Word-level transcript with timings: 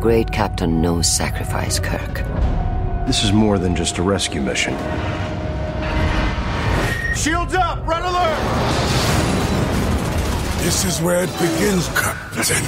great 0.00 0.32
captain 0.32 0.80
knows 0.80 1.06
sacrifice, 1.06 1.78
Kirk. 1.78 2.24
This 3.06 3.22
is 3.22 3.34
more 3.34 3.58
than 3.58 3.76
just 3.76 3.98
a 3.98 4.02
rescue 4.02 4.40
mission. 4.40 4.72
Shields 7.14 7.54
up! 7.54 7.86
Red 7.86 8.02
alert! 8.02 8.38
This 10.64 10.86
is 10.86 11.02
where 11.02 11.24
it 11.24 11.32
begins, 11.34 11.88
Captain. 11.88 12.64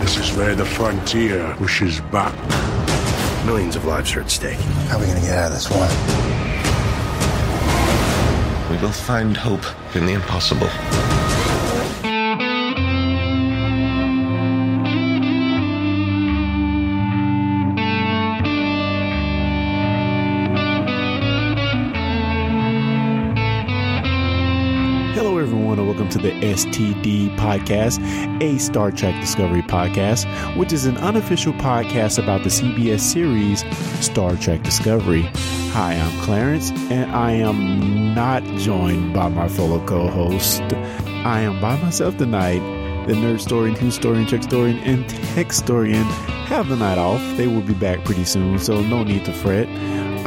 This 0.00 0.16
is 0.16 0.34
where 0.38 0.54
the 0.54 0.64
frontier 0.64 1.54
pushes 1.58 2.00
back. 2.00 2.34
Millions 3.44 3.76
of 3.76 3.84
lives 3.84 4.14
are 4.16 4.22
at 4.22 4.30
stake. 4.30 4.58
How 4.88 4.96
are 4.96 5.00
we 5.00 5.06
going 5.06 5.20
to 5.20 5.26
get 5.26 5.36
out 5.36 5.48
of 5.48 5.52
this 5.52 5.68
one? 5.70 5.90
We 8.70 8.78
will 8.82 8.92
find 8.92 9.36
hope 9.36 9.66
in 9.94 10.06
the 10.06 10.14
impossible. 10.14 10.68
Welcome 26.08 26.22
to 26.22 26.28
the 26.28 26.46
STD 26.46 27.36
Podcast, 27.36 28.00
a 28.42 28.58
Star 28.58 28.90
Trek 28.90 29.20
Discovery 29.20 29.62
podcast, 29.62 30.26
which 30.56 30.72
is 30.72 30.86
an 30.86 30.96
unofficial 30.98 31.52
podcast 31.54 32.22
about 32.22 32.42
the 32.42 32.48
CBS 32.48 33.00
series 33.00 33.64
Star 34.04 34.36
Trek 34.36 34.62
Discovery. 34.62 35.22
Hi, 35.72 35.94
I'm 35.94 36.20
Clarence, 36.22 36.70
and 36.90 37.10
I 37.10 37.32
am 37.32 38.14
not 38.14 38.42
joined 38.58 39.12
by 39.12 39.28
my 39.28 39.48
fellow 39.48 39.84
co 39.86 40.08
host. 40.08 40.62
I 41.24 41.40
am 41.40 41.60
by 41.60 41.76
myself 41.82 42.16
tonight. 42.16 42.60
The 43.06 43.14
nerd 43.14 43.34
historian, 43.34 43.74
who 43.74 43.86
historian, 43.86 44.26
Trek 44.26 44.42
historian, 44.42 44.78
and 44.78 45.08
tech 45.08 45.46
historian 45.48 46.04
have 46.46 46.68
the 46.68 46.76
night 46.76 46.98
off. 46.98 47.20
They 47.36 47.48
will 47.48 47.62
be 47.62 47.74
back 47.74 48.04
pretty 48.04 48.24
soon, 48.24 48.58
so 48.58 48.80
no 48.82 49.02
need 49.02 49.24
to 49.26 49.32
fret. 49.32 49.68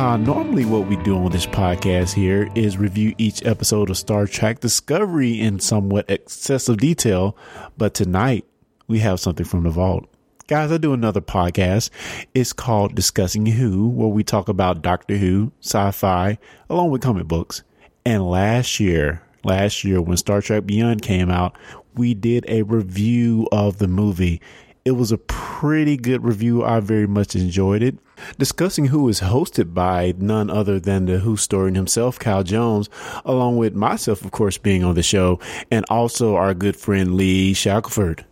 Uh, 0.02 0.18
normally, 0.18 0.66
what 0.66 0.88
we 0.88 0.96
do 1.04 1.16
on 1.16 1.32
this 1.32 1.46
podcast 1.46 2.12
here 2.12 2.50
is 2.56 2.76
review 2.76 3.14
each 3.20 3.46
episode 3.46 3.88
of 3.88 3.96
Star 4.00 4.26
Trek 4.26 4.60
Discovery 4.60 5.40
in 5.40 5.60
somewhat 5.60 6.10
excessive 6.10 6.78
detail, 6.78 7.38
but 7.78 7.94
tonight 7.94 8.44
we 8.88 8.98
have 8.98 9.20
something 9.20 9.46
from 9.46 9.62
the 9.62 9.70
vault. 9.70 10.12
Guys, 10.48 10.72
I 10.72 10.80
do 10.80 10.94
another 10.94 11.22
podcast. 11.22 11.92
It's 12.34 12.52
called 12.52 12.96
Discussing 12.96 13.46
Who, 13.46 13.90
where 13.90 14.08
we 14.08 14.24
talk 14.24 14.50
about 14.50 14.82
Doctor 14.82 15.18
Who, 15.18 15.52
sci 15.62 15.92
fi, 15.92 16.40
along 16.68 16.90
with 16.90 17.04
comic 17.04 17.28
books. 17.28 17.62
And 18.04 18.28
last 18.28 18.80
year, 18.80 19.22
last 19.44 19.84
year 19.84 20.02
when 20.02 20.18
Star 20.18 20.42
Trek 20.42 20.66
Beyond 20.66 21.04
came 21.04 21.30
out, 21.30 21.56
we 21.94 22.16
did 22.16 22.44
a 22.48 22.64
review 22.64 23.48
of 23.52 23.78
the 23.78 23.88
movie. 23.88 24.42
It 24.84 24.92
was 24.92 25.12
a 25.12 25.18
pretty 25.18 25.96
good 25.96 26.24
review. 26.24 26.64
I 26.64 26.80
very 26.80 27.06
much 27.06 27.36
enjoyed 27.36 27.84
it. 27.84 27.98
Discussing 28.40 28.86
Who 28.86 29.08
is 29.10 29.22
hosted 29.22 29.76
by 29.76 30.14
none 30.18 30.50
other 30.50 30.80
than 30.80 31.06
the 31.06 31.20
Who 31.20 31.32
historian 31.32 31.76
himself, 31.76 32.18
Kyle 32.18 32.44
Jones, 32.44 32.90
along 33.24 33.58
with 33.58 33.76
myself, 33.76 34.26
of 34.26 34.32
course, 34.32 34.58
being 34.58 34.84
on 34.84 34.96
the 34.96 35.04
show, 35.04 35.40
and 35.70 35.86
also 35.90 36.36
our 36.36 36.56
good 36.56 36.76
friend 36.76 37.16
Lee 37.16 37.54
Shackelford. 37.54 38.26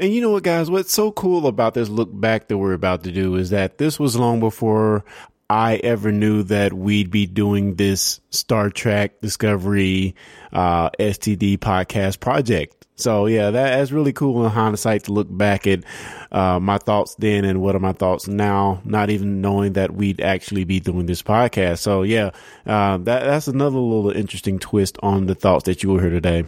And 0.00 0.12
you 0.12 0.20
know 0.20 0.32
what, 0.32 0.42
guys? 0.42 0.68
What's 0.68 0.92
so 0.92 1.12
cool 1.12 1.46
about 1.46 1.74
this 1.74 1.88
look 1.88 2.10
back 2.12 2.48
that 2.48 2.58
we're 2.58 2.72
about 2.72 3.04
to 3.04 3.12
do 3.12 3.36
is 3.36 3.50
that 3.50 3.78
this 3.78 4.00
was 4.00 4.16
long 4.16 4.40
before 4.40 5.04
I 5.48 5.76
ever 5.76 6.12
knew 6.12 6.42
that 6.44 6.72
we'd 6.72 7.10
be 7.10 7.26
doing 7.26 7.76
this 7.76 8.20
Star 8.30 8.68
Trek 8.68 9.20
Discovery 9.20 10.14
uh, 10.52 10.90
STD 10.90 11.58
podcast 11.58 12.20
project. 12.20 12.77
So 12.98 13.26
yeah, 13.26 13.50
that, 13.50 13.76
that's 13.76 13.92
really 13.92 14.12
cool 14.12 14.44
in 14.44 14.50
hindsight 14.50 15.04
to 15.04 15.12
look 15.12 15.28
back 15.30 15.66
at 15.66 15.84
uh, 16.32 16.58
my 16.58 16.78
thoughts 16.78 17.14
then 17.14 17.44
and 17.44 17.60
what 17.60 17.76
are 17.76 17.80
my 17.80 17.92
thoughts 17.92 18.26
now, 18.26 18.82
not 18.84 19.08
even 19.08 19.40
knowing 19.40 19.74
that 19.74 19.94
we'd 19.94 20.20
actually 20.20 20.64
be 20.64 20.80
doing 20.80 21.06
this 21.06 21.22
podcast. 21.22 21.78
So 21.78 22.02
yeah, 22.02 22.30
uh, 22.66 22.98
that 22.98 23.24
that's 23.24 23.46
another 23.46 23.78
little 23.78 24.10
interesting 24.10 24.58
twist 24.58 24.98
on 25.02 25.26
the 25.26 25.34
thoughts 25.36 25.64
that 25.64 25.82
you 25.82 25.90
will 25.90 26.00
hear 26.00 26.10
today. 26.10 26.44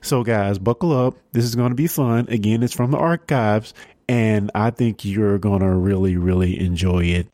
So 0.00 0.22
guys, 0.22 0.58
buckle 0.58 0.96
up. 0.96 1.16
This 1.32 1.44
is 1.44 1.56
going 1.56 1.70
to 1.70 1.74
be 1.76 1.88
fun. 1.88 2.26
Again, 2.28 2.62
it's 2.62 2.74
from 2.74 2.92
the 2.92 2.98
archives 2.98 3.74
and 4.08 4.50
I 4.56 4.70
think 4.70 5.04
you're 5.04 5.38
going 5.38 5.60
to 5.60 5.68
really, 5.68 6.16
really 6.16 6.58
enjoy 6.60 7.04
it. 7.04 7.28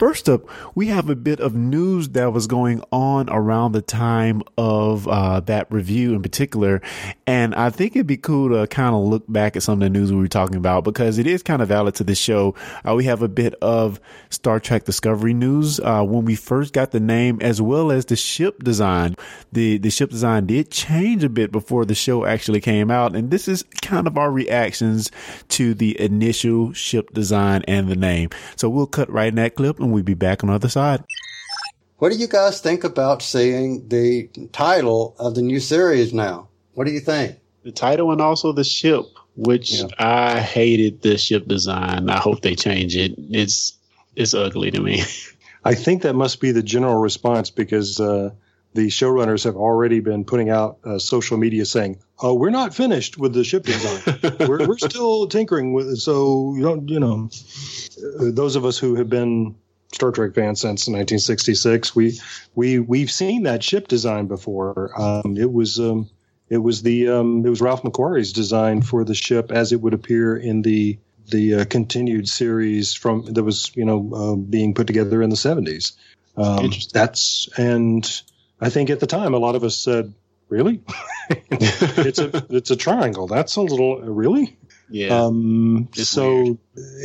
First 0.00 0.30
up, 0.30 0.48
we 0.74 0.86
have 0.86 1.10
a 1.10 1.14
bit 1.14 1.40
of 1.40 1.54
news 1.54 2.08
that 2.08 2.32
was 2.32 2.46
going 2.46 2.82
on 2.90 3.28
around 3.28 3.72
the 3.72 3.82
time 3.82 4.42
of 4.56 5.06
uh, 5.06 5.40
that 5.40 5.70
review 5.70 6.14
in 6.14 6.22
particular. 6.22 6.80
And 7.26 7.54
I 7.54 7.68
think 7.68 7.94
it'd 7.94 8.06
be 8.06 8.16
cool 8.16 8.48
to 8.48 8.66
kind 8.66 8.94
of 8.96 9.02
look 9.02 9.24
back 9.28 9.56
at 9.56 9.62
some 9.62 9.74
of 9.74 9.80
the 9.80 9.90
news 9.90 10.10
we 10.10 10.16
were 10.18 10.26
talking 10.26 10.56
about 10.56 10.84
because 10.84 11.18
it 11.18 11.26
is 11.26 11.42
kind 11.42 11.60
of 11.60 11.68
valid 11.68 11.96
to 11.96 12.04
the 12.04 12.14
show. 12.14 12.54
Uh, 12.82 12.94
we 12.94 13.04
have 13.04 13.20
a 13.20 13.28
bit 13.28 13.54
of 13.56 14.00
Star 14.30 14.58
Trek 14.58 14.84
Discovery 14.84 15.34
news 15.34 15.78
uh, 15.80 16.02
when 16.02 16.24
we 16.24 16.34
first 16.34 16.72
got 16.72 16.92
the 16.92 16.98
name 16.98 17.36
as 17.42 17.60
well 17.60 17.92
as 17.92 18.06
the 18.06 18.16
ship 18.16 18.64
design. 18.64 19.16
The, 19.52 19.76
the 19.76 19.90
ship 19.90 20.08
design 20.08 20.46
did 20.46 20.70
change 20.70 21.24
a 21.24 21.28
bit 21.28 21.52
before 21.52 21.84
the 21.84 21.94
show 21.94 22.24
actually 22.24 22.62
came 22.62 22.90
out. 22.90 23.14
And 23.14 23.30
this 23.30 23.48
is 23.48 23.64
kind 23.82 24.06
of 24.06 24.16
our 24.16 24.32
reactions 24.32 25.10
to 25.48 25.74
the 25.74 26.00
initial 26.00 26.72
ship 26.72 27.12
design 27.12 27.64
and 27.68 27.86
the 27.86 27.96
name. 27.96 28.30
So 28.56 28.70
we'll 28.70 28.86
cut 28.86 29.10
right 29.10 29.28
in 29.28 29.34
that 29.34 29.56
clip 29.56 29.78
and 29.78 29.89
we'll 29.90 30.02
be 30.02 30.14
back 30.14 30.42
on 30.42 30.48
the 30.48 30.54
other 30.54 30.68
side. 30.68 31.04
What 31.98 32.12
do 32.12 32.18
you 32.18 32.28
guys 32.28 32.60
think 32.60 32.84
about 32.84 33.20
seeing 33.22 33.88
the 33.88 34.28
title 34.52 35.14
of 35.18 35.34
the 35.34 35.42
new 35.42 35.60
series 35.60 36.14
now? 36.14 36.48
What 36.72 36.86
do 36.86 36.92
you 36.92 37.00
think? 37.00 37.36
The 37.62 37.72
title 37.72 38.10
and 38.10 38.22
also 38.22 38.52
the 38.52 38.64
ship, 38.64 39.04
which 39.36 39.72
yeah. 39.74 39.88
I 39.98 40.40
hated 40.40 41.02
the 41.02 41.18
ship 41.18 41.46
design. 41.46 42.08
I 42.08 42.18
hope 42.18 42.40
they 42.40 42.54
change 42.54 42.96
it. 42.96 43.14
It's 43.18 43.76
it's 44.16 44.32
ugly 44.32 44.70
to 44.70 44.80
me. 44.80 45.02
I 45.64 45.74
think 45.74 46.02
that 46.02 46.14
must 46.14 46.40
be 46.40 46.52
the 46.52 46.62
general 46.62 46.96
response 46.96 47.50
because 47.50 48.00
uh, 48.00 48.30
the 48.72 48.86
showrunners 48.86 49.44
have 49.44 49.56
already 49.56 50.00
been 50.00 50.24
putting 50.24 50.48
out 50.48 50.78
uh, 50.84 50.98
social 50.98 51.36
media 51.36 51.66
saying, 51.66 51.98
"Oh, 52.22 52.34
we're 52.34 52.50
not 52.50 52.74
finished 52.74 53.18
with 53.18 53.34
the 53.34 53.44
ship 53.44 53.64
design. 53.64 54.20
we're, 54.48 54.66
we're 54.66 54.78
still 54.78 55.26
tinkering 55.26 55.72
with 55.74 55.88
it." 55.88 55.96
So 55.96 56.54
you 56.56 56.62
don't, 56.62 56.88
you 56.88 57.00
know, 57.00 57.28
uh, 58.20 58.30
those 58.32 58.56
of 58.56 58.64
us 58.64 58.78
who 58.78 58.94
have 58.94 59.10
been 59.10 59.54
Star 59.92 60.12
Trek 60.12 60.34
fans 60.34 60.60
since 60.60 60.86
1966, 60.86 61.96
we 61.96 62.18
we 62.54 62.78
we've 62.78 63.10
seen 63.10 63.42
that 63.44 63.62
ship 63.62 63.88
design 63.88 64.26
before. 64.26 64.92
Um, 64.96 65.36
it 65.36 65.52
was 65.52 65.80
um, 65.80 66.08
it 66.48 66.58
was 66.58 66.82
the 66.82 67.08
um, 67.08 67.44
it 67.44 67.48
was 67.48 67.60
Ralph 67.60 67.82
McQuarrie's 67.82 68.32
design 68.32 68.82
for 68.82 69.04
the 69.04 69.14
ship 69.14 69.50
as 69.50 69.72
it 69.72 69.80
would 69.80 69.94
appear 69.94 70.36
in 70.36 70.62
the 70.62 70.98
the 71.28 71.54
uh, 71.54 71.64
continued 71.64 72.28
series 72.28 72.94
from 72.94 73.24
that 73.26 73.42
was 73.42 73.72
you 73.74 73.84
know 73.84 74.10
uh, 74.14 74.36
being 74.36 74.74
put 74.74 74.86
together 74.86 75.22
in 75.22 75.30
the 75.30 75.36
70s. 75.36 75.92
Um, 76.36 76.72
that's 76.92 77.48
and 77.56 78.22
I 78.60 78.70
think 78.70 78.90
at 78.90 79.00
the 79.00 79.06
time 79.06 79.34
a 79.34 79.38
lot 79.38 79.56
of 79.56 79.64
us 79.64 79.76
said, 79.76 80.12
"Really? 80.48 80.82
it's 81.50 82.18
a 82.18 82.46
it's 82.50 82.70
a 82.70 82.76
triangle. 82.76 83.26
That's 83.26 83.56
a 83.56 83.62
little 83.62 84.00
really." 84.00 84.56
Yeah. 84.88 85.22
Um, 85.22 85.88
so 85.92 86.34
weird. 86.34 86.58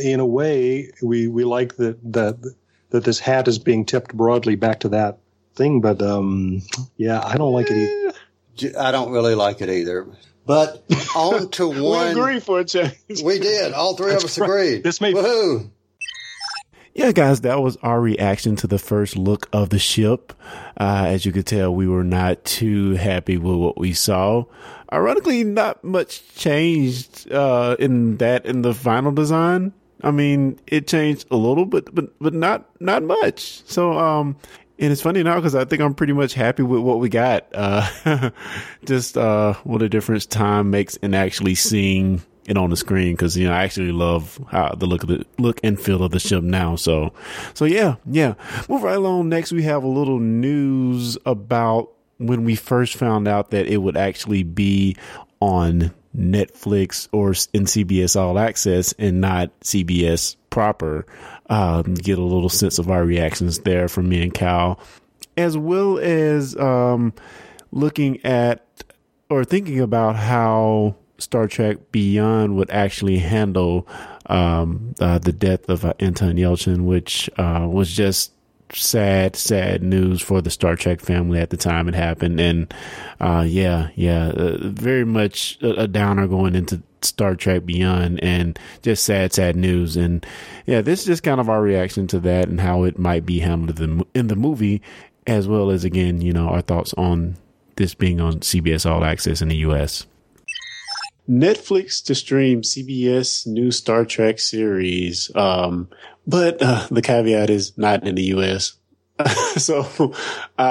in 0.04 0.20
a 0.20 0.26
way, 0.26 0.92
we 1.02 1.28
we 1.28 1.44
like 1.44 1.76
that 1.76 1.98
that 2.12 2.54
that 2.96 3.04
this 3.04 3.20
hat 3.20 3.46
is 3.48 3.58
being 3.58 3.84
tipped 3.84 4.14
broadly 4.14 4.56
back 4.56 4.80
to 4.80 4.88
that 4.90 5.18
thing. 5.54 5.80
But 5.80 6.02
um, 6.02 6.62
yeah, 6.96 7.22
I 7.24 7.36
don't 7.36 7.52
like 7.52 7.68
it 7.70 7.76
either. 7.76 8.74
I 8.78 8.90
don't 8.90 9.12
really 9.12 9.34
like 9.34 9.60
it 9.60 9.68
either. 9.70 10.06
But 10.44 10.84
on 11.14 11.48
to 11.50 11.68
one. 11.82 12.14
we 12.14 12.20
agree 12.20 12.40
for 12.40 12.60
a 12.60 12.64
change. 12.64 12.94
We 13.22 13.38
did. 13.38 13.72
All 13.72 13.96
three 13.96 14.10
That's 14.12 14.24
of 14.24 14.30
us 14.30 14.38
right. 14.38 14.46
agreed. 14.48 14.84
This 14.84 15.00
may- 15.00 15.12
Woohoo! 15.12 15.70
Yeah, 16.94 17.12
guys, 17.12 17.42
that 17.42 17.60
was 17.60 17.76
our 17.82 18.00
reaction 18.00 18.56
to 18.56 18.66
the 18.66 18.78
first 18.78 19.16
look 19.18 19.50
of 19.52 19.68
the 19.68 19.78
ship. 19.78 20.32
Uh, 20.80 21.04
as 21.08 21.26
you 21.26 21.32
could 21.32 21.46
tell, 21.46 21.74
we 21.74 21.86
were 21.86 22.04
not 22.04 22.42
too 22.46 22.92
happy 22.92 23.36
with 23.36 23.56
what 23.56 23.76
we 23.76 23.92
saw. 23.92 24.44
Ironically, 24.90 25.44
not 25.44 25.84
much 25.84 26.22
changed 26.36 27.30
uh, 27.30 27.76
in 27.78 28.16
that 28.16 28.46
in 28.46 28.62
the 28.62 28.72
final 28.72 29.12
design. 29.12 29.74
I 30.02 30.10
mean, 30.10 30.58
it 30.66 30.86
changed 30.86 31.26
a 31.30 31.36
little, 31.36 31.64
but 31.64 31.94
but 31.94 32.18
but 32.18 32.34
not 32.34 32.68
not 32.80 33.02
much. 33.02 33.62
So, 33.66 33.98
um, 33.98 34.36
and 34.78 34.92
it's 34.92 35.00
funny 35.00 35.22
now 35.22 35.36
because 35.36 35.54
I 35.54 35.64
think 35.64 35.80
I'm 35.80 35.94
pretty 35.94 36.12
much 36.12 36.34
happy 36.34 36.62
with 36.62 36.80
what 36.80 37.00
we 37.00 37.08
got. 37.08 37.46
Uh, 37.54 38.30
just 38.84 39.16
uh, 39.16 39.54
what 39.64 39.82
a 39.82 39.88
difference 39.88 40.26
time 40.26 40.70
makes 40.70 40.96
in 40.96 41.14
actually 41.14 41.54
seeing 41.54 42.22
it 42.46 42.56
on 42.56 42.70
the 42.70 42.76
screen 42.76 43.14
because 43.14 43.36
you 43.36 43.46
know 43.46 43.52
I 43.52 43.64
actually 43.64 43.92
love 43.92 44.38
how 44.50 44.74
the 44.74 44.86
look 44.86 45.02
of 45.02 45.08
the 45.08 45.26
look 45.38 45.60
and 45.64 45.80
feel 45.80 46.02
of 46.02 46.12
the 46.12 46.20
ship 46.20 46.42
now. 46.42 46.76
So, 46.76 47.12
so 47.54 47.64
yeah, 47.64 47.96
yeah. 48.06 48.34
Move 48.68 48.82
right 48.82 48.96
along. 48.96 49.28
Next, 49.28 49.52
we 49.52 49.62
have 49.62 49.82
a 49.82 49.88
little 49.88 50.20
news 50.20 51.18
about 51.26 51.90
when 52.18 52.44
we 52.44 52.54
first 52.54 52.96
found 52.96 53.28
out 53.28 53.50
that 53.50 53.66
it 53.66 53.78
would 53.78 53.96
actually 53.96 54.42
be 54.42 54.96
on 55.40 55.92
Netflix 56.16 57.08
or 57.12 57.30
in 57.52 57.64
CBS 57.64 58.18
All 58.18 58.38
Access 58.38 58.92
and 58.98 59.20
not 59.20 59.58
CBS 59.60 60.36
proper. 60.50 61.06
Um, 61.48 61.94
get 61.94 62.18
a 62.18 62.22
little 62.22 62.48
sense 62.48 62.78
of 62.78 62.90
our 62.90 63.04
reactions 63.04 63.60
there 63.60 63.88
from 63.88 64.08
me 64.08 64.22
and 64.22 64.34
Cal, 64.34 64.80
as 65.36 65.56
well 65.56 65.98
as 65.98 66.56
um, 66.56 67.12
looking 67.70 68.24
at 68.24 68.66
or 69.28 69.44
thinking 69.44 69.80
about 69.80 70.16
how 70.16 70.96
Star 71.18 71.48
Trek 71.48 71.92
Beyond 71.92 72.56
would 72.56 72.70
actually 72.70 73.18
handle 73.18 73.86
um, 74.26 74.94
uh, 75.00 75.18
the 75.18 75.32
death 75.32 75.68
of 75.68 75.84
uh, 75.84 75.94
Anton 75.98 76.36
Yelchin, 76.36 76.84
which 76.84 77.30
uh, 77.38 77.66
was 77.68 77.90
just 77.92 78.32
sad, 78.72 79.36
sad 79.36 79.82
news 79.82 80.20
for 80.20 80.40
the 80.40 80.50
Star 80.50 80.76
Trek 80.76 81.00
family 81.00 81.40
at 81.40 81.50
the 81.50 81.56
time 81.56 81.88
it 81.88 81.94
happened. 81.94 82.40
And 82.40 82.72
uh, 83.20 83.44
yeah, 83.46 83.90
yeah, 83.94 84.28
uh, 84.28 84.58
very 84.60 85.04
much 85.04 85.58
a, 85.62 85.82
a, 85.82 85.88
downer 85.88 86.26
going 86.26 86.54
into 86.54 86.82
Star 87.02 87.34
Trek 87.34 87.64
Beyond, 87.64 88.22
and 88.22 88.58
just 88.82 89.04
sad, 89.04 89.32
sad 89.32 89.56
news. 89.56 89.96
And 89.96 90.26
yeah, 90.66 90.80
this 90.80 91.00
is 91.00 91.06
just 91.06 91.22
kind 91.22 91.40
of 91.40 91.48
our 91.48 91.62
reaction 91.62 92.06
to 92.08 92.20
that 92.20 92.48
and 92.48 92.60
how 92.60 92.84
it 92.84 92.98
might 92.98 93.24
be 93.24 93.38
handled 93.40 93.80
in 93.80 93.98
the, 93.98 94.06
in 94.14 94.26
the 94.28 94.36
movie, 94.36 94.82
as 95.26 95.46
well 95.46 95.70
as 95.70 95.84
again, 95.84 96.20
you 96.20 96.32
know, 96.32 96.48
our 96.48 96.62
thoughts 96.62 96.94
on 96.94 97.36
this 97.76 97.94
being 97.94 98.20
on 98.20 98.40
CBS 98.40 98.90
All 98.90 99.04
Access 99.04 99.42
in 99.42 99.48
the 99.48 99.56
U.S. 99.56 100.06
Netflix 101.28 102.04
to 102.04 102.14
stream 102.14 102.62
CBS 102.62 103.46
new 103.46 103.70
Star 103.70 104.04
Trek 104.04 104.38
series. 104.38 105.30
Um, 105.34 105.88
but 106.26 106.60
uh, 106.60 106.86
the 106.90 107.02
caveat 107.02 107.50
is 107.50 107.76
not 107.78 108.06
in 108.06 108.14
the 108.14 108.24
U.S. 108.24 108.76
so 109.56 109.80
uh, 110.58 110.62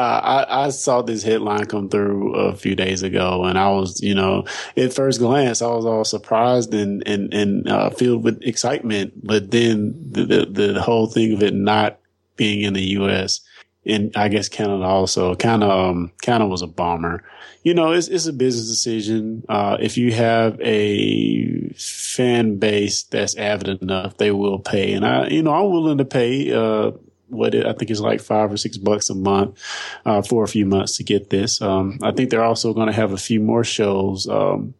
I, 0.47 0.65
I, 0.65 0.69
saw 0.69 1.01
this 1.01 1.23
headline 1.23 1.65
come 1.65 1.89
through 1.89 2.35
a 2.35 2.55
few 2.55 2.75
days 2.75 3.01
ago, 3.01 3.43
and 3.43 3.57
I 3.57 3.69
was, 3.71 3.99
you 4.01 4.13
know, 4.13 4.45
at 4.77 4.93
first 4.93 5.19
glance, 5.19 5.63
I 5.63 5.67
was 5.67 5.85
all 5.85 6.05
surprised 6.05 6.71
and 6.73 7.01
and 7.07 7.33
and 7.33 7.67
uh, 7.67 7.89
filled 7.89 8.23
with 8.23 8.43
excitement. 8.43 9.13
But 9.25 9.49
then 9.49 9.95
the, 10.11 10.25
the, 10.25 10.73
the 10.73 10.81
whole 10.81 11.07
thing 11.07 11.33
of 11.33 11.41
it 11.41 11.55
not 11.55 11.97
being 12.35 12.61
in 12.61 12.73
the 12.73 12.83
U.S. 12.99 13.41
and 13.83 14.15
I 14.15 14.27
guess 14.27 14.47
Canada 14.47 14.83
also 14.83 15.35
kind 15.35 15.63
of 15.63 15.71
um, 15.71 16.11
kind 16.21 16.43
of 16.43 16.49
was 16.49 16.61
a 16.61 16.67
bomber 16.67 17.23
you 17.65 17.73
know, 17.73 17.93
it's, 17.93 18.07
it's 18.07 18.27
a 18.27 18.31
business 18.31 18.67
decision. 18.67 19.43
Uh, 19.49 19.75
if 19.79 19.97
you 19.97 20.13
have 20.13 20.61
a 20.61 21.69
fan 21.69 22.57
base 22.57 23.01
that's 23.03 23.35
avid 23.35 23.81
enough, 23.81 24.17
they 24.17 24.29
will 24.29 24.59
pay. 24.59 24.93
And 24.93 25.03
I, 25.03 25.27
you 25.29 25.41
know, 25.41 25.51
I'm 25.51 25.71
willing 25.71 25.97
to 25.97 26.05
pay, 26.05 26.53
uh, 26.53 26.91
what 27.29 27.55
it, 27.55 27.65
I 27.65 27.73
think 27.73 27.89
is 27.89 27.99
like 27.99 28.21
five 28.21 28.53
or 28.53 28.57
six 28.57 28.77
bucks 28.77 29.09
a 29.09 29.15
month, 29.15 29.59
uh, 30.05 30.21
for 30.21 30.43
a 30.43 30.47
few 30.47 30.67
months 30.67 30.97
to 30.97 31.03
get 31.03 31.31
this. 31.31 31.59
Um, 31.59 31.97
I 32.03 32.11
think 32.11 32.29
they're 32.29 32.43
also 32.43 32.71
going 32.71 32.85
to 32.85 32.93
have 32.93 33.13
a 33.13 33.17
few 33.17 33.39
more 33.39 33.63
shows. 33.63 34.29
Um, 34.29 34.75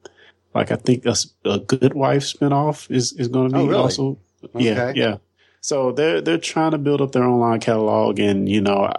like 0.54 0.70
I 0.70 0.76
think 0.76 1.08
a, 1.08 1.16
a 1.44 1.58
Good 1.58 1.96
Wife 1.96 2.22
spinoff 2.22 2.92
is, 2.92 3.14
is 3.14 3.30
going 3.30 3.50
to 3.50 3.58
be 3.58 3.64
oh, 3.64 3.68
really? 3.68 3.80
also. 3.80 4.20
Okay. 4.44 4.64
Yeah. 4.64 4.92
Yeah. 4.94 5.18
So 5.62 5.92
they're, 5.92 6.22
they're 6.22 6.38
trying 6.38 6.72
to 6.72 6.78
build 6.78 7.02
up 7.02 7.14
their 7.14 7.24
online 7.24 7.62
catalog 7.62 8.20
and, 8.20 8.48
you 8.48 8.62
know, 8.62 8.94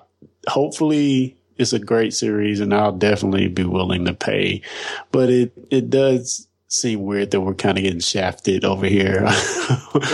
hopefully 0.49 1.36
it's 1.59 1.73
a 1.73 1.79
great 1.79 2.15
series 2.15 2.61
and 2.61 2.73
I'll 2.75 2.93
definitely 2.93 3.49
be 3.49 3.65
willing 3.65 4.05
to 4.07 4.15
pay. 4.15 4.63
But 5.13 5.31
it, 5.31 5.53
it 5.71 5.91
does 5.91 6.49
seem 6.69 7.03
weird 7.03 7.31
that 7.31 7.41
we're 7.41 7.55
kind 7.55 7.79
of 7.79 7.85
getting 7.85 8.01
shafted 8.01 8.65
over 8.65 8.87
here. 8.87 9.23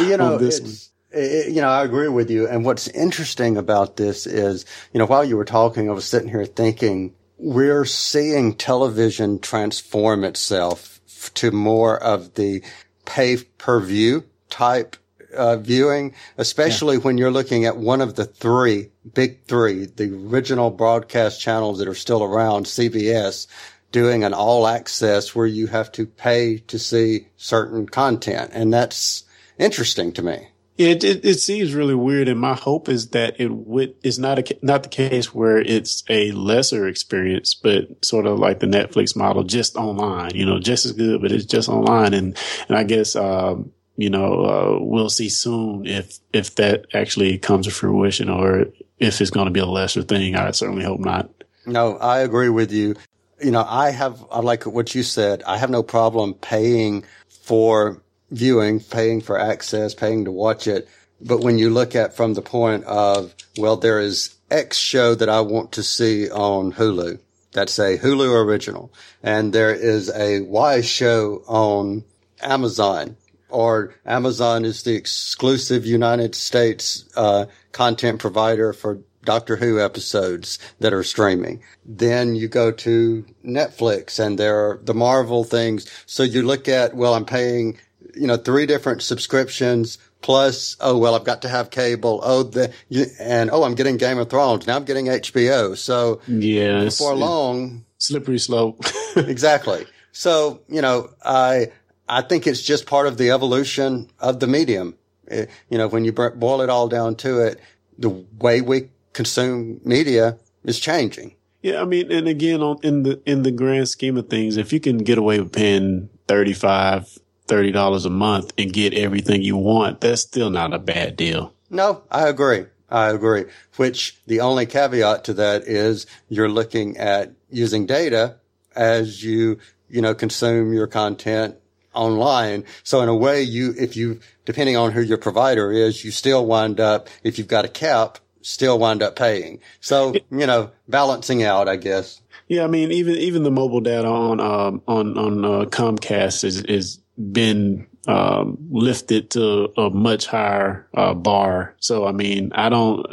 you 0.03 0.17
know, 0.17 0.39
it's, 0.41 0.91
it, 1.11 1.53
you 1.53 1.61
know, 1.61 1.69
I 1.69 1.85
agree 1.85 2.09
with 2.09 2.31
you. 2.31 2.49
And 2.49 2.65
what's 2.65 2.89
interesting 2.89 3.57
about 3.57 3.97
this 3.97 4.27
is, 4.27 4.65
you 4.93 4.99
know, 4.99 5.07
while 5.07 5.25
you 5.25 5.37
were 5.37 5.45
talking, 5.45 5.89
I 5.89 5.93
was 5.93 6.05
sitting 6.05 6.29
here 6.29 6.47
thinking 6.47 7.15
we're 7.39 7.85
seeing 7.85 8.55
television 8.55 9.41
transform 9.41 10.25
itself 10.25 11.01
to 11.35 11.51
more 11.51 12.03
of 12.03 12.35
the 12.35 12.63
pay 13.05 13.37
per 13.59 13.81
view 13.81 14.25
type 14.49 14.97
uh, 15.35 15.57
viewing, 15.57 16.15
especially 16.39 16.97
yeah. 16.97 17.03
when 17.03 17.19
you're 17.19 17.31
looking 17.31 17.65
at 17.65 17.77
one 17.77 18.01
of 18.01 18.15
the 18.15 18.25
three 18.25 18.91
big 19.15 19.45
three, 19.47 19.87
the 19.87 20.13
original 20.29 20.71
broadcast 20.71 21.41
channels 21.41 21.79
that 21.79 21.89
are 21.89 21.95
still 21.95 22.23
around, 22.23 22.67
CBS, 22.67 23.47
doing 23.91 24.25
an 24.25 24.35
all 24.35 24.67
access 24.67 25.35
where 25.35 25.47
you 25.47 25.67
have 25.67 25.93
to 25.93 26.07
pay 26.07 26.59
to 26.59 26.79
see 26.79 27.29
certain 27.37 27.87
content. 27.87 28.51
And 28.55 28.73
that's 28.73 29.25
interesting 29.59 30.13
to 30.13 30.23
me. 30.23 30.49
It, 30.79 31.05
it, 31.05 31.25
it 31.25 31.39
seems 31.39 31.75
really 31.75 31.95
weird, 31.95 32.29
and 32.29 32.41
my 32.41 32.55
hope 32.55 32.89
is 32.89 33.11
that 33.11 33.39
it 33.39 33.51
would 33.51 33.95
is 34.03 34.19
not 34.19 34.39
a 34.39 34.59
not 34.63 34.83
the 34.83 34.89
case 34.89 35.35
where 35.35 35.59
it's 35.59 36.03
a 36.09 36.33
lesser 36.33 36.89
experience, 36.89 37.55
but 37.55 38.03
sort 38.03 38.27
of 38.27 38.39
like 38.39 38.61
the 38.61 38.67
Netflix 38.67 39.15
model, 39.15 39.45
just 39.45 39.77
online. 39.77 40.35
You 40.35 40.47
know, 40.47 40.59
just 40.59 40.87
as 40.87 40.93
good, 40.93 41.21
but 41.21 41.31
it's 41.31 41.45
just 41.45 41.69
online. 41.69 42.15
And 42.15 42.37
and 42.69 42.79
I 42.79 42.85
guess 42.85 43.15
um, 43.15 43.71
you 43.97 44.11
know, 44.11 44.45
uh, 44.45 44.79
we'll 44.81 45.11
see 45.11 45.29
soon 45.29 45.87
if 45.87 46.19
if 46.33 46.55
that 46.57 46.87
actually 46.95 47.39
comes 47.39 47.67
to 47.67 47.73
fruition 47.73 48.29
or 48.29 48.67
if 48.99 49.21
it's 49.21 49.31
going 49.31 49.47
to 49.47 49.53
be 49.53 49.61
a 49.61 49.67
lesser 49.67 50.03
thing. 50.03 50.37
I 50.37 50.51
certainly 50.53 50.85
hope 50.85 51.01
not. 51.01 51.31
No, 51.67 51.97
I 51.99 52.21
agree 52.21 52.49
with 52.49 52.73
you. 52.73 52.97
You 53.41 53.51
know, 53.51 53.65
I 53.67 53.91
have, 53.91 54.25
I 54.31 54.41
like 54.41 54.65
what 54.65 54.95
you 54.95 55.03
said. 55.03 55.43
I 55.45 55.59
have 55.59 55.71
no 55.71 55.83
problem 55.83 56.35
paying 56.35 57.05
for 57.29 58.01
viewing, 58.31 58.81
paying 58.81 59.21
for 59.21 59.39
access, 59.39 59.95
paying 59.95 60.25
to 60.25 60.31
watch 60.31 60.67
it. 60.67 60.89
But 61.21 61.41
when 61.41 61.59
you 61.59 61.71
look 61.71 61.95
at 61.95 62.17
from 62.17 62.35
the 62.35 62.43
point 62.43 62.85
of, 62.85 63.35
well, 63.59 63.77
there 63.77 64.01
is 64.01 64.35
X 64.51 64.77
show 64.77 65.15
that 65.15 65.29
I 65.29 65.41
want 65.41 65.73
to 65.73 65.83
see 65.83 66.31
on 66.31 66.73
Hulu. 66.73 67.19
That's 67.53 67.79
a 67.79 67.99
Hulu 67.99 68.45
original. 68.45 68.93
And 69.23 69.53
there 69.53 69.75
is 69.75 70.11
a 70.11 70.41
Y 70.41 70.81
show 70.81 71.43
on 71.47 72.05
Amazon 72.41 73.17
or 73.53 73.95
Amazon 74.07 74.65
is 74.65 74.83
the 74.83 74.95
exclusive 74.95 75.87
United 75.87 76.35
States 76.35 77.05
uh, 77.17 77.47
content 77.73 78.19
provider 78.19 78.73
for 78.73 79.01
Doctor 79.25 79.57
Who 79.57 79.81
episodes 79.81 80.59
that 80.81 80.93
are 80.93 81.05
streaming. 81.05 81.63
Then 81.85 82.35
you 82.35 82.49
go 82.49 82.73
to 82.73 83.25
Netflix 83.45 84.19
and 84.19 84.39
there 84.39 84.59
are 84.59 84.81
the 84.83 84.95
Marvel 84.95 85.45
things. 85.45 85.89
So 86.07 86.23
you 86.23 86.43
look 86.43 86.69
at, 86.69 86.95
well, 86.95 87.15
I'm 87.15 87.25
paying, 87.25 87.79
you 88.15 88.27
know, 88.27 88.37
three 88.37 88.67
different 88.67 89.03
subscriptions 89.03 89.99
plus, 90.23 90.77
oh, 90.81 90.99
well, 90.99 91.15
I've 91.15 91.25
got 91.25 91.43
to 91.43 91.49
have 91.49 91.71
cable. 91.71 92.21
Oh, 92.23 92.43
the, 92.43 92.73
and 93.21 93.51
oh, 93.53 93.65
I'm 93.65 93.75
getting 93.75 93.97
Game 93.97 94.19
of 94.19 94.31
Thrones. 94.31 94.67
Now 94.67 94.77
I'm 94.77 94.85
getting 94.85 95.07
HBO. 95.07 95.77
So 95.77 96.21
yeah, 96.27 96.85
before 96.85 97.15
long, 97.15 97.85
slippery 97.99 98.39
slope. 98.39 98.85
exactly. 99.17 99.87
So, 100.13 100.61
you 100.69 100.83
know, 100.83 101.11
I, 101.25 101.73
I 102.13 102.21
think 102.21 102.47
it's 102.47 102.61
just 102.61 102.85
part 102.85 103.07
of 103.07 103.17
the 103.17 103.31
evolution 103.31 104.11
of 104.21 104.39
the 104.39 104.47
medium. 104.47 104.97
It, 105.29 105.49
you 105.71 105.79
know, 105.79 105.89
when 105.89 106.05
you 106.05 106.13
boil 106.13 106.61
it 106.61 106.69
all 106.69 106.87
down 106.87 107.17
to 107.17 107.41
it, 107.41 107.59
the 107.97 108.11
way 108.39 108.61
we 108.61 108.91
consume 109.15 109.81
media 109.83 110.37
is 110.63 110.79
changing. 110.79 111.37
Yeah, 111.63 111.81
I 111.81 111.87
mean, 111.87 112.13
and 112.13 112.29
again, 112.29 112.61
on, 112.61 112.79
in 112.83 113.05
the 113.05 113.23
in 113.25 113.45
the 113.45 113.51
grand 113.51 113.89
scheme 113.89 114.19
of 114.19 114.29
things, 114.29 114.59
if 114.59 114.75
you 114.75 114.81
can 114.81 114.99
get 114.99 115.17
away 115.17 115.41
with 115.41 115.53
paying 115.53 116.11
thirty 116.29 116.53
five, 116.53 117.09
thirty 117.47 117.73
dollars 117.73 118.05
a 118.05 118.11
month 118.11 118.53
and 118.59 118.71
get 118.71 118.93
everything 118.93 119.41
you 119.41 119.57
want, 119.57 120.03
that's 120.03 120.21
still 120.21 120.51
not 120.51 120.75
a 120.75 120.79
bad 120.79 121.17
deal. 121.17 121.55
No, 121.71 122.03
I 122.11 122.29
agree. 122.29 122.67
I 122.91 123.09
agree. 123.09 123.45
Which 123.77 124.21
the 124.27 124.41
only 124.41 124.67
caveat 124.67 125.25
to 125.25 125.35
that 125.35 125.63
is 125.63 126.07
you're 126.29 126.51
looking 126.51 126.99
at 126.99 127.33
using 127.49 127.87
data 127.87 128.37
as 128.77 129.25
you, 129.25 129.59
you 129.89 130.03
know, 130.03 130.15
consume 130.15 130.75
your 130.75 130.87
content 130.87 131.57
online. 131.95 132.65
So 132.83 133.01
in 133.01 133.09
a 133.09 133.17
way, 133.17 133.43
you, 133.43 133.75
if 133.79 133.97
you, 133.97 134.21
depending 134.45 134.77
on 134.77 134.93
who 134.93 135.01
your 135.01 135.19
provider 135.19 135.71
is, 135.73 136.05
you 136.05 136.11
still 136.11 136.47
wind 136.47 136.81
up, 136.81 137.09
if 137.23 137.39
you've 137.39 137.49
got 137.49 137.65
a 137.65 137.69
cap, 137.69 138.19
still 138.41 138.79
wind 138.79 139.03
up 139.03 139.17
paying. 139.17 139.61
So, 139.81 140.15
you 140.31 140.47
know, 140.47 140.71
balancing 140.89 141.43
out, 141.43 141.69
I 141.69 141.77
guess. 141.77 142.21
Yeah. 142.49 142.65
I 142.65 142.67
mean, 142.67 142.91
even, 142.93 143.17
even 143.17 143.43
the 143.45 143.51
mobile 143.51 143.81
data 143.81 144.09
on, 144.09 144.41
um, 144.41 144.83
on, 144.89 145.17
on, 145.17 145.45
uh, 145.45 145.65
Comcast 145.67 146.45
is, 146.45 146.63
is 146.63 146.99
been, 147.17 147.87
um, 148.09 148.59
lifted 148.71 149.31
to 149.31 149.73
a 149.77 149.91
much 149.91 150.27
higher, 150.27 150.89
uh, 150.95 151.15
bar. 151.15 151.77
So, 151.79 152.05
I 152.05 152.11
mean, 152.11 152.51
I 152.53 152.69
don't, 152.69 153.07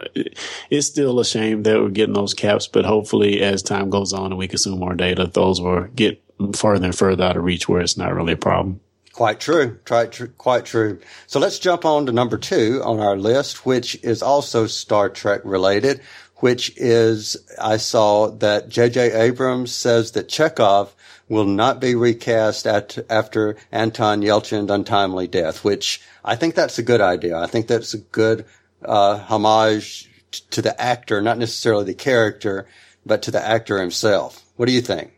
it's 0.71 0.87
still 0.87 1.19
a 1.19 1.25
shame 1.25 1.61
that 1.63 1.79
we're 1.79 1.89
getting 1.89 2.15
those 2.15 2.33
caps, 2.33 2.65
but 2.65 2.85
hopefully 2.85 3.41
as 3.41 3.61
time 3.61 3.91
goes 3.91 4.13
on 4.13 4.31
and 4.31 4.37
we 4.37 4.47
consume 4.47 4.79
more 4.79 4.95
data, 4.95 5.29
those 5.31 5.61
will 5.61 5.83
get 5.93 6.23
further 6.53 6.85
and 6.85 6.95
further 6.97 7.23
out 7.23 7.37
of 7.37 7.43
reach 7.43 7.67
where 7.67 7.81
it's 7.81 7.97
not 7.97 8.13
really 8.13 8.33
a 8.33 8.37
problem. 8.37 8.79
Quite 9.13 9.39
true. 9.39 9.77
Quite 9.85 10.13
true. 10.13 10.27
Quite 10.37 10.65
true. 10.65 10.99
So 11.27 11.39
let's 11.39 11.59
jump 11.59 11.83
on 11.83 12.05
to 12.05 12.11
number 12.11 12.37
two 12.37 12.81
on 12.83 12.99
our 12.99 13.17
list, 13.17 13.65
which 13.65 14.01
is 14.03 14.21
also 14.21 14.65
Star 14.65 15.09
Trek 15.09 15.41
related, 15.43 16.01
which 16.37 16.71
is 16.77 17.35
I 17.61 17.77
saw 17.77 18.29
that 18.37 18.69
J.J. 18.69 19.11
Abrams 19.11 19.73
says 19.73 20.11
that 20.11 20.29
Chekov 20.29 20.91
will 21.27 21.45
not 21.45 21.81
be 21.81 21.95
recast 21.95 22.65
at, 22.65 22.97
after 23.09 23.57
Anton 23.71 24.21
Yelchin's 24.21 24.71
untimely 24.71 25.27
death, 25.27 25.63
which 25.63 26.01
I 26.23 26.35
think 26.35 26.55
that's 26.55 26.79
a 26.79 26.83
good 26.83 27.01
idea. 27.01 27.37
I 27.37 27.47
think 27.47 27.67
that's 27.67 27.93
a 27.93 27.99
good 27.99 28.45
uh, 28.83 29.17
homage 29.17 30.09
to 30.51 30.61
the 30.61 30.79
actor, 30.81 31.21
not 31.21 31.37
necessarily 31.37 31.85
the 31.85 31.93
character, 31.93 32.67
but 33.05 33.23
to 33.23 33.31
the 33.31 33.45
actor 33.45 33.79
himself. 33.79 34.43
What 34.55 34.67
do 34.67 34.71
you 34.71 34.81
think? 34.81 35.11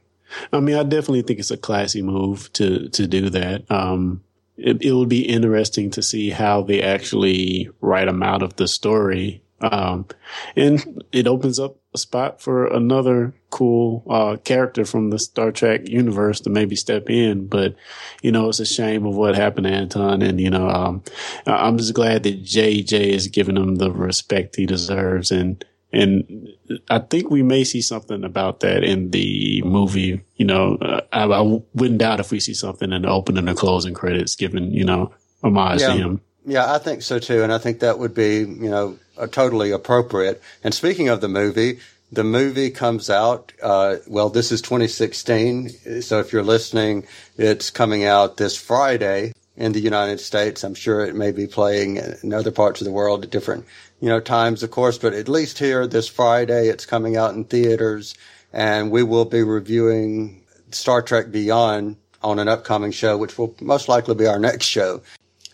I 0.51 0.59
mean, 0.59 0.75
I 0.75 0.83
definitely 0.83 1.23
think 1.23 1.39
it's 1.39 1.51
a 1.51 1.57
classy 1.57 2.01
move 2.01 2.51
to 2.53 2.89
to 2.89 3.07
do 3.07 3.29
that. 3.29 3.69
Um, 3.71 4.23
it, 4.57 4.81
it 4.83 4.93
would 4.93 5.09
be 5.09 5.21
interesting 5.27 5.89
to 5.91 6.03
see 6.03 6.29
how 6.29 6.61
they 6.61 6.81
actually 6.81 7.69
write 7.81 8.07
him 8.07 8.21
out 8.23 8.43
of 8.43 8.55
the 8.57 8.67
story 8.67 9.41
Um, 9.61 10.07
and 10.55 11.03
it 11.11 11.27
opens 11.27 11.59
up 11.59 11.77
a 11.93 11.97
spot 11.97 12.41
for 12.41 12.65
another 12.67 13.33
cool 13.51 14.03
uh, 14.09 14.37
character 14.37 14.85
from 14.85 15.09
the 15.09 15.19
Star 15.19 15.51
Trek 15.51 15.87
universe 15.87 16.39
to 16.41 16.49
maybe 16.49 16.75
step 16.75 17.09
in. 17.09 17.47
But 17.47 17.75
you 18.23 18.31
know, 18.31 18.49
it's 18.49 18.59
a 18.59 18.65
shame 18.65 19.05
of 19.05 19.15
what 19.15 19.35
happened 19.35 19.67
to 19.67 19.73
Anton, 19.73 20.21
and 20.21 20.39
you 20.41 20.49
know, 20.49 20.67
um, 20.67 21.03
I'm 21.45 21.77
just 21.77 21.93
glad 21.93 22.23
that 22.23 22.43
JJ 22.43 22.91
is 23.09 23.27
giving 23.27 23.57
him 23.57 23.75
the 23.75 23.91
respect 23.91 24.55
he 24.55 24.65
deserves, 24.65 25.31
and 25.31 25.63
and 25.93 26.49
I 26.89 26.99
think 26.99 27.29
we 27.29 27.43
may 27.43 27.63
see 27.63 27.81
something 27.81 28.23
about 28.23 28.61
that 28.61 28.83
in 28.83 29.11
the 29.11 29.61
movie. 29.63 30.21
You 30.37 30.45
know, 30.45 30.75
uh, 30.75 31.01
I, 31.11 31.23
I, 31.23 31.41
wouldn't 31.73 31.99
doubt 31.99 32.19
if 32.19 32.31
we 32.31 32.39
see 32.39 32.53
something 32.53 32.93
in 32.93 33.01
the 33.01 33.09
opening 33.09 33.47
and 33.47 33.57
closing 33.57 33.93
credits, 33.93 34.35
given 34.35 34.71
you 34.71 34.85
know 34.85 35.13
homage 35.43 35.81
yeah. 35.81 35.87
to 35.87 35.93
him. 35.93 36.21
Yeah, 36.45 36.73
I 36.73 36.77
think 36.77 37.01
so 37.01 37.19
too, 37.19 37.43
and 37.43 37.51
I 37.51 37.57
think 37.57 37.79
that 37.79 37.99
would 37.99 38.13
be 38.13 38.39
you 38.39 38.69
know 38.69 38.97
totally 39.31 39.71
appropriate. 39.71 40.41
And 40.63 40.73
speaking 40.73 41.09
of 41.09 41.19
the 41.19 41.27
movie, 41.27 41.79
the 42.11 42.23
movie 42.23 42.69
comes 42.69 43.09
out. 43.09 43.51
Uh, 43.61 43.97
well, 44.07 44.29
this 44.29 44.51
is 44.51 44.61
2016, 44.61 46.01
so 46.01 46.19
if 46.19 46.31
you're 46.31 46.43
listening, 46.43 47.05
it's 47.37 47.69
coming 47.69 48.05
out 48.05 48.37
this 48.37 48.55
Friday 48.55 49.33
in 49.57 49.73
the 49.73 49.79
United 49.79 50.19
States. 50.19 50.63
I'm 50.63 50.73
sure 50.73 51.05
it 51.05 51.15
may 51.15 51.31
be 51.31 51.47
playing 51.47 51.97
in 51.97 52.33
other 52.33 52.51
parts 52.51 52.81
of 52.81 52.85
the 52.85 52.91
world 52.91 53.23
at 53.23 53.29
different 53.29 53.65
you 54.01 54.09
know 54.09 54.19
times, 54.19 54.63
of 54.63 54.71
course, 54.71 54.97
but 54.97 55.13
at 55.13 55.29
least 55.29 55.59
here 55.59 55.87
this 55.87 56.09
Friday, 56.09 56.67
it's 56.67 56.85
coming 56.85 57.15
out 57.15 57.33
in 57.33 57.45
theaters, 57.45 58.15
and 58.51 58.91
we 58.91 59.03
will 59.03 59.25
be 59.25 59.43
reviewing 59.43 60.43
Star 60.71 61.01
Trek 61.01 61.31
Beyond 61.31 61.95
on 62.21 62.39
an 62.39 62.49
upcoming 62.49 62.91
show, 62.91 63.17
which 63.17 63.37
will 63.37 63.55
most 63.61 63.87
likely 63.87 64.15
be 64.15 64.27
our 64.27 64.39
next 64.39 64.65
show. 64.65 65.01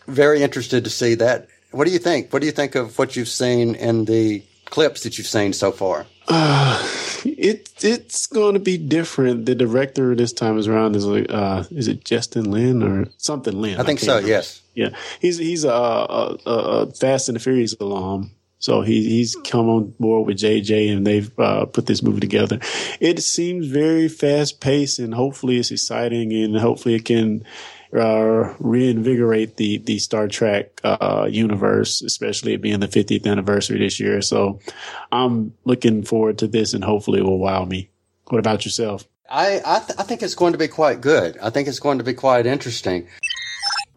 Very 0.06 0.42
interested 0.42 0.84
to 0.84 0.90
see 0.90 1.14
that 1.16 1.48
what 1.70 1.86
do 1.86 1.92
you 1.92 1.98
think? 1.98 2.32
What 2.32 2.40
do 2.40 2.46
you 2.46 2.52
think 2.52 2.74
of 2.74 2.98
what 2.98 3.14
you've 3.14 3.28
seen 3.28 3.74
in 3.74 4.06
the 4.06 4.42
clips 4.64 5.02
that 5.02 5.18
you've 5.18 5.26
seen 5.26 5.52
so 5.52 5.70
far? 5.70 6.06
Uh, 6.26 6.82
it 7.24 7.70
it's 7.80 8.26
going 8.26 8.54
to 8.54 8.60
be 8.60 8.78
different. 8.78 9.46
The 9.46 9.54
director 9.54 10.14
this 10.14 10.32
time 10.32 10.58
is 10.58 10.66
around 10.66 10.96
is 10.96 11.06
like 11.06 11.26
uh, 11.30 11.64
is 11.70 11.88
it 11.88 12.04
Justin 12.04 12.50
Lin 12.50 12.82
or 12.82 13.08
something 13.18 13.60
Lin? 13.60 13.80
I 13.80 13.84
think 13.84 14.00
I 14.00 14.02
so. 14.02 14.12
Remember. 14.14 14.28
Yes. 14.28 14.62
Yeah, 14.74 14.90
he's 15.20 15.38
he's 15.38 15.64
a, 15.64 15.70
a, 15.70 16.38
a, 16.46 16.86
Fast 16.92 17.28
and 17.28 17.36
the 17.36 17.40
Furious 17.40 17.74
alum. 17.80 18.30
So 18.58 18.82
he, 18.82 19.08
he's 19.08 19.36
come 19.36 19.68
on 19.68 19.94
board 20.00 20.26
with 20.26 20.38
JJ 20.38 20.92
and 20.92 21.06
they've 21.06 21.38
uh, 21.38 21.66
put 21.66 21.86
this 21.86 22.02
movie 22.02 22.20
together. 22.20 22.58
It 23.00 23.22
seems 23.22 23.66
very 23.66 24.08
fast 24.08 24.60
paced 24.60 24.98
and 24.98 25.14
hopefully 25.14 25.58
it's 25.58 25.70
exciting 25.70 26.32
and 26.32 26.56
hopefully 26.56 26.94
it 26.96 27.04
can 27.04 27.44
uh, 27.92 28.54
reinvigorate 28.58 29.56
the 29.56 29.78
the 29.78 29.98
Star 29.98 30.28
Trek 30.28 30.80
uh, 30.84 31.26
universe, 31.30 32.02
especially 32.02 32.54
it 32.54 32.60
being 32.60 32.80
the 32.80 32.88
50th 32.88 33.26
anniversary 33.26 33.78
this 33.78 33.98
year. 33.98 34.20
So 34.20 34.60
I'm 35.10 35.54
looking 35.64 36.02
forward 36.02 36.38
to 36.38 36.48
this, 36.48 36.74
and 36.74 36.84
hopefully 36.84 37.20
it 37.20 37.24
will 37.24 37.38
wow 37.38 37.64
me. 37.64 37.88
What 38.26 38.38
about 38.38 38.64
yourself? 38.64 39.06
I 39.30 39.60
I, 39.64 39.78
th- 39.80 39.98
I 39.98 40.02
think 40.02 40.22
it's 40.22 40.34
going 40.34 40.52
to 40.52 40.58
be 40.58 40.68
quite 40.68 41.00
good. 41.00 41.38
I 41.38 41.50
think 41.50 41.68
it's 41.68 41.80
going 41.80 41.98
to 41.98 42.04
be 42.04 42.14
quite 42.14 42.46
interesting. 42.46 43.08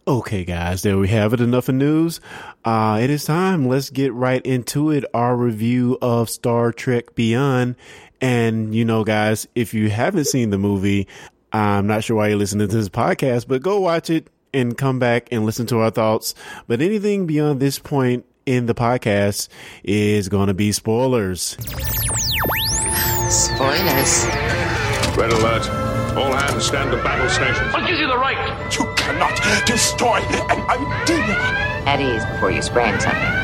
Okay, 0.08 0.44
guys, 0.46 0.82
there 0.82 0.98
we 0.98 1.10
have 1.10 1.32
it. 1.34 1.42
Enough 1.42 1.70
of 1.70 1.76
news. 1.76 2.20
Uh, 2.66 3.00
it 3.02 3.12
is 3.12 3.24
time. 3.24 3.68
Let's 3.68 3.92
get 3.92 4.14
right 4.14 4.44
into 4.44 4.90
it. 4.90 5.06
Our 5.14 5.36
review 5.36 5.98
of 6.02 6.30
Star 6.30 6.72
Trek 6.72 7.14
Beyond. 7.14 7.76
And, 8.20 8.74
you 8.74 8.84
know, 8.84 9.04
guys, 9.04 9.48
if 9.54 9.76
you 9.76 9.92
haven't 9.92 10.26
seen 10.26 10.50
the 10.50 10.58
movie, 10.58 11.08
I'm 11.54 11.86
not 11.86 12.04
sure 12.04 12.18
why 12.18 12.30
you're 12.30 12.38
listening 12.38 12.68
to 12.68 12.76
this 12.76 12.90
podcast, 12.90 13.48
but 13.48 13.62
go 13.62 13.80
watch 13.80 14.10
it 14.10 14.28
and 14.54 14.76
come 14.76 14.98
back 14.98 15.28
and 15.32 15.46
listen 15.46 15.68
to 15.68 15.80
our 15.80 15.92
thoughts. 15.92 16.34
But 16.68 16.82
anything 16.82 17.28
beyond 17.28 17.60
this 17.60 17.78
point 17.78 18.26
in 18.46 18.66
the 18.66 18.76
podcast 18.76 19.50
is 19.84 20.30
going 20.30 20.48
to 20.48 20.56
be 20.56 20.72
spoilers. 20.72 21.58
Spoilers. 23.30 24.26
Red 25.16 25.32
alert. 25.32 25.81
All 26.16 26.34
hands 26.34 26.66
stand 26.66 26.92
to 26.92 26.98
battle 26.98 27.30
stations. 27.30 27.72
What 27.74 27.88
gives 27.88 28.00
you 28.00 28.08
the 28.08 28.18
right? 28.18 28.38
You 28.78 28.86
cannot 28.96 29.66
destroy 29.66 30.18
an 30.18 30.60
idea. 30.70 31.36
At 31.88 32.02
ease 32.02 32.26
before 32.26 32.52
you 32.52 32.62
sprain 32.62 33.00
something. 33.00 33.42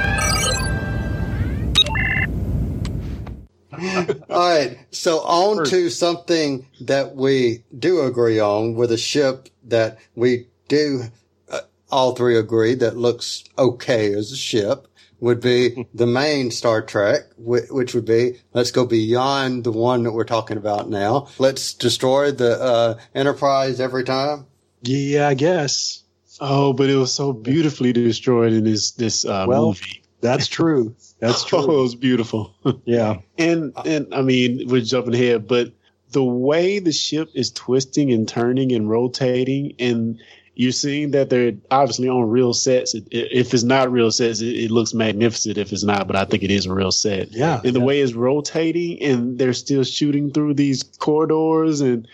All 4.30 4.50
right. 4.50 4.78
So 4.92 5.20
on 5.20 5.64
to 5.66 5.90
something 5.90 6.68
that 6.82 7.16
we 7.16 7.64
do 7.78 8.02
agree 8.02 8.40
on 8.40 8.76
with 8.76 8.92
a 8.92 8.98
ship 8.98 9.50
that 9.64 10.00
we 10.16 10.48
do 10.68 11.04
uh, 11.50 11.62
all 11.90 12.16
three 12.16 12.38
agree 12.38 12.76
that 12.76 12.98
looks 12.98 13.46
okay 13.58 14.14
as 14.14 14.32
a 14.32 14.38
ship 14.38 14.88
would 15.20 15.42
be 15.42 15.88
the 15.94 16.08
main 16.08 16.52
Star 16.52 16.82
Trek, 16.82 17.24
which 17.38 17.94
would 17.94 18.06
be 18.06 18.40
let's 18.54 18.72
go 18.72 18.86
beyond 18.86 19.64
the 19.64 19.72
one 19.72 20.04
that 20.04 20.12
we're 20.12 20.24
talking 20.24 20.58
about 20.58 20.90
now. 20.90 21.28
Let's 21.40 21.74
destroy 21.74 22.32
the 22.32 22.62
uh, 22.62 23.00
Enterprise 23.16 23.80
every 23.80 24.04
time. 24.04 24.46
Yeah, 24.82 25.28
I 25.28 25.34
guess. 25.34 26.04
Oh, 26.40 26.74
but 26.74 26.90
it 26.90 26.96
was 26.96 27.14
so 27.14 27.34
beautifully 27.34 27.94
destroyed 27.94 28.54
in 28.54 28.64
this 28.64 28.92
this 28.92 29.26
uh, 29.26 29.46
well, 29.48 29.68
movie. 29.68 30.04
That's 30.22 30.48
true. 30.48 30.96
That's 31.20 31.44
true. 31.46 31.60
Oh, 31.60 31.80
it 31.80 31.82
was 31.82 31.96
beautiful. 31.96 32.56
yeah. 32.86 33.18
And 33.38 33.74
and 33.86 34.14
I 34.14 34.22
mean, 34.22 34.68
we're 34.68 34.82
jumping 34.82 35.16
ahead, 35.16 35.48
but 35.48 35.74
the 36.12 36.24
way 36.24 36.80
the 36.80 36.92
ship 36.92 37.30
is 37.34 37.52
twisting 37.52 38.12
and 38.12 38.28
turning 38.28 38.72
and 38.72 38.90
rotating, 38.90 39.76
and 39.80 40.20
you're 40.60 40.72
seeing 40.72 41.12
that 41.12 41.30
they're 41.30 41.54
obviously 41.70 42.10
on 42.10 42.28
real 42.28 42.52
sets. 42.52 42.96
If 43.12 43.54
it's 43.54 43.64
not 43.64 43.92
real 43.92 44.10
sets, 44.10 44.42
it, 44.42 44.72
looks 44.72 44.92
magnificent. 44.92 45.56
If 45.56 45.72
it's 45.72 45.84
not, 45.84 46.08
but 46.08 46.16
I 46.16 46.26
think 46.26 46.42
it 46.42 46.50
is 46.50 46.66
a 46.66 46.74
real 46.74 46.92
set. 46.92 47.32
Yeah. 47.32 47.62
And 47.64 47.76
the 47.76 47.80
yeah. 47.80 47.86
way 47.86 48.02
it's 48.02 48.14
rotating, 48.14 49.00
and 49.04 49.38
they're 49.38 49.54
still 49.54 49.84
shooting 49.84 50.32
through 50.32 50.56
these 50.56 50.82
corridors, 50.98 51.82
and 51.82 52.08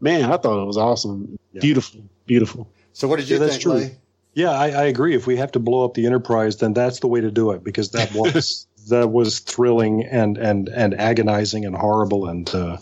man, 0.00 0.32
I 0.32 0.38
thought 0.38 0.62
it 0.62 0.66
was 0.66 0.78
awesome. 0.78 1.38
Yeah. 1.52 1.60
Beautiful, 1.60 2.00
beautiful. 2.24 2.72
So, 2.94 3.06
what 3.06 3.18
did 3.18 3.28
you 3.28 3.36
yeah, 3.36 3.40
think? 3.40 3.52
That's 3.52 3.62
true. 3.62 3.72
Lee? 3.74 3.90
Yeah, 4.32 4.50
I, 4.50 4.68
I, 4.68 4.84
agree. 4.84 5.14
If 5.14 5.26
we 5.26 5.36
have 5.36 5.52
to 5.52 5.58
blow 5.58 5.84
up 5.84 5.92
the 5.92 6.06
Enterprise, 6.06 6.56
then 6.56 6.72
that's 6.72 7.00
the 7.00 7.08
way 7.08 7.20
to 7.20 7.30
do 7.30 7.50
it 7.50 7.62
because 7.62 7.90
that 7.90 8.10
was 8.14 8.66
that 8.88 9.10
was 9.10 9.40
thrilling 9.40 10.04
and 10.04 10.38
and 10.38 10.70
and 10.70 10.98
agonizing 10.98 11.66
and 11.66 11.76
horrible 11.76 12.26
and 12.26 12.48
uh, 12.54 12.78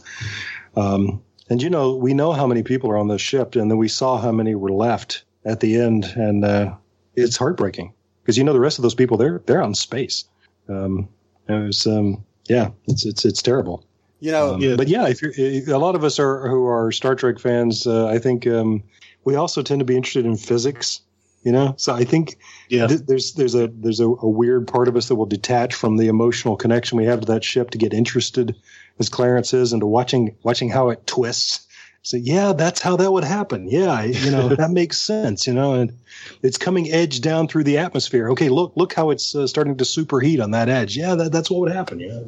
um, 0.77 1.23
and 1.51 1.63
you 1.63 1.71
know 1.71 1.95
we 1.95 2.15
know 2.15 2.33
how 2.33 2.47
many 2.47 2.63
people 2.63 2.91
are 2.91 2.99
on 2.99 3.09
the 3.09 3.19
ship, 3.19 3.57
and 3.57 3.71
then 3.71 3.79
we 3.79 3.89
saw 3.89 4.19
how 4.19 4.33
many 4.33 4.55
were 4.55 4.73
left 4.73 5.25
at 5.45 5.61
the 5.61 5.81
end, 5.81 6.05
and 6.17 6.45
uh, 6.45 6.75
it's 7.15 7.37
heartbreaking 7.37 7.93
because 8.23 8.37
you 8.37 8.45
know 8.45 8.53
the 8.53 8.61
rest 8.61 8.79
of 8.79 8.83
those 8.83 8.95
people 8.95 9.17
they're 9.17 9.41
they're 9.47 9.63
out 9.63 9.69
in 9.69 9.75
space. 9.75 10.25
Um, 10.69 11.09
it 11.49 11.55
was 11.55 11.87
um, 11.87 12.25
yeah, 12.49 12.71
it's 12.87 13.07
it's 13.07 13.25
it's 13.25 13.43
terrible. 13.43 13.85
You 14.21 14.33
know, 14.33 14.55
um, 14.55 14.61
yeah. 14.61 14.77
but 14.77 14.89
yeah, 14.89 15.07
if 15.09 15.23
you're 15.23 15.75
a 15.75 15.79
lot 15.79 15.95
of 15.95 16.03
us 16.05 16.19
are 16.19 16.49
who 16.49 16.67
are 16.67 16.91
Star 16.91 17.15
Trek 17.15 17.39
fans, 17.39 17.87
uh, 17.87 18.07
I 18.09 18.19
think 18.19 18.47
um, 18.47 18.83
we 19.25 19.37
also 19.37 19.63
tend 19.63 19.79
to 19.79 19.85
be 19.85 19.97
interested 19.97 20.27
in 20.27 20.37
physics 20.37 21.03
you 21.43 21.53
know? 21.53 21.75
So 21.77 21.95
i 21.95 22.05
think 22.05 22.39
yeah. 22.69 22.87
th- 22.87 23.01
there's 23.01 23.35
there's 23.35 23.55
a 23.55 23.69
there's 23.69 24.01
a, 24.01 24.07
a, 24.09 24.29
weird 24.29 24.69
part 24.69 24.89
of 24.89 24.97
us 24.97 25.09
that 25.09 25.15
will 25.15 25.27
detach 25.27 25.75
from 25.75 25.97
the 25.97 26.09
emotional 26.09 26.57
connection 26.57 26.99
we 26.99 27.05
have 27.05 27.21
to 27.21 27.27
that 27.27 27.45
ship 27.45 27.71
to 27.71 27.79
get 27.79 27.95
interested 27.95 28.57
as 28.99 29.09
clarence 29.09 29.55
is 29.55 29.73
into 29.73 29.87
watching 29.87 30.37
watching 30.43 30.69
how 30.69 30.91
it 30.91 31.07
twists. 31.07 31.67
So 32.03 32.17
yeah 32.17 32.53
that's 32.53 32.81
how 32.81 32.97
that 32.97 33.11
would 33.11 33.25
happen. 33.25 33.69
Yeah 33.69 34.03
you 34.03 34.31
know 34.31 34.49
that 34.49 34.71
makes 34.71 34.99
sense 34.99 35.47
you 35.47 35.55
know? 35.55 35.75
And 35.75 35.99
it's 36.43 36.59
coming 36.59 36.91
edge 36.91 37.21
down 37.21 37.49
through 37.49 37.65
the 37.65 37.79
atmosphere. 37.79 38.31
Okay 38.31 38.49
look 38.49 38.73
look 38.77 38.95
how 38.95 39.11
it's 39.11 39.35
uh, 39.35 39.47
starting 39.47 39.77
to 39.79 39.85
superheat 39.85 40.43
on 40.43 40.53
that 40.53 40.69
edge. 40.69 40.97
Yeah 40.97 41.15
that, 41.15 41.33
that's 41.33 41.51
what 41.51 41.61
would 41.61 41.73
happen 41.73 42.01
yeah. 42.01 42.21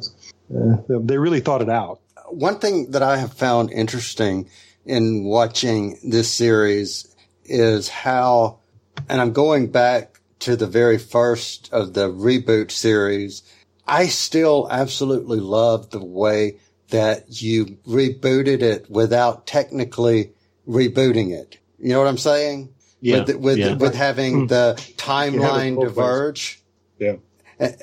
Uh, 0.53 0.77
they 0.89 1.17
really 1.17 1.39
thought 1.39 1.61
it 1.61 1.69
out. 1.69 2.01
One 2.27 2.59
thing 2.59 2.91
that 2.91 3.03
i 3.03 3.17
have 3.17 3.33
found 3.33 3.71
interesting 3.71 4.49
in 4.85 5.23
watching 5.23 5.97
this 6.03 6.31
series 6.31 7.13
is 7.45 7.89
how 7.89 8.60
and 9.09 9.21
I'm 9.21 9.33
going 9.33 9.71
back 9.71 10.19
to 10.39 10.55
the 10.55 10.67
very 10.67 10.97
first 10.97 11.71
of 11.71 11.93
the 11.93 12.09
reboot 12.09 12.71
series. 12.71 13.43
I 13.87 14.07
still 14.07 14.67
absolutely 14.69 15.39
love 15.39 15.89
the 15.89 16.03
way 16.03 16.59
that 16.89 17.41
you 17.41 17.77
rebooted 17.87 18.61
it 18.61 18.89
without 18.89 19.47
technically 19.47 20.33
rebooting 20.67 21.31
it. 21.31 21.57
You 21.79 21.89
know 21.89 21.99
what 21.99 22.07
I'm 22.07 22.17
saying? 22.17 22.73
Yeah. 22.99 23.23
With, 23.23 23.35
with, 23.37 23.57
yeah. 23.57 23.73
with 23.73 23.95
having 23.95 24.47
the 24.47 24.75
timeline 24.97 25.79
diverge. 25.79 26.61
Yeah. 26.99 27.15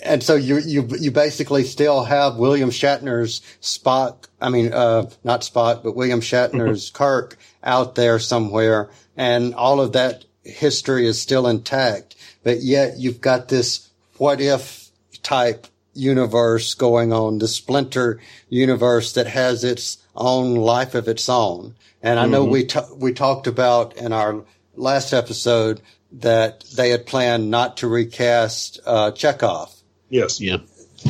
And, 0.03 0.25
so 0.25 0.35
you, 0.35 0.59
you, 0.59 0.89
you 0.99 1.13
basically 1.13 1.63
still 1.63 2.03
have 2.03 2.37
William 2.37 2.71
Shatner's 2.71 3.41
Spock. 3.61 4.27
I 4.41 4.49
mean, 4.49 4.73
uh, 4.73 5.09
not 5.23 5.43
Spock, 5.43 5.85
but 5.85 5.95
William 5.95 6.21
Shatner's 6.21 6.91
Kirk 6.95 7.37
out 7.63 7.95
there 7.95 8.19
somewhere. 8.19 8.91
And 9.17 9.55
all 9.55 9.81
of 9.81 9.93
that 9.93 10.25
history 10.49 11.07
is 11.07 11.21
still 11.21 11.47
intact, 11.47 12.17
but 12.43 12.61
yet 12.61 12.99
you've 12.99 13.21
got 13.21 13.49
this 13.49 13.89
what 14.17 14.41
if 14.41 14.89
type 15.23 15.67
universe 15.95 16.75
going 16.75 17.13
on, 17.13 17.39
the 17.39 17.49
splinter 17.49 18.21
universe 18.49 19.13
that 19.13 19.27
has 19.27 19.65
its 19.65 19.99
own 20.15 20.55
life 20.55 20.95
of 20.95 21.09
its 21.09 21.29
own. 21.29 21.75
And 22.03 22.19
I 22.19 22.27
know 22.27 22.43
mm-hmm. 22.43 22.53
we, 22.53 22.65
t- 22.65 22.81
we 22.97 23.13
talked 23.13 23.47
about 23.47 23.97
in 23.97 24.13
our 24.13 24.45
last 24.77 25.13
episode 25.13 25.81
that 26.13 26.65
they 26.77 26.91
had 26.91 27.07
planned 27.07 27.51
not 27.51 27.79
to 27.79 27.89
recast, 27.89 28.81
uh, 28.87 29.11
Chekov. 29.11 29.75
Yes. 30.09 30.41
Yeah. 30.41 30.59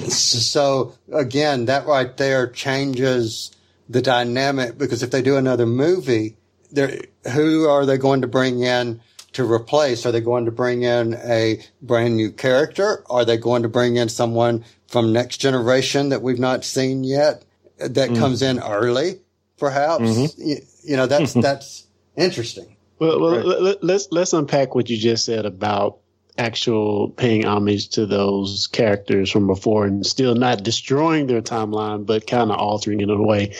So 0.08 0.94
again, 1.12 1.66
that 1.66 1.86
right 1.86 2.14
there 2.16 2.46
changes 2.46 3.52
the 3.88 4.02
dynamic 4.02 4.76
because 4.76 5.02
if 5.02 5.10
they 5.10 5.22
do 5.22 5.36
another 5.36 5.66
movie, 5.66 6.36
who 6.74 7.68
are 7.68 7.86
they 7.86 7.96
going 7.96 8.22
to 8.22 8.26
bring 8.26 8.60
in 8.62 9.00
to 9.38 9.50
replace? 9.50 10.04
Are 10.04 10.12
they 10.12 10.20
going 10.20 10.44
to 10.46 10.50
bring 10.50 10.82
in 10.82 11.14
a 11.14 11.62
brand 11.80 12.16
new 12.16 12.30
character? 12.32 13.04
Are 13.08 13.24
they 13.24 13.36
going 13.36 13.62
to 13.62 13.68
bring 13.68 13.96
in 13.96 14.08
someone 14.08 14.64
from 14.88 15.12
next 15.12 15.38
generation 15.38 16.08
that 16.08 16.22
we've 16.22 16.40
not 16.40 16.64
seen 16.64 17.04
yet 17.04 17.44
that 17.78 17.94
mm-hmm. 17.94 18.16
comes 18.16 18.42
in 18.42 18.58
early, 18.58 19.20
perhaps? 19.56 20.02
Mm-hmm. 20.02 20.42
You, 20.42 20.56
you, 20.82 20.96
know, 20.96 21.06
that's, 21.06 21.32
that's 21.34 21.86
interesting. 22.16 22.76
Well, 22.98 23.20
well 23.20 23.62
right. 23.62 23.78
let's, 23.82 24.08
let's 24.10 24.32
unpack 24.32 24.74
what 24.74 24.90
you 24.90 24.96
just 24.96 25.24
said 25.24 25.46
about 25.46 25.98
actual 26.38 27.10
paying 27.10 27.44
homage 27.44 27.88
to 27.90 28.06
those 28.06 28.68
characters 28.68 29.30
from 29.30 29.46
before 29.46 29.84
and 29.84 30.06
still 30.06 30.34
not 30.34 30.62
destroying 30.62 31.26
their 31.26 31.42
timeline, 31.42 32.06
but 32.06 32.26
kind 32.26 32.50
of 32.50 32.58
altering 32.58 33.00
it 33.00 33.04
in 33.04 33.10
a 33.10 33.22
way. 33.22 33.54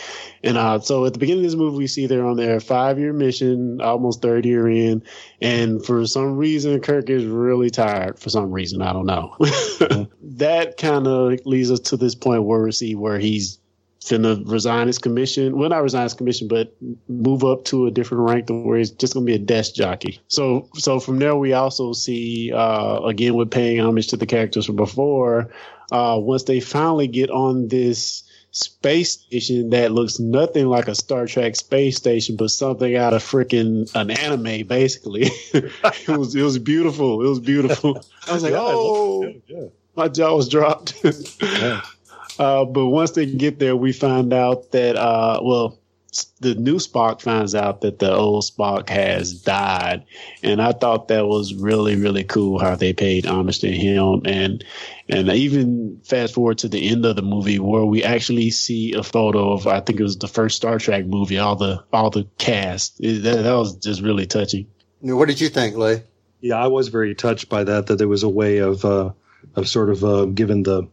And 0.45 0.57
uh, 0.57 0.79
so 0.79 1.05
at 1.05 1.13
the 1.13 1.19
beginning 1.19 1.45
of 1.45 1.51
this 1.51 1.59
movie, 1.59 1.77
we 1.77 1.87
see 1.89 2.07
they're 2.07 2.25
on 2.25 2.37
their 2.37 2.61
five 2.61 2.99
year 2.99 3.13
mission, 3.13 3.81
almost 3.81 4.23
third 4.23 4.47
year 4.47 4.69
in. 4.69 5.03
And 5.43 5.85
for 5.85 6.07
some 6.07 6.37
reason, 6.37 6.81
Kirk 6.81 7.11
is 7.11 7.25
really 7.25 7.71
tired. 7.71 8.19
For 8.19 8.31
some 8.31 8.53
reason, 8.53 8.81
I 8.81 8.93
don't 8.93 9.07
know. 9.07 9.37
that 10.23 10.77
kind 10.77 11.07
of 11.07 11.45
leads 11.45 11.71
us 11.71 11.81
to 11.81 11.97
this 11.97 12.15
point 12.15 12.45
where 12.45 12.63
we 12.63 12.73
see 12.73 12.95
where 12.95 13.19
he's 13.19 13.59
finna 14.09 14.43
resign 14.51 14.87
his 14.87 14.99
commission. 14.99 15.57
Well, 15.57 15.69
not 15.69 15.83
resign 15.83 16.05
his 16.05 16.15
commission, 16.15 16.49
but 16.49 16.75
move 17.09 17.45
up 17.45 17.65
to 17.67 17.87
a 17.87 17.91
different 17.91 18.29
rank 18.29 18.47
to 18.47 18.55
where 18.55 18.79
he's 18.79 18.91
just 18.91 19.15
gonna 19.15 19.27
be 19.27 19.35
a 19.35 19.39
desk 19.39 19.75
jockey. 19.75 20.21
So, 20.29 20.69
so 20.75 21.01
from 21.01 21.19
there, 21.19 21.37
we 21.37 21.53
also 21.53 21.93
see 21.93 22.53
uh, 22.53 23.01
again 23.01 23.35
with 23.35 23.51
paying 23.51 23.81
homage 23.81 24.09
to 24.09 24.17
the 24.17 24.27
characters 24.27 24.67
from 24.67 24.77
before. 24.77 25.51
Uh, 25.91 26.19
once 26.21 26.45
they 26.45 26.61
finally 26.61 27.09
get 27.09 27.31
on 27.31 27.69
this 27.69 28.25
space 28.51 29.13
station 29.13 29.71
that 29.71 29.93
looks 29.93 30.19
nothing 30.19 30.67
like 30.67 30.89
a 30.89 30.95
Star 30.95 31.27
Trek 31.27 31.57
space 31.57 31.97
station, 31.97 32.37
but 32.37 32.51
something 32.51 32.97
out 32.97 33.15
of 33.15 33.23
freaking 33.23 33.91
an 33.95 34.11
anime, 34.11 34.67
basically. 34.67 35.31
it 35.53 36.09
was 36.09 36.35
it 36.35 36.43
was 36.43 36.59
beautiful. 36.59 37.25
It 37.25 37.29
was 37.29 37.41
beautiful. 37.41 38.03
I 38.29 38.35
was 38.35 38.43
like, 38.43 38.53
yeah, 38.53 38.61
oh, 38.61 39.23
yeah, 39.23 39.33
yeah. 39.47 39.69
my 39.97 40.09
jaw 40.09 40.35
was 40.35 40.49
dropped. 40.49 40.95
Uh, 42.39 42.65
but 42.65 42.87
once 42.87 43.13
they 43.13 43.27
get 43.27 43.59
there, 43.59 43.77
we 43.77 43.93
find 43.93 44.33
out 44.33 44.71
that, 44.73 44.97
uh, 44.97 45.41
well, 45.43 45.79
the 46.41 46.55
new 46.55 46.77
Spock 46.77 47.21
finds 47.21 47.55
out 47.55 47.83
that 47.83 47.99
the 47.99 48.13
old 48.13 48.43
Spock 48.43 48.89
has 48.89 49.35
died, 49.35 50.05
and 50.43 50.61
I 50.61 50.73
thought 50.73 51.09
that 51.09 51.27
was 51.27 51.55
really 51.55 51.97
really 51.97 52.25
cool 52.25 52.59
how 52.59 52.77
they 52.77 52.93
paid 52.93 53.27
homage 53.27 53.61
to 53.61 53.71
him, 53.71 54.23
and 54.25 54.65
and 55.09 55.29
even 55.29 56.01
fast 56.05 56.35
forward 56.35 56.59
to 56.59 56.69
the 56.69 56.89
end 56.89 57.05
of 57.05 57.17
the 57.17 57.23
movie 57.23 57.59
where 57.59 57.85
we 57.85 58.05
actually 58.05 58.51
see 58.51 58.95
a 58.95 59.03
photo 59.03 59.53
of 59.53 59.67
I 59.67 59.81
think 59.81 60.01
it 60.01 60.03
was 60.03 60.17
the 60.17 60.29
first 60.29 60.57
Star 60.57 60.79
Trek 60.79 61.07
movie, 61.07 61.39
all 61.39 61.57
the 61.57 61.85
all 61.93 62.11
the 62.11 62.27
cast. 62.39 63.01
It, 63.01 63.23
that, 63.25 63.43
that 63.43 63.55
was 63.55 63.77
just 63.77 64.01
really 64.01 64.27
touching. 64.27 64.67
What 65.01 65.29
did 65.29 65.41
you 65.41 65.49
think, 65.49 65.77
Lee? 65.77 66.03
Yeah, 66.41 66.57
I 66.57 66.69
was 66.69 66.89
very 66.89 67.15
touched 67.15 67.49
by 67.49 67.65
that. 67.65 67.87
That 67.87 67.97
there 67.97 68.09
was 68.09 68.23
a 68.23 68.29
way 68.29 68.59
of 68.59 68.85
uh, 68.85 69.11
of 69.57 69.69
sort 69.69 69.91
of 69.91 70.05
uh, 70.05 70.25
giving 70.27 70.63
the 70.63 70.89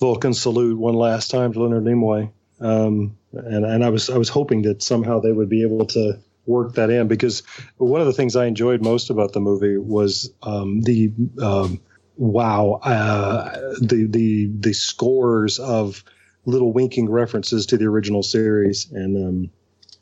Vulcan 0.00 0.32
salute 0.32 0.78
one 0.78 0.94
last 0.94 1.30
time 1.30 1.52
to 1.52 1.62
Leonard 1.62 1.84
Nimoy. 1.84 2.32
Um, 2.60 3.16
and 3.32 3.64
and 3.64 3.84
I 3.84 3.90
was 3.90 4.10
I 4.10 4.18
was 4.18 4.28
hoping 4.28 4.62
that 4.62 4.82
somehow 4.82 5.20
they 5.20 5.32
would 5.32 5.48
be 5.48 5.62
able 5.62 5.86
to 5.86 6.18
work 6.46 6.74
that 6.74 6.90
in 6.90 7.06
because 7.06 7.42
one 7.76 8.00
of 8.00 8.06
the 8.06 8.12
things 8.12 8.34
I 8.34 8.46
enjoyed 8.46 8.82
most 8.82 9.10
about 9.10 9.32
the 9.32 9.40
movie 9.40 9.76
was 9.76 10.32
um, 10.42 10.80
the 10.80 11.12
um, 11.40 11.80
wow 12.16 12.80
uh, 12.82 13.50
the 13.80 14.06
the 14.08 14.50
the 14.58 14.72
scores 14.72 15.58
of 15.58 16.02
little 16.44 16.72
winking 16.72 17.08
references 17.08 17.66
to 17.66 17.76
the 17.76 17.84
original 17.84 18.22
series 18.22 18.90
and 18.90 19.16
um, 19.28 19.50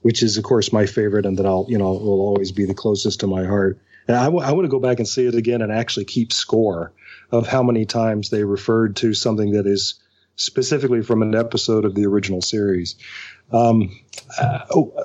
which 0.02 0.23
is 0.23 0.38
of 0.38 0.45
course 0.45 0.73
my 0.73 0.87
favorite 0.87 1.26
and 1.26 1.38
that 1.38 1.47
I'll 1.47 1.67
you 1.69 1.78
know 1.78 1.93
will 1.93 2.21
always 2.21 2.52
be 2.52 2.64
the 2.64 2.75
closest 2.75 3.21
to 3.21 3.26
my 3.26 3.45
heart. 3.45 3.81
And 4.08 4.16
I, 4.16 4.24
w- 4.24 4.44
I 4.44 4.52
want 4.52 4.64
to 4.64 4.70
go 4.70 4.80
back 4.80 4.98
and 4.98 5.06
see 5.06 5.26
it 5.26 5.34
again 5.34 5.62
and 5.62 5.70
actually 5.70 6.06
keep 6.06 6.32
score 6.32 6.92
of 7.30 7.46
how 7.46 7.62
many 7.62 7.84
times 7.84 8.30
they 8.30 8.42
referred 8.42 8.96
to 8.96 9.12
something 9.14 9.52
that 9.52 9.66
is 9.66 10.00
specifically 10.36 11.02
from 11.02 11.23
an 11.23 11.34
episode 11.34 11.84
of 11.84 11.94
the 11.94 12.06
original 12.06 12.40
series. 12.40 12.97
Um, 13.52 14.00
uh, 14.40 14.60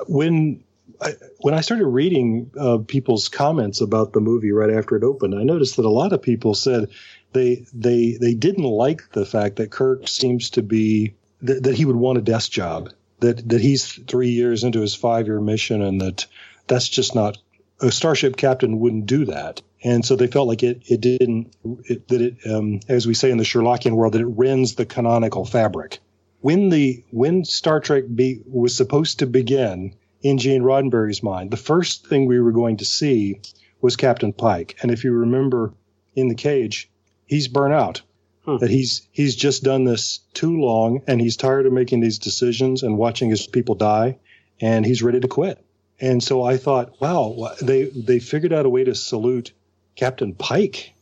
when 0.08 0.64
I, 1.02 1.14
when 1.40 1.54
I 1.54 1.62
started 1.62 1.88
reading 1.88 2.52
uh, 2.58 2.78
people's 2.88 3.28
comments 3.28 3.82
about 3.82 4.14
the 4.14 4.22
movie 4.22 4.52
right 4.52 4.74
after 4.74 4.96
it 4.96 5.04
opened, 5.04 5.36
I 5.36 5.44
noticed 5.44 5.76
that 5.76 5.86
a 5.86 5.90
lot 5.90 6.14
of 6.14 6.22
people 6.22 6.54
said 6.54 6.90
they 7.34 7.66
they 7.74 8.18
they 8.20 8.36
didn't 8.36 8.64
like 8.64 9.12
the 9.12 9.26
fact 9.26 9.58
that 9.58 9.72
Kirk 9.72 10.08
seems 10.08 10.52
to 10.52 10.62
be 10.62 11.16
that, 11.42 11.64
that 11.64 11.76
he 11.76 11.86
would 11.86 11.96
want 11.96 12.20
a 12.20 12.22
desk 12.22 12.52
job 12.52 12.92
that 13.20 13.50
that 13.50 13.62
he's 13.62 13.92
three 13.92 14.30
years 14.30 14.64
into 14.64 14.82
his 14.82 14.96
five 14.96 15.28
year 15.28 15.42
mission 15.42 15.82
and 15.82 16.00
that 16.02 16.26
that's 16.68 16.88
just 16.88 17.16
not 17.16 17.38
a 17.84 17.92
starship 17.92 18.38
captain 18.38 18.80
wouldn't 18.80 19.06
do 19.06 19.26
that 19.26 19.62
and 19.84 20.06
so 20.06 20.16
they 20.16 20.28
felt 20.28 20.48
like 20.48 20.64
it 20.64 20.82
it 20.88 21.02
didn't 21.02 21.56
it, 21.86 22.08
that 22.08 22.22
it 22.22 22.38
um, 22.50 22.80
as 22.88 23.06
we 23.06 23.14
say 23.14 23.30
in 23.32 23.38
the 23.38 23.44
Sherlockian 23.44 23.94
world 23.94 24.14
that 24.14 24.22
it 24.22 24.28
rends 24.28 24.76
the 24.76 24.86
canonical 24.86 25.46
fabric. 25.46 26.00
When 26.40 26.70
the 26.70 27.04
when 27.12 27.46
Star 27.46 27.80
Trek 27.80 28.06
be, 28.14 28.42
was 28.46 28.76
supposed 28.76 29.20
to 29.20 29.28
begin 29.28 29.96
in 30.22 30.38
Gene 30.38 30.64
Roddenberry's 30.64 31.24
mind, 31.24 31.52
the 31.52 31.58
first 31.58 32.08
thing 32.08 32.26
we 32.26 32.40
were 32.40 32.52
going 32.52 32.78
to 32.78 32.86
see 32.86 33.42
was 33.82 33.96
Captain 33.98 34.32
Pike. 34.32 34.78
And 34.82 34.92
if 34.92 35.04
you 35.04 35.12
remember 35.12 35.74
in 36.16 36.30
the 36.30 36.36
cage, 36.36 36.90
he's 37.26 37.48
burnt 37.48 37.74
out. 37.74 38.02
Huh. 38.46 38.58
That 38.58 38.70
he's 38.70 39.08
he's 39.12 39.36
just 39.36 39.64
done 39.64 39.86
this 39.86 40.20
too 40.34 40.58
long, 40.60 41.02
and 41.08 41.22
he's 41.22 41.38
tired 41.38 41.66
of 41.66 41.74
making 41.74 42.02
these 42.02 42.20
decisions 42.20 42.84
and 42.84 42.98
watching 42.98 43.30
his 43.30 43.48
people 43.48 43.76
die, 43.76 44.18
and 44.60 44.86
he's 44.86 45.02
ready 45.02 45.22
to 45.22 45.28
quit. 45.30 45.64
And 46.00 46.24
so 46.24 46.44
I 46.44 46.58
thought, 46.58 47.00
wow, 47.00 47.52
they 47.62 47.86
they 47.86 48.20
figured 48.20 48.54
out 48.54 48.66
a 48.66 48.70
way 48.70 48.84
to 48.84 48.96
salute 48.96 49.54
Captain 49.96 50.34
Pike, 50.34 50.94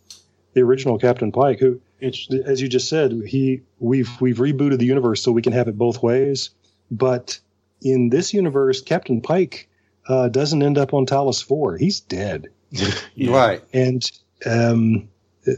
the 0.54 0.62
original 0.62 0.99
Captain 0.99 1.32
Pike, 1.32 1.60
who, 1.60 1.82
as 2.01 2.62
you 2.62 2.67
just 2.67 2.89
said, 2.89 3.12
he 3.25 3.62
we've 3.80 4.10
we've 4.19 4.38
rebooted 4.38 4.80
the 4.80 4.86
universe 4.86 5.23
so 5.23 5.32
we 5.32 5.41
can 5.41 5.54
have 5.54 5.67
it 5.67 5.77
both 5.77 6.04
ways. 6.04 6.49
But 6.89 7.39
in 7.82 8.10
this 8.10 8.34
universe, 8.34 8.82
Captain 8.82 9.21
Pike 9.21 9.69
uh, 10.08 10.30
doesn't 10.30 10.62
end 10.62 10.77
up 10.77 10.93
on 10.93 11.06
Talos 11.06 11.43
Four; 11.43 11.77
he's 11.77 11.99
dead. 12.01 12.49
yeah. 13.15 13.32
Right, 13.32 13.62
and 13.73 14.10
um, 14.45 15.10
th- 15.45 15.58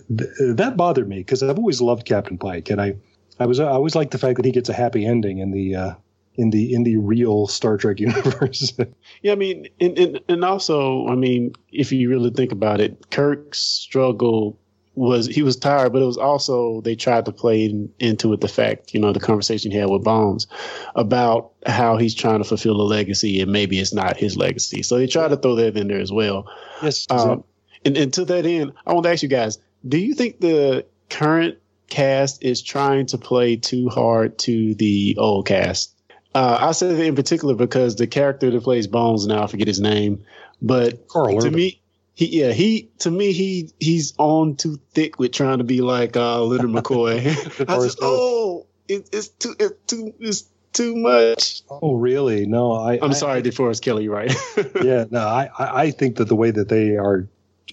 that 0.55 0.75
bothered 0.77 1.07
me 1.07 1.17
because 1.17 1.43
I've 1.43 1.57
always 1.57 1.81
loved 1.81 2.05
Captain 2.05 2.37
Pike, 2.37 2.69
and 2.69 2.81
I 2.81 2.95
I 3.39 3.45
was 3.45 3.59
I 3.59 3.67
always 3.67 3.95
liked 3.95 4.11
the 4.11 4.17
fact 4.17 4.37
that 4.37 4.45
he 4.45 4.51
gets 4.51 4.69
a 4.69 4.73
happy 4.73 5.05
ending 5.05 5.39
in 5.39 5.51
the 5.51 5.75
uh, 5.75 5.93
in 6.35 6.49
the 6.49 6.73
in 6.73 6.83
the 6.83 6.97
real 6.97 7.47
Star 7.47 7.77
Trek 7.77 7.99
universe. 8.01 8.73
yeah, 9.21 9.31
I 9.31 9.35
mean, 9.35 9.67
and, 9.79 9.97
and 9.97 10.19
and 10.27 10.45
also, 10.45 11.07
I 11.07 11.15
mean, 11.15 11.53
if 11.71 11.91
you 11.91 12.09
really 12.09 12.31
think 12.31 12.51
about 12.51 12.81
it, 12.81 13.09
Kirk's 13.11 13.59
struggle 13.59 14.59
was 14.95 15.27
he 15.27 15.41
was 15.41 15.55
tired, 15.55 15.91
but 15.91 16.01
it 16.01 16.05
was 16.05 16.17
also 16.17 16.81
they 16.81 16.95
tried 16.95 17.25
to 17.25 17.31
play 17.31 17.65
in, 17.65 17.91
into 17.99 18.31
it 18.33 18.41
the 18.41 18.47
fact, 18.47 18.93
you 18.93 18.99
know, 18.99 19.11
the 19.11 19.19
conversation 19.19 19.71
he 19.71 19.77
had 19.77 19.89
with 19.89 20.03
Bones 20.03 20.47
about 20.95 21.51
how 21.65 21.97
he's 21.97 22.13
trying 22.13 22.39
to 22.39 22.43
fulfill 22.43 22.79
a 22.79 22.83
legacy 22.83 23.41
and 23.41 23.51
maybe 23.51 23.79
it's 23.79 23.93
not 23.93 24.17
his 24.17 24.37
legacy. 24.37 24.83
So 24.83 24.97
they 24.97 25.07
tried 25.07 25.29
to 25.29 25.37
throw 25.37 25.55
that 25.55 25.75
in 25.77 25.87
there 25.87 25.99
as 25.99 26.11
well. 26.11 26.47
Yes. 26.81 27.07
Um, 27.09 27.43
and, 27.85 27.97
and 27.97 28.13
to 28.13 28.25
that 28.25 28.45
end, 28.45 28.73
I 28.85 28.93
want 28.93 29.05
to 29.05 29.11
ask 29.11 29.23
you 29.23 29.29
guys: 29.29 29.57
Do 29.87 29.97
you 29.97 30.13
think 30.13 30.39
the 30.39 30.85
current 31.09 31.57
cast 31.89 32.43
is 32.43 32.61
trying 32.61 33.07
to 33.07 33.17
play 33.17 33.55
too 33.55 33.89
hard 33.89 34.37
to 34.39 34.75
the 34.75 35.17
old 35.17 35.47
cast? 35.47 35.92
Uh, 36.35 36.57
I 36.61 36.71
say 36.71 36.93
that 36.93 37.05
in 37.05 37.15
particular 37.15 37.55
because 37.55 37.95
the 37.95 38.07
character 38.07 38.49
that 38.49 38.63
plays 38.63 38.87
Bones 38.87 39.27
now 39.27 39.43
I 39.43 39.47
forget 39.47 39.67
his 39.67 39.79
name, 39.79 40.23
but 40.61 41.07
Carl 41.07 41.39
to 41.41 41.51
me, 41.51 41.81
he 42.13 42.41
yeah 42.41 42.51
he 42.51 42.89
to 42.99 43.11
me 43.11 43.31
he 43.33 43.69
he's 43.79 44.13
on 44.17 44.55
too 44.55 44.79
thick 44.91 45.19
with 45.19 45.31
trying 45.31 45.59
to 45.59 45.63
be 45.63 45.81
like 45.81 46.17
uh, 46.17 46.41
Leonard 46.43 46.71
McCoy. 46.83 47.19
I 47.69 47.75
just 47.75 47.99
oh 48.01 48.65
it, 48.87 49.09
it's 49.11 49.27
too 49.29 49.55
it's 49.59 49.75
too 49.85 50.13
it's 50.19 50.45
too 50.73 50.95
much. 50.95 51.61
Oh 51.69 51.93
really? 51.95 52.45
No, 52.45 52.73
I. 52.73 52.93
I'm 53.01 53.11
I, 53.11 53.13
sorry, 53.13 53.39
I, 53.39 53.41
DeForest 53.41 53.81
Kelley, 53.81 54.09
right? 54.09 54.33
yeah, 54.83 55.05
no, 55.09 55.19
I 55.19 55.49
I 55.57 55.91
think 55.91 56.17
that 56.17 56.25
the 56.25 56.35
way 56.35 56.51
that 56.51 56.69
they 56.69 56.97
are 56.97 57.27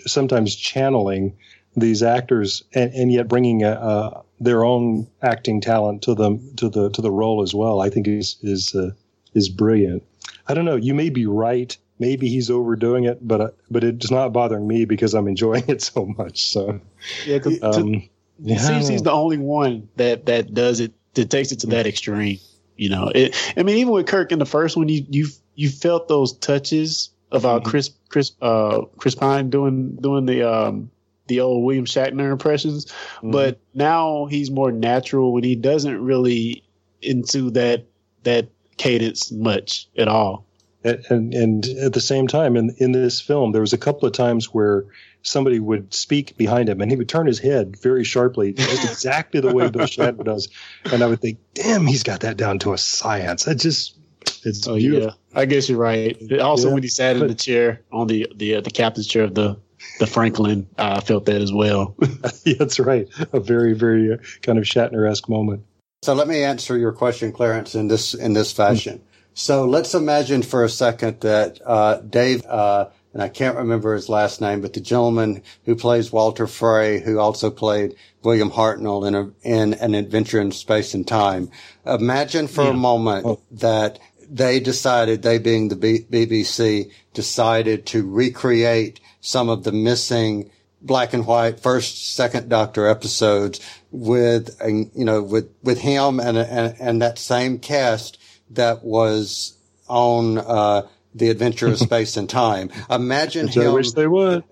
sometimes 0.06 0.54
channeling 0.54 1.36
these 1.76 2.02
actors 2.02 2.62
and, 2.74 2.92
and 2.92 3.12
yet 3.12 3.28
bringing 3.28 3.64
a, 3.64 3.72
a 3.72 4.22
their 4.40 4.64
own 4.64 5.06
acting 5.22 5.60
talent 5.60 6.02
to 6.02 6.14
the 6.14 6.38
to 6.56 6.68
the 6.68 6.90
to 6.90 7.02
the 7.02 7.10
role 7.10 7.42
as 7.42 7.54
well. 7.54 7.80
I 7.80 7.90
think 7.90 8.08
is 8.08 8.36
is 8.42 8.74
uh, 8.74 8.90
is 9.34 9.48
brilliant. 9.48 10.02
I 10.48 10.54
don't 10.54 10.64
know. 10.64 10.76
You 10.76 10.94
may 10.94 11.10
be 11.10 11.26
right. 11.26 11.76
Maybe 11.98 12.28
he's 12.28 12.50
overdoing 12.50 13.04
it, 13.04 13.26
but 13.26 13.40
uh, 13.40 13.50
but 13.70 13.84
it's 13.84 14.10
not 14.10 14.32
bothering 14.32 14.66
me 14.66 14.86
because 14.86 15.14
I'm 15.14 15.28
enjoying 15.28 15.64
it 15.68 15.82
so 15.82 16.06
much. 16.06 16.48
So 16.48 16.80
yeah, 17.26 17.38
um, 17.62 18.08
yeah. 18.38 18.56
it 18.56 18.60
seems 18.60 18.88
he's 18.88 19.02
the 19.02 19.12
only 19.12 19.38
one 19.38 19.88
that 19.96 20.26
that 20.26 20.54
does 20.54 20.80
it 20.80 20.92
that 21.14 21.30
takes 21.30 21.52
it 21.52 21.60
to 21.60 21.66
that 21.68 21.86
extreme. 21.86 22.38
You 22.76 22.88
know, 22.88 23.12
it, 23.14 23.36
I 23.56 23.62
mean, 23.62 23.76
even 23.76 23.92
with 23.92 24.06
Kirk 24.06 24.32
in 24.32 24.38
the 24.38 24.46
first 24.46 24.76
one, 24.76 24.88
you 24.88 25.04
you 25.10 25.28
you 25.54 25.68
felt 25.68 26.08
those 26.08 26.32
touches 26.38 27.10
of 27.30 27.44
uh, 27.44 27.56
mm-hmm. 27.56 27.68
Chris 27.68 27.90
Chris 28.08 28.32
uh, 28.40 28.82
Chris 28.96 29.14
Pine 29.14 29.50
doing 29.50 29.96
doing 29.96 30.24
the 30.24 30.50
um, 30.50 30.90
the 31.30 31.40
old 31.40 31.64
William 31.64 31.86
Shatner 31.86 32.30
impressions, 32.30 32.84
mm-hmm. 32.84 33.30
but 33.30 33.58
now 33.72 34.26
he's 34.26 34.50
more 34.50 34.70
natural 34.70 35.32
when 35.32 35.44
he 35.44 35.56
doesn't 35.56 35.98
really 36.02 36.62
into 37.00 37.50
that 37.52 37.86
that 38.24 38.50
cadence 38.76 39.32
much 39.32 39.88
at 39.96 40.08
all. 40.08 40.44
And, 40.82 41.04
and, 41.08 41.34
and 41.34 41.64
at 41.78 41.92
the 41.94 42.00
same 42.00 42.26
time, 42.26 42.56
in 42.56 42.74
in 42.78 42.92
this 42.92 43.20
film, 43.20 43.52
there 43.52 43.60
was 43.62 43.72
a 43.72 43.78
couple 43.78 44.06
of 44.06 44.12
times 44.12 44.46
where 44.52 44.84
somebody 45.22 45.60
would 45.60 45.94
speak 45.94 46.36
behind 46.36 46.68
him, 46.68 46.80
and 46.80 46.90
he 46.90 46.96
would 46.96 47.08
turn 47.08 47.26
his 47.26 47.38
head 47.38 47.76
very 47.76 48.04
sharply, 48.04 48.52
just 48.54 48.84
exactly 48.84 49.40
the 49.40 49.54
way 49.54 49.68
Bill 49.70 49.86
Shatner 49.86 50.24
does, 50.24 50.48
and 50.92 51.02
I 51.02 51.06
would 51.06 51.20
think, 51.20 51.38
"Damn, 51.54 51.86
he's 51.86 52.02
got 52.02 52.20
that 52.20 52.36
down 52.36 52.58
to 52.60 52.72
a 52.72 52.78
science." 52.78 53.46
I 53.46 53.54
just 53.54 53.96
it's 54.44 54.66
oh, 54.66 54.76
beautiful. 54.76 55.16
Yeah. 55.32 55.38
I 55.38 55.44
guess 55.44 55.68
you're 55.68 55.78
right. 55.78 56.16
Also, 56.40 56.68
yeah. 56.68 56.74
when 56.74 56.82
he 56.82 56.88
sat 56.88 57.16
in 57.16 57.26
the 57.26 57.34
chair 57.34 57.82
on 57.92 58.06
the 58.06 58.26
the 58.34 58.56
uh, 58.56 58.60
the 58.60 58.70
captain's 58.70 59.06
chair 59.06 59.24
of 59.24 59.34
the 59.34 59.58
the 59.98 60.06
Franklin, 60.06 60.66
I 60.78 61.00
felt 61.00 61.26
that 61.26 61.40
as 61.40 61.52
well. 61.52 61.94
yeah, 62.44 62.54
that's 62.58 62.78
right. 62.78 63.08
A 63.32 63.40
very 63.40 63.72
very 63.74 64.12
uh, 64.12 64.16
kind 64.42 64.58
of 64.58 64.64
Shatner 64.64 65.10
esque 65.10 65.28
moment. 65.28 65.64
So 66.02 66.14
let 66.14 66.28
me 66.28 66.42
answer 66.42 66.78
your 66.78 66.92
question, 66.92 67.32
Clarence, 67.32 67.74
in 67.74 67.88
this 67.88 68.14
in 68.14 68.32
this 68.32 68.52
fashion. 68.52 68.98
Mm-hmm. 68.98 69.06
So 69.34 69.64
let's 69.64 69.94
imagine 69.94 70.42
for 70.42 70.64
a 70.64 70.68
second 70.68 71.20
that 71.20 71.60
uh, 71.64 72.00
Dave, 72.00 72.44
uh, 72.46 72.88
and 73.12 73.22
I 73.22 73.28
can't 73.28 73.56
remember 73.56 73.94
his 73.94 74.08
last 74.08 74.40
name, 74.40 74.60
but 74.60 74.72
the 74.72 74.80
gentleman 74.80 75.42
who 75.64 75.76
plays 75.76 76.12
Walder 76.12 76.46
Frey, 76.46 77.00
who 77.00 77.18
also 77.18 77.50
played 77.50 77.94
William 78.22 78.50
Hartnell 78.50 79.06
in, 79.06 79.14
a, 79.14 79.30
in 79.42 79.74
An 79.74 79.94
Adventure 79.94 80.40
in 80.40 80.52
Space 80.52 80.94
and 80.94 81.06
Time. 81.06 81.50
Imagine 81.86 82.48
for 82.48 82.64
yeah. 82.64 82.70
a 82.70 82.74
moment 82.74 83.26
oh. 83.26 83.40
that 83.52 83.98
they 84.30 84.60
decided, 84.60 85.22
they 85.22 85.38
being 85.38 85.68
the 85.68 85.76
B- 85.76 86.06
BBC, 86.10 86.90
decided 87.12 87.86
to 87.86 88.08
recreate 88.08 89.00
some 89.20 89.48
of 89.48 89.64
the 89.64 89.72
missing 89.72 90.50
black 90.80 91.12
and 91.12 91.26
white 91.26 91.60
first, 91.60 92.14
second 92.14 92.48
Doctor 92.48 92.86
episodes 92.86 93.60
with, 93.90 94.56
you 94.64 95.04
know, 95.04 95.22
with, 95.22 95.50
with 95.62 95.80
him 95.80 96.20
and, 96.20 96.38
and, 96.38 96.76
and 96.80 97.02
that 97.02 97.18
same 97.18 97.58
cast 97.58 98.18
that 98.50 98.84
was 98.84 99.56
on, 99.88 100.38
uh, 100.38 100.86
the 101.14 101.28
adventure 101.28 101.66
of 101.66 101.78
space 101.90 102.16
and 102.16 102.30
time. 102.30 102.70
Imagine 102.88 103.46
Which 103.46 103.56
him. 103.56 103.66
I 103.66 103.72
wish 103.72 103.92
they 103.92 104.06
would. 104.06 104.44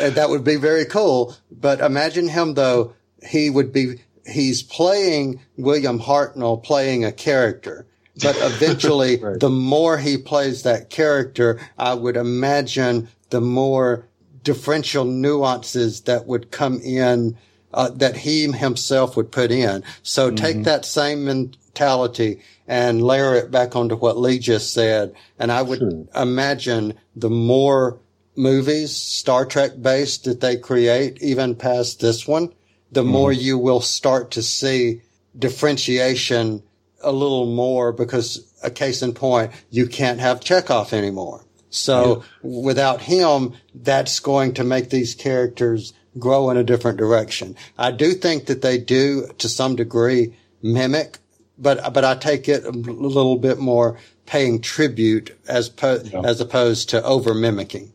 That 0.00 0.28
would 0.28 0.44
be 0.44 0.56
very 0.56 0.84
cool. 0.84 1.36
But 1.50 1.80
imagine 1.80 2.28
him 2.28 2.54
though. 2.54 2.94
He 3.26 3.48
would 3.48 3.72
be, 3.72 4.00
he's 4.26 4.62
playing 4.62 5.40
William 5.56 6.00
Hartnell 6.00 6.62
playing 6.62 7.04
a 7.04 7.12
character. 7.12 7.86
But 8.22 8.36
eventually, 8.38 9.16
right. 9.22 9.40
the 9.40 9.50
more 9.50 9.98
he 9.98 10.16
plays 10.16 10.62
that 10.62 10.90
character, 10.90 11.60
I 11.78 11.94
would 11.94 12.16
imagine 12.16 13.08
the 13.30 13.40
more 13.40 14.06
differential 14.42 15.04
nuances 15.04 16.02
that 16.02 16.26
would 16.26 16.50
come 16.50 16.80
in, 16.80 17.36
uh, 17.72 17.90
that 17.90 18.16
he 18.16 18.50
himself 18.50 19.16
would 19.16 19.30
put 19.30 19.50
in. 19.50 19.84
So 20.02 20.28
mm-hmm. 20.28 20.36
take 20.36 20.62
that 20.64 20.84
same 20.84 21.24
mentality 21.24 22.40
and 22.66 23.02
layer 23.02 23.34
it 23.34 23.50
back 23.50 23.76
onto 23.76 23.96
what 23.96 24.18
Lee 24.18 24.38
just 24.38 24.72
said. 24.72 25.14
And 25.38 25.52
I 25.52 25.62
would 25.62 25.78
sure. 25.78 26.06
imagine 26.14 26.94
the 27.16 27.30
more 27.30 27.98
movies, 28.36 28.94
Star 28.94 29.44
Trek 29.44 29.72
based 29.80 30.24
that 30.24 30.40
they 30.40 30.56
create, 30.56 31.20
even 31.22 31.54
past 31.54 32.00
this 32.00 32.26
one, 32.26 32.52
the 32.92 33.02
mm-hmm. 33.02 33.10
more 33.12 33.32
you 33.32 33.58
will 33.58 33.80
start 33.80 34.30
to 34.32 34.42
see 34.42 35.02
differentiation 35.38 36.62
a 37.02 37.12
little 37.12 37.46
more 37.46 37.92
because 37.92 38.46
a 38.62 38.70
case 38.70 39.02
in 39.02 39.14
point, 39.14 39.52
you 39.70 39.86
can't 39.86 40.20
have 40.20 40.40
Chekov 40.40 40.92
anymore. 40.92 41.44
So 41.70 42.24
yeah. 42.42 42.62
without 42.62 43.00
him, 43.00 43.54
that's 43.74 44.20
going 44.20 44.54
to 44.54 44.64
make 44.64 44.90
these 44.90 45.14
characters 45.14 45.92
grow 46.18 46.50
in 46.50 46.56
a 46.56 46.64
different 46.64 46.98
direction. 46.98 47.56
I 47.78 47.92
do 47.92 48.12
think 48.12 48.46
that 48.46 48.62
they 48.62 48.78
do 48.78 49.28
to 49.38 49.48
some 49.48 49.76
degree 49.76 50.36
mimic, 50.62 51.18
but, 51.56 51.92
but 51.94 52.04
I 52.04 52.16
take 52.16 52.48
it 52.48 52.64
a 52.64 52.70
little 52.70 53.36
bit 53.36 53.58
more 53.58 53.98
paying 54.26 54.60
tribute 54.60 55.38
as, 55.48 55.68
po- 55.68 56.02
yeah. 56.04 56.22
as 56.24 56.40
opposed 56.40 56.90
to 56.90 57.02
over 57.04 57.34
mimicking. 57.34 57.92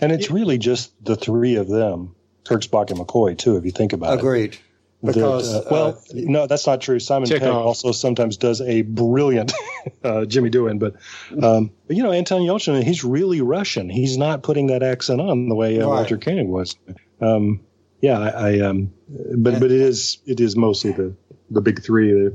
And 0.00 0.12
it's 0.12 0.30
really 0.30 0.58
just 0.58 0.92
the 1.04 1.16
three 1.16 1.56
of 1.56 1.68
them, 1.68 2.14
Kirk, 2.44 2.62
Spock, 2.62 2.90
and 2.90 2.98
McCoy, 2.98 3.36
too, 3.36 3.56
if 3.56 3.64
you 3.64 3.70
think 3.70 3.92
about 3.92 4.18
Agreed. 4.18 4.42
it. 4.42 4.46
Agreed. 4.46 4.58
Because 5.06 5.52
that, 5.52 5.66
uh, 5.66 5.68
well, 5.70 5.88
uh, 5.88 6.12
no, 6.12 6.46
that's 6.46 6.66
not 6.66 6.80
true. 6.80 6.98
Simon 6.98 7.28
Pegg 7.28 7.42
off. 7.42 7.66
also 7.66 7.92
sometimes 7.92 8.36
does 8.36 8.60
a 8.60 8.82
brilliant 8.82 9.52
uh, 10.04 10.24
Jimmy 10.24 10.50
Doohan, 10.50 10.78
but, 10.78 10.94
um, 11.42 11.70
but 11.86 11.96
you 11.96 12.02
know, 12.02 12.12
Anton 12.12 12.42
Yelchin, 12.42 12.82
he's 12.82 13.04
really 13.04 13.40
Russian. 13.40 13.88
He's 13.88 14.18
not 14.18 14.42
putting 14.42 14.68
that 14.68 14.82
accent 14.82 15.20
on 15.20 15.48
the 15.48 15.54
way 15.54 15.80
uh, 15.80 15.86
right. 15.86 15.96
Walter 15.96 16.18
Koenig 16.18 16.48
was. 16.48 16.76
Um, 17.20 17.60
yeah, 18.00 18.18
I, 18.18 18.28
I 18.28 18.60
um, 18.60 18.92
but 19.08 19.54
and, 19.54 19.60
but 19.60 19.72
it 19.72 19.80
is 19.80 20.18
it 20.26 20.40
is 20.40 20.56
mostly 20.56 20.92
the 20.92 21.14
the 21.50 21.60
big 21.60 21.82
three. 21.82 22.30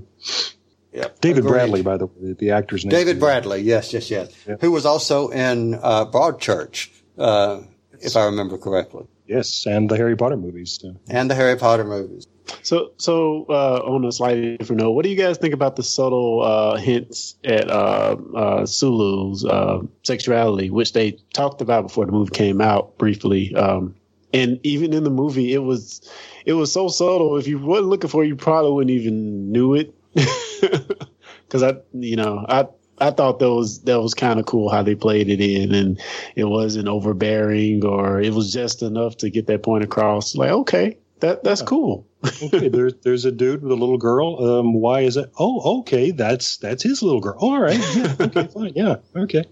Yeah, 0.92 1.08
David 1.22 1.40
agreed. 1.40 1.52
Bradley, 1.52 1.82
by 1.84 1.98
the 1.98 2.08
way, 2.08 2.34
the 2.34 2.52
actor's 2.52 2.84
name. 2.84 2.92
David 2.92 3.20
Bradley, 3.20 3.62
yes, 3.62 3.94
yes, 3.94 4.10
yes, 4.10 4.34
yeah. 4.48 4.56
who 4.60 4.72
was 4.72 4.86
also 4.86 5.30
in 5.30 5.76
uh, 5.76 6.06
Broadchurch, 6.06 6.90
uh, 7.18 7.62
if 8.00 8.18
I 8.18 8.26
remember 8.26 8.58
correctly. 8.58 9.06
Yes, 9.26 9.66
and 9.66 9.90
the 9.90 9.96
Harry 9.96 10.18
Potter 10.18 10.36
movies 10.36 10.78
too. 10.78 11.00
And 11.10 11.30
the 11.30 11.36
Harry 11.36 11.56
Potter 11.56 11.86
movies. 11.86 12.28
So, 12.64 12.92
so 12.98 13.46
uh, 13.50 13.82
on 13.86 14.06
a 14.06 14.12
slightly 14.12 14.58
different 14.58 14.82
note, 14.82 14.92
what 14.92 15.04
do 15.04 15.10
you 15.10 15.18
guys 15.18 15.38
think 15.38 15.54
about 15.54 15.76
the 15.76 15.84
subtle 15.84 16.42
uh, 16.42 16.78
hints 16.78 17.36
at 17.44 17.70
uh, 17.70 18.18
uh 18.36 18.66
Sulu's 18.66 19.46
uh, 19.46 19.80
sexuality, 20.04 20.70
which 20.70 20.94
they 20.94 21.20
talked 21.34 21.62
about 21.62 21.84
before 21.84 22.06
the 22.06 22.12
movie 22.12 22.32
came 22.32 22.62
out 22.62 22.98
briefly? 22.98 23.54
Um, 23.56 23.96
and 24.34 24.60
even 24.64 24.94
in 24.94 25.04
the 25.04 25.10
movie, 25.10 25.54
it 25.54 25.60
was 25.60 26.10
it 26.46 26.54
was 26.54 26.72
so 26.72 26.88
subtle. 26.88 27.38
If 27.38 27.48
you 27.48 27.60
weren't 27.60 27.86
looking 27.86 28.10
for 28.10 28.24
it, 28.24 28.28
you 28.28 28.36
probably 28.36 28.72
wouldn't 28.72 28.92
even 28.92 29.52
knew 29.52 29.76
it. 29.76 29.96
Because 31.52 31.64
I, 31.64 31.82
you 31.92 32.16
know, 32.16 32.46
I 32.48 32.68
I 33.02 33.12
thought 33.12 33.40
that 33.40 33.52
was 33.52 33.82
that 33.82 34.02
was 34.02 34.14
kind 34.14 34.40
of 34.40 34.46
cool 34.46 34.70
how 34.70 34.84
they 34.84 34.96
played 34.96 35.28
it 35.28 35.42
in, 35.42 35.74
and 35.74 36.00
it 36.36 36.46
wasn't 36.46 36.88
overbearing 36.88 37.84
or 37.84 38.22
it 38.22 38.34
was 38.34 38.54
just 38.54 38.84
enough 38.84 39.18
to 39.18 39.30
get 39.30 39.48
that 39.48 39.62
point 39.62 39.84
across. 39.84 40.34
Like, 40.34 40.52
okay, 40.52 40.98
that 41.22 41.44
that's 41.44 41.62
cool. 41.62 42.08
okay, 42.44 42.68
there's 42.68 42.94
there's 43.04 43.26
a 43.26 43.32
dude 43.32 43.64
with 43.64 43.72
a 43.72 43.76
little 43.76 43.98
girl. 43.98 44.60
Um, 44.60 44.74
why 44.74 45.02
is 45.02 45.18
it? 45.18 45.32
Oh, 45.40 45.80
okay, 45.80 46.12
that's 46.12 46.58
that's 46.58 46.84
his 46.84 47.02
little 47.02 47.22
girl. 47.22 47.38
all 47.40 47.60
right, 47.60 47.80
yeah, 47.96 48.16
okay, 48.20 48.48
fine, 48.48 48.74
yeah, 48.76 48.96
okay, 49.16 49.46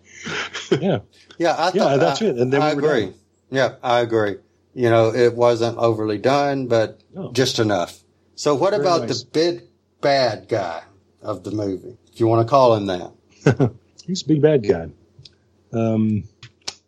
yeah, 0.79 0.99
yeah. 1.37 1.53
I 1.53 1.55
thought, 1.55 1.75
yeah, 1.75 1.97
that's 1.97 2.21
it. 2.21 2.37
And 2.37 2.51
then 2.51 2.61
I 2.61 2.71
agree. 2.71 3.05
Done. 3.05 3.13
Yeah, 3.51 3.75
I 3.81 4.01
agree. 4.01 4.35
You 4.75 4.89
know, 4.89 5.13
it 5.13 5.35
wasn't 5.35 5.77
overly 5.77 6.19
done, 6.19 6.67
but 6.67 7.01
no. 7.13 7.31
just 7.31 7.59
enough. 7.59 7.97
So, 8.35 8.55
what 8.55 8.71
Very 8.71 8.81
about 8.81 9.01
nice. 9.01 9.23
the 9.23 9.29
big 9.31 9.63
bad 10.01 10.47
guy 10.47 10.83
of 11.21 11.43
the 11.43 11.51
movie, 11.51 11.97
if 12.13 12.19
you 12.19 12.27
want 12.27 12.47
to 12.47 12.49
call 12.49 12.75
him 12.75 12.85
that? 12.85 13.71
He's 14.05 14.23
a 14.23 14.27
big 14.27 14.41
bad 14.41 14.67
guy. 14.67 14.89
Um, 15.73 16.23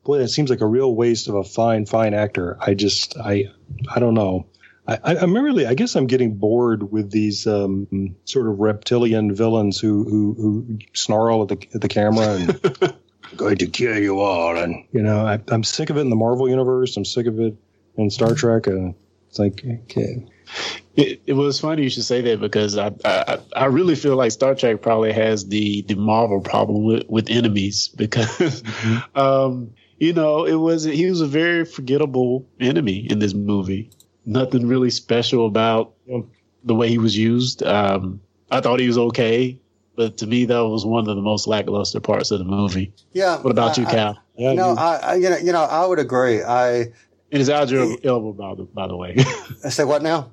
boy, 0.03 0.19
that 0.19 0.29
seems 0.29 0.49
like 0.49 0.61
a 0.61 0.67
real 0.67 0.93
waste 0.95 1.27
of 1.27 1.35
a 1.35 1.43
fine, 1.43 1.85
fine 1.85 2.13
actor. 2.13 2.57
I 2.59 2.73
just, 2.73 3.17
I, 3.17 3.51
I 3.89 3.99
don't 3.99 4.13
know. 4.13 4.47
I, 4.87 5.15
am 5.15 5.33
really, 5.33 5.65
I 5.65 5.73
guess 5.73 5.95
I'm 5.95 6.07
getting 6.07 6.35
bored 6.35 6.91
with 6.91 7.11
these 7.11 7.45
um, 7.47 8.15
sort 8.25 8.47
of 8.47 8.59
reptilian 8.59 9.33
villains 9.33 9.79
who 9.79 10.03
who, 10.03 10.33
who 10.33 10.79
snarl 10.93 11.43
at 11.43 11.47
the 11.49 11.67
at 11.75 11.81
the 11.81 11.87
camera 11.87 12.35
and 12.35 12.95
going 13.37 13.57
to 13.57 13.67
kill 13.67 13.97
you 13.97 14.19
all. 14.19 14.57
And 14.57 14.85
you 14.91 15.01
know, 15.01 15.25
I, 15.25 15.39
am 15.53 15.63
sick 15.63 15.89
of 15.89 15.97
it 15.97 16.01
in 16.01 16.09
the 16.09 16.15
Marvel 16.15 16.49
universe. 16.49 16.97
I'm 16.97 17.05
sick 17.05 17.27
of 17.27 17.39
it 17.39 17.55
in 17.95 18.09
Star 18.09 18.33
Trek. 18.33 18.67
Uh, 18.67 18.93
it's 19.29 19.39
like, 19.39 19.63
okay. 19.65 20.25
It, 20.97 21.21
it, 21.25 21.33
was 21.33 21.57
funny 21.57 21.83
you 21.83 21.89
should 21.89 22.03
say 22.03 22.19
that 22.21 22.41
because 22.41 22.77
I, 22.77 22.91
I, 23.05 23.39
I 23.55 23.65
really 23.67 23.95
feel 23.95 24.17
like 24.17 24.33
Star 24.33 24.55
Trek 24.55 24.81
probably 24.81 25.13
has 25.13 25.47
the 25.47 25.83
the 25.83 25.95
Marvel 25.95 26.41
problem 26.41 26.83
with, 26.83 27.07
with 27.07 27.29
enemies 27.29 27.87
because 27.87 28.61
mm-hmm. 28.61 29.17
um, 29.17 29.73
you 29.97 30.11
know 30.11 30.45
it 30.45 30.55
was 30.55 30.83
he 30.83 31.05
was 31.05 31.21
a 31.21 31.27
very 31.27 31.63
forgettable 31.63 32.45
enemy 32.59 33.07
in 33.09 33.19
this 33.19 33.33
movie. 33.33 33.91
Nothing 34.25 34.67
really 34.67 34.89
special 34.89 35.47
about 35.47 35.93
the 36.63 36.75
way 36.75 36.89
he 36.89 36.97
was 36.97 37.17
used. 37.17 37.63
Um, 37.63 38.21
I 38.49 38.62
thought 38.62 38.79
he 38.79 38.88
was 38.88 38.97
okay, 38.97 39.57
but 39.95 40.17
to 40.17 40.27
me 40.27 40.45
that 40.45 40.65
was 40.65 40.86
one 40.86 41.07
of 41.10 41.15
the 41.15 41.21
most 41.21 41.47
lackluster 41.47 41.99
parts 41.99 42.31
of 42.31 42.39
the 42.39 42.45
movie. 42.45 42.93
Yeah. 43.13 43.41
What 43.41 43.51
about 43.51 43.77
I, 43.77 43.81
you, 43.81 43.88
Cal? 43.88 44.17
I, 44.38 44.41
you 44.41 44.53
know, 44.55 44.75
I, 44.75 45.15
you 45.15 45.29
know, 45.29 45.38
you 45.38 45.51
know, 45.51 45.63
I 45.63 45.86
would 45.86 45.99
agree. 45.99 46.43
I 46.43 46.91
It 47.29 47.41
is 47.41 47.49
Idris 47.49 47.97
Elba, 48.03 48.34
by 48.34 48.55
the, 48.55 48.63
by 48.63 48.88
the 48.88 48.95
way. 48.95 49.15
I 49.63 49.69
say 49.69 49.84
what 49.84 50.01
now? 50.01 50.31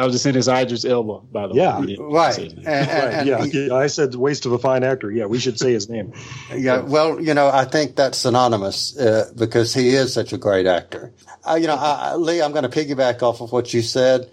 I 0.00 0.04
was 0.04 0.14
just 0.14 0.24
saying 0.24 0.36
his 0.36 0.48
Idris 0.48 0.84
Elba, 0.84 1.20
by 1.30 1.46
the 1.48 1.54
yeah, 1.54 1.78
way. 1.78 1.96
Right. 1.98 2.38
And, 2.38 2.66
and, 2.66 3.28
right. 3.28 3.54
Yeah. 3.54 3.74
I 3.74 3.86
said 3.86 4.14
waste 4.14 4.46
of 4.46 4.52
a 4.52 4.58
fine 4.58 4.82
actor. 4.82 5.10
Yeah, 5.10 5.26
we 5.26 5.38
should 5.38 5.58
say 5.58 5.72
his 5.72 5.88
name. 5.88 6.12
Yeah. 6.54 6.80
Well, 6.80 7.20
you 7.20 7.32
know, 7.34 7.48
I 7.48 7.64
think 7.64 7.96
that's 7.96 8.18
synonymous 8.18 8.98
uh, 8.98 9.30
because 9.36 9.72
he 9.72 9.90
is 9.90 10.12
such 10.12 10.32
a 10.32 10.38
great 10.38 10.66
actor. 10.66 11.12
Uh, 11.48 11.54
you 11.54 11.66
know, 11.66 11.76
I, 11.76 12.16
Lee, 12.16 12.42
I'm 12.42 12.52
going 12.52 12.68
to 12.68 12.68
piggyback 12.68 13.22
off 13.22 13.40
of 13.40 13.52
what 13.52 13.72
you 13.72 13.82
said. 13.82 14.30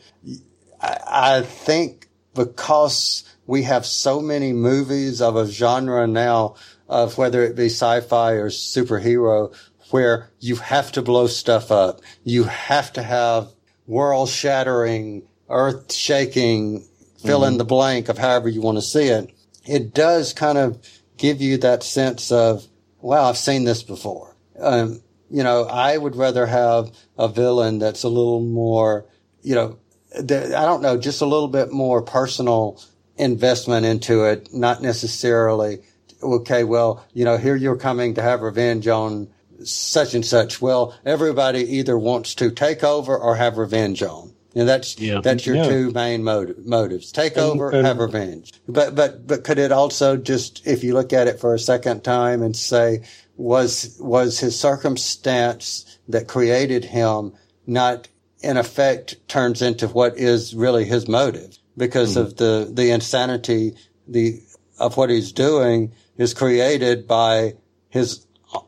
I, 0.81 0.97
I 1.07 1.41
think 1.41 2.07
because 2.33 3.23
we 3.45 3.63
have 3.63 3.85
so 3.85 4.19
many 4.19 4.51
movies 4.51 5.21
of 5.21 5.35
a 5.35 5.47
genre 5.47 6.07
now 6.07 6.55
of 6.89 7.17
whether 7.17 7.43
it 7.43 7.55
be 7.55 7.67
sci-fi 7.67 8.33
or 8.33 8.49
superhero 8.49 9.53
where 9.91 10.29
you 10.39 10.55
have 10.57 10.91
to 10.93 11.01
blow 11.01 11.27
stuff 11.27 11.71
up. 11.71 12.01
You 12.23 12.43
have 12.43 12.93
to 12.93 13.03
have 13.03 13.51
world 13.85 14.29
shattering, 14.29 15.26
earth 15.49 15.93
shaking, 15.93 16.85
fill 17.23 17.45
in 17.45 17.57
the 17.57 17.65
blank 17.65 18.09
of 18.09 18.17
however 18.17 18.49
you 18.49 18.61
want 18.61 18.77
to 18.77 18.81
see 18.81 19.07
it, 19.07 19.31
it 19.65 19.93
does 19.93 20.33
kind 20.33 20.57
of 20.57 20.81
give 21.17 21.41
you 21.41 21.57
that 21.57 21.83
sense 21.83 22.31
of, 22.31 22.65
wow, 23.01 23.29
I've 23.29 23.37
seen 23.37 23.63
this 23.63 23.83
before. 23.83 24.35
Um, 24.59 25.01
you 25.29 25.43
know, 25.43 25.63
I 25.65 25.97
would 25.97 26.15
rather 26.15 26.45
have 26.45 26.91
a 27.17 27.27
villain 27.27 27.79
that's 27.79 28.03
a 28.03 28.09
little 28.09 28.41
more, 28.41 29.05
you 29.41 29.55
know, 29.55 29.77
th- 30.15 30.53
I 30.53 30.65
don't 30.65 30.81
know, 30.81 30.97
just 30.97 31.21
a 31.21 31.25
little 31.25 31.47
bit 31.47 31.71
more 31.71 32.01
personal 32.01 32.81
investment 33.17 33.85
into 33.85 34.23
it, 34.25 34.53
not 34.53 34.81
necessarily, 34.81 35.79
okay, 36.21 36.63
well, 36.63 37.05
you 37.13 37.25
know, 37.25 37.37
here 37.37 37.55
you're 37.55 37.77
coming 37.77 38.13
to 38.15 38.21
have 38.21 38.41
revenge 38.41 38.87
on 38.87 39.27
such 39.63 40.13
and 40.13 40.25
such. 40.25 40.61
Well, 40.61 40.95
everybody 41.05 41.77
either 41.77 41.97
wants 41.97 42.35
to 42.35 42.51
take 42.51 42.83
over 42.83 43.17
or 43.17 43.35
have 43.35 43.57
revenge 43.57 44.03
on. 44.03 44.33
And 44.57 44.67
that's 44.67 44.97
Yeah. 44.99 45.21
that's 45.21 45.45
your 45.45 45.57
Yeah. 45.57 45.69
two 45.69 45.91
main 45.91 46.23
motive, 46.23 46.65
motives: 46.65 47.11
take 47.11 47.37
over, 47.37 47.69
and- 47.69 47.85
have 47.85 47.99
revenge. 47.99 48.53
But 48.67 48.95
but 48.95 49.27
but 49.27 49.43
could 49.43 49.59
it 49.59 49.71
also 49.71 50.17
just, 50.17 50.61
if 50.65 50.83
you 50.83 50.93
look 50.93 51.13
at 51.13 51.27
it 51.27 51.39
for 51.39 51.53
a 51.53 51.59
second 51.59 52.03
time 52.03 52.41
and 52.41 52.55
say, 52.55 53.01
was 53.37 53.95
was 53.99 54.39
his 54.39 54.57
circumstance 54.59 55.85
that 56.09 56.27
created 56.27 56.85
him 56.85 57.33
not 57.67 58.07
in 58.41 58.57
effect 58.57 59.15
turns 59.27 59.61
into 59.61 59.87
what 59.87 60.17
is 60.17 60.55
really 60.55 60.85
his 60.85 61.07
motive 61.07 61.57
because 61.77 62.11
Mm-hmm. 62.11 62.19
of 62.21 62.35
the 62.37 62.69
the 62.73 62.89
insanity 62.91 63.75
the 64.07 64.41
of 64.79 64.97
what 64.97 65.09
he's 65.09 65.31
doing 65.31 65.91
is 66.17 66.33
created 66.33 67.07
by 67.07 67.53
his 67.89 68.25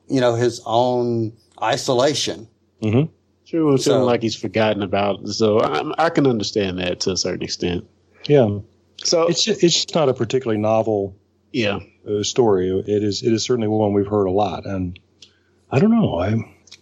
you 0.08 0.22
know 0.22 0.36
his 0.36 0.62
own 0.66 1.34
isolation. 1.64 2.48
Sure, 3.50 3.66
will 3.66 3.78
So- 3.80 4.06
like 4.06 4.22
he's 4.22 4.36
forgotten 4.36 4.84
about. 4.84 5.28
So 5.30 5.60
I, 5.60 6.06
I 6.06 6.10
can 6.12 6.28
understand 6.28 6.78
that 6.78 7.00
to 7.02 7.12
a 7.14 7.18
certain 7.18 7.42
extent. 7.42 7.86
Yeah, 8.28 8.60
So 9.04 9.28
it's 9.28 9.44
just, 9.44 9.64
it's 9.64 9.74
just 9.74 9.96
not 9.96 10.08
a 10.08 10.14
particularly 10.14 10.62
novel 10.62 11.16
yeah, 11.52 11.80
uh, 12.08 12.22
story. 12.22 12.70
It 12.70 13.04
is 13.04 13.24
it 13.24 13.34
is 13.34 13.44
certainly 13.44 13.68
one 13.68 13.94
we've 13.94 14.06
heard 14.06 14.26
a 14.28 14.32
lot, 14.32 14.68
and 14.68 15.00
I 15.72 15.80
don't 15.80 15.90
know. 15.90 16.20
I 16.20 16.34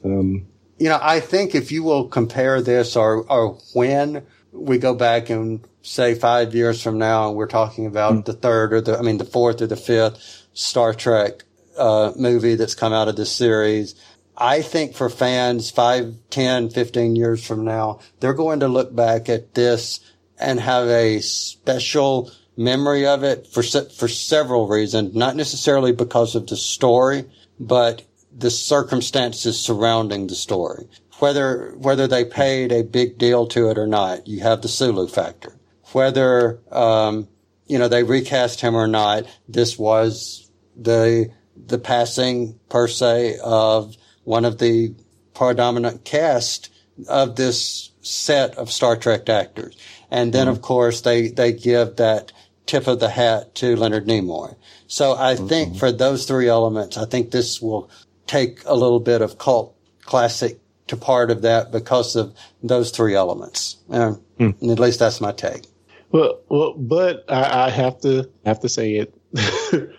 um, 0.04 0.48
you 0.78 0.90
know, 0.90 1.00
I 1.02 1.22
think 1.22 1.56
if 1.56 1.72
you 1.72 1.84
will 1.84 2.10
compare 2.10 2.62
this 2.62 2.98
or, 2.98 3.24
or 3.32 3.60
when 3.74 4.26
we 4.52 4.78
go 4.78 4.94
back 4.94 5.30
and 5.30 5.66
say 5.84 6.16
five 6.16 6.54
years 6.54 6.84
from 6.84 6.98
now 6.98 7.30
and 7.30 7.38
we're 7.38 7.48
talking 7.48 7.86
about 7.86 8.26
the 8.26 8.34
third 8.34 8.74
or 8.74 8.82
the, 8.82 8.98
I 8.98 9.02
mean, 9.02 9.18
the 9.18 9.26
fourth 9.26 9.62
or 9.62 9.68
the 9.68 9.78
fifth 9.78 10.46
Star 10.54 10.94
Trek, 10.94 11.44
uh, 11.78 12.12
movie 12.18 12.56
that's 12.56 12.76
come 12.76 12.92
out 12.92 13.08
of 13.08 13.16
this 13.16 13.32
series, 13.32 13.96
I 14.38 14.62
think 14.62 14.94
for 14.94 15.10
fans 15.10 15.72
five, 15.72 16.14
ten, 16.30 16.70
fifteen 16.70 17.16
years 17.16 17.46
from 17.46 17.66
now, 17.66 18.00
they're 18.20 18.34
going 18.34 18.60
to 18.60 18.68
look 18.68 18.96
back 18.96 19.30
at 19.30 19.56
this 19.56 20.00
and 20.40 20.60
have 20.60 20.88
a 20.88 21.20
special 21.22 22.32
memory 22.56 23.08
of 23.08 23.24
it 23.24 23.48
for, 23.48 23.64
se- 23.64 23.90
for 23.98 24.08
several 24.08 24.68
reasons, 24.68 25.16
not 25.16 25.36
necessarily 25.36 25.92
because 25.92 26.36
of 26.36 26.48
the 26.48 26.58
story, 26.58 27.26
but 27.60 28.04
the 28.36 28.52
circumstances 28.52 29.60
surrounding 29.60 30.28
the 30.28 30.36
story. 30.36 30.88
Whether, 31.18 31.74
whether 31.78 32.08
they 32.08 32.24
paid 32.24 32.72
a 32.72 32.84
big 32.84 33.18
deal 33.18 33.48
to 33.48 33.72
it 33.72 33.80
or 33.80 33.88
not, 33.88 34.28
you 34.28 34.42
have 34.42 34.62
the 34.62 34.68
Sulu 34.68 35.08
factor. 35.08 35.56
Whether, 35.94 36.60
um, 36.72 37.28
you 37.66 37.80
know, 37.80 37.88
they 37.88 38.04
recast 38.04 38.62
him 38.62 38.76
or 38.76 38.88
not, 38.88 39.24
this 39.50 39.80
was 39.80 40.52
the, 40.76 41.32
the 41.56 41.80
passing 41.80 42.60
per 42.70 42.88
se 42.88 43.40
of 43.44 43.96
one 44.28 44.44
of 44.44 44.58
the 44.58 44.94
predominant 45.34 46.04
cast 46.04 46.70
of 47.08 47.38
this 47.38 47.92
set 48.02 48.58
of 48.58 48.70
Star 48.70 48.98
Trek 48.98 49.30
actors. 49.30 49.78
And 50.12 50.34
then, 50.34 50.50
of 50.50 50.56
mm-hmm. 50.56 50.64
course, 50.64 51.02
they, 51.02 51.30
they 51.30 51.54
give 51.54 51.96
that 51.96 52.34
tip 52.66 52.88
of 52.88 53.00
the 53.00 53.10
hat 53.10 53.56
to 53.56 53.78
Leonard 53.78 54.06
Nimoy. 54.06 54.54
So 54.88 55.16
I 55.16 55.36
mm-hmm. 55.36 55.48
think 55.48 55.78
for 55.78 55.94
those 55.94 56.26
three 56.26 56.50
elements, 56.50 56.98
I 56.98 57.06
think 57.06 57.32
this 57.32 57.62
will 57.62 57.90
take 58.26 58.60
a 58.66 58.76
little 58.76 59.00
bit 59.00 59.22
of 59.22 59.38
cult 59.38 59.74
classic 60.02 60.60
to 60.88 60.98
part 60.98 61.32
of 61.32 61.44
that 61.44 61.72
because 61.72 62.18
of 62.18 62.36
those 62.62 62.92
three 62.92 63.16
elements. 63.16 63.78
Um, 63.90 64.22
hmm. 64.38 64.50
and 64.62 64.72
At 64.72 64.80
least 64.80 65.00
that's 65.00 65.22
my 65.22 65.32
take. 65.32 65.64
well, 66.12 66.42
well, 66.50 66.74
but 66.74 67.24
I, 67.30 67.68
I 67.68 67.70
have 67.70 68.02
to 68.02 68.30
have 68.46 68.60
to 68.60 68.70
say 68.70 68.96
it. 68.96 69.14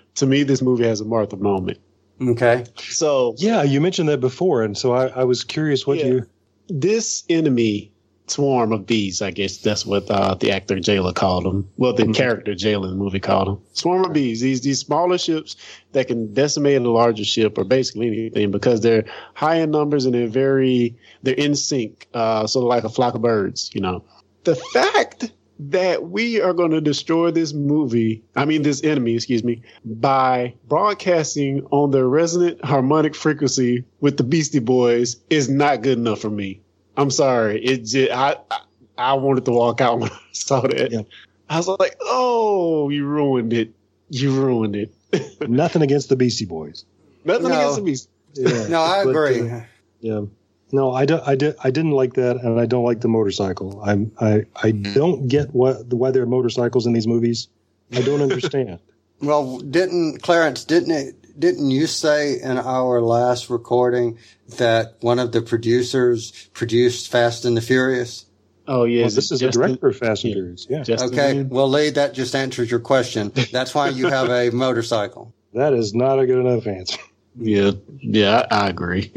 to 0.16 0.26
me, 0.26 0.42
this 0.42 0.60
movie 0.60 0.84
has 0.84 1.00
a 1.00 1.04
Martha 1.06 1.36
moment. 1.36 1.78
Okay. 2.20 2.64
So 2.76 3.34
yeah, 3.38 3.62
you 3.62 3.80
mentioned 3.80 4.08
that 4.08 4.20
before, 4.20 4.62
and 4.62 4.76
so 4.76 4.92
I, 4.92 5.06
I 5.08 5.24
was 5.24 5.44
curious 5.44 5.86
what 5.86 5.98
Yeah. 5.98 6.06
you. 6.06 6.26
this 6.68 7.24
enemy 7.28 7.92
swarm 8.26 8.72
of 8.72 8.84
bees, 8.86 9.22
I 9.22 9.30
guess 9.30 9.56
that's 9.56 9.86
what 9.86 10.10
uh, 10.10 10.34
the 10.34 10.52
actor 10.52 10.76
Jaylah 10.76 11.14
called 11.14 11.44
them. 11.44 11.66
Well, 11.78 11.94
the 11.94 12.12
character 12.12 12.52
Jaylah 12.52 12.84
in 12.84 12.90
the 12.90 12.96
movie 12.96 13.20
called 13.20 13.48
them. 13.48 13.62
Swarm 13.72 14.04
of 14.04 14.12
bees. 14.12 14.40
These 14.42 14.60
these 14.60 14.80
smaller 14.80 15.16
ships 15.16 15.56
that 15.92 16.08
can 16.08 16.34
decimate 16.34 16.82
a 16.82 16.90
larger 16.90 17.24
ship 17.24 17.56
or 17.56 17.64
basically 17.64 18.08
anything 18.08 18.50
because 18.50 18.80
they're 18.82 19.04
high 19.34 19.56
in 19.56 19.70
numbers 19.70 20.04
and 20.04 20.14
they're 20.14 20.26
very 20.26 20.94
they're 21.22 21.34
in 21.34 21.54
sync, 21.54 22.06
uh, 22.12 22.46
sort 22.46 22.64
of 22.64 22.68
like 22.68 22.84
a 22.84 22.90
flock 22.90 23.14
of 23.14 23.22
birds. 23.22 23.70
You 23.72 23.80
know, 23.80 24.04
the 24.44 24.56
fact 24.56 25.32
that 25.60 26.08
we 26.08 26.40
are 26.40 26.52
going 26.52 26.70
to 26.70 26.80
destroy 26.80 27.30
this 27.30 27.52
movie, 27.52 28.22
I 28.36 28.44
mean 28.44 28.62
this 28.62 28.82
enemy, 28.84 29.14
excuse 29.14 29.42
me, 29.42 29.62
by 29.84 30.54
broadcasting 30.68 31.66
on 31.70 31.90
their 31.90 32.06
resonant 32.06 32.64
harmonic 32.64 33.14
frequency 33.14 33.84
with 34.00 34.16
the 34.16 34.24
Beastie 34.24 34.58
Boys 34.60 35.16
is 35.30 35.48
not 35.48 35.82
good 35.82 35.98
enough 35.98 36.20
for 36.20 36.30
me. 36.30 36.60
I'm 36.96 37.10
sorry. 37.10 37.64
It 37.64 37.84
just, 37.84 38.10
I, 38.12 38.36
I 38.50 38.60
I 38.98 39.12
wanted 39.14 39.44
to 39.44 39.52
walk 39.52 39.80
out 39.80 39.98
when 40.00 40.10
I 40.10 40.18
saw 40.32 40.60
that. 40.62 40.90
Yeah. 40.90 41.02
I 41.50 41.56
was 41.56 41.68
like, 41.68 41.96
"Oh, 42.00 42.88
you 42.90 43.06
ruined 43.06 43.52
it! 43.52 43.72
You 44.10 44.32
ruined 44.32 44.76
it." 44.76 44.92
Nothing 45.48 45.82
against 45.82 46.08
the 46.08 46.16
Beastie 46.16 46.44
Boys. 46.44 46.84
Nothing 47.24 47.48
No. 47.48 47.54
against 47.60 47.76
the 47.76 47.82
Beastie. 47.82 48.10
Yeah. 48.34 48.66
No, 48.68 48.80
I 48.82 49.04
But, 49.04 49.10
agree. 49.10 49.50
uh, 49.50 49.60
Yeah. 50.00 50.22
No, 50.70 50.92
I, 50.92 51.06
do, 51.06 51.20
I, 51.24 51.34
did, 51.34 51.56
I 51.62 51.70
didn't 51.70 51.92
like 51.92 52.14
that, 52.14 52.36
and 52.36 52.60
I 52.60 52.66
don't 52.66 52.84
like 52.84 53.00
the 53.00 53.08
motorcycle. 53.08 53.82
I'm, 53.82 54.12
I, 54.20 54.44
I 54.54 54.70
hmm. 54.70 54.92
don't 54.92 55.28
get 55.28 55.54
what 55.54 55.86
why 55.86 56.10
there 56.10 56.22
are 56.22 56.26
motorcycles 56.26 56.86
in 56.86 56.92
these 56.92 57.06
movies. 57.06 57.48
I 57.92 58.02
don't 58.02 58.22
understand. 58.22 58.80
Well, 59.20 59.58
didn't 59.58 60.22
Clarence? 60.22 60.64
Didn't 60.64 60.92
it? 60.92 61.40
Didn't 61.40 61.70
you 61.70 61.86
say 61.86 62.40
in 62.40 62.56
our 62.56 63.00
last 63.00 63.50
recording 63.50 64.18
that 64.58 64.96
one 65.00 65.18
of 65.18 65.32
the 65.32 65.42
producers 65.42 66.48
produced 66.52 67.10
Fast 67.10 67.44
and 67.44 67.56
the 67.56 67.60
Furious? 67.60 68.26
Oh 68.68 68.84
yeah, 68.84 69.02
well, 69.02 69.10
this 69.10 69.32
is 69.32 69.40
the 69.40 69.50
director 69.50 69.88
of 69.88 69.96
Fast 69.96 70.24
and 70.24 70.34
Furious. 70.34 70.66
Yeah, 70.70 70.82
Justin 70.82 71.08
Okay, 71.08 71.34
Lin? 71.34 71.48
well, 71.48 71.68
Lee, 71.68 71.90
that 71.90 72.14
just 72.14 72.34
answers 72.36 72.70
your 72.70 72.80
question. 72.80 73.32
That's 73.50 73.74
why 73.74 73.88
you 73.88 74.08
have 74.08 74.30
a 74.30 74.50
motorcycle. 74.52 75.34
that 75.54 75.72
is 75.72 75.94
not 75.94 76.20
a 76.20 76.26
good 76.26 76.38
enough 76.38 76.66
answer. 76.66 77.00
Yeah, 77.40 77.72
yeah, 78.00 78.46
I, 78.50 78.66
I 78.66 78.68
agree. 78.68 79.12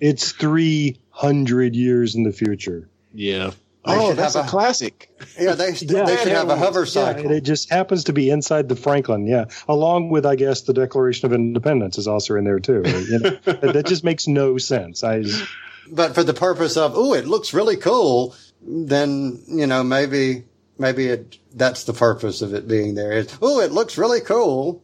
It's 0.00 0.32
three 0.32 0.98
hundred 1.10 1.74
years 1.76 2.14
in 2.14 2.24
the 2.24 2.32
future. 2.32 2.88
yeah. 3.14 3.50
They 3.84 3.94
Oh, 3.98 4.12
that's 4.12 4.36
a 4.36 4.42
a- 4.42 4.46
classic. 4.46 5.10
Yeah, 5.36 5.54
they, 5.54 5.70
Yeah, 5.72 6.04
they 6.04 6.16
should 6.18 6.28
have 6.32 6.48
a 6.50 6.56
hover 6.56 6.80
Yeah, 6.80 6.84
cycle. 6.84 7.22
and 7.26 7.30
it 7.32 7.40
just 7.40 7.68
happens 7.68 8.04
to 8.04 8.12
be 8.12 8.30
inside 8.30 8.68
the 8.68 8.76
Franklin. 8.76 9.26
Yeah, 9.26 9.46
along 9.68 10.10
with 10.10 10.24
I 10.24 10.36
guess 10.36 10.60
the 10.62 10.72
Declaration 10.72 11.26
of 11.26 11.32
Independence 11.32 11.98
is 11.98 12.06
also 12.06 12.36
in 12.36 12.44
there 12.44 12.60
too. 12.60 12.82
You 12.86 13.18
know, 13.18 13.30
that, 13.44 13.60
that 13.74 13.86
just 13.86 14.04
makes 14.04 14.28
no 14.28 14.56
sense. 14.58 15.02
I 15.02 15.22
just, 15.22 15.44
but 15.90 16.14
for 16.14 16.22
the 16.22 16.32
purpose 16.34 16.76
of, 16.76 16.92
oh, 16.94 17.12
it 17.12 17.26
looks 17.26 17.52
really 17.52 17.76
cool, 17.76 18.36
then 18.64 19.42
you 19.48 19.66
know 19.66 19.82
maybe 19.82 20.44
maybe 20.78 21.08
it 21.08 21.38
that's 21.52 21.82
the 21.82 21.92
purpose 21.92 22.40
of 22.40 22.54
it 22.54 22.68
being 22.68 22.94
there. 22.94 23.10
Is 23.10 23.36
oh, 23.42 23.58
it 23.58 23.72
looks 23.72 23.98
really 23.98 24.20
cool. 24.20 24.80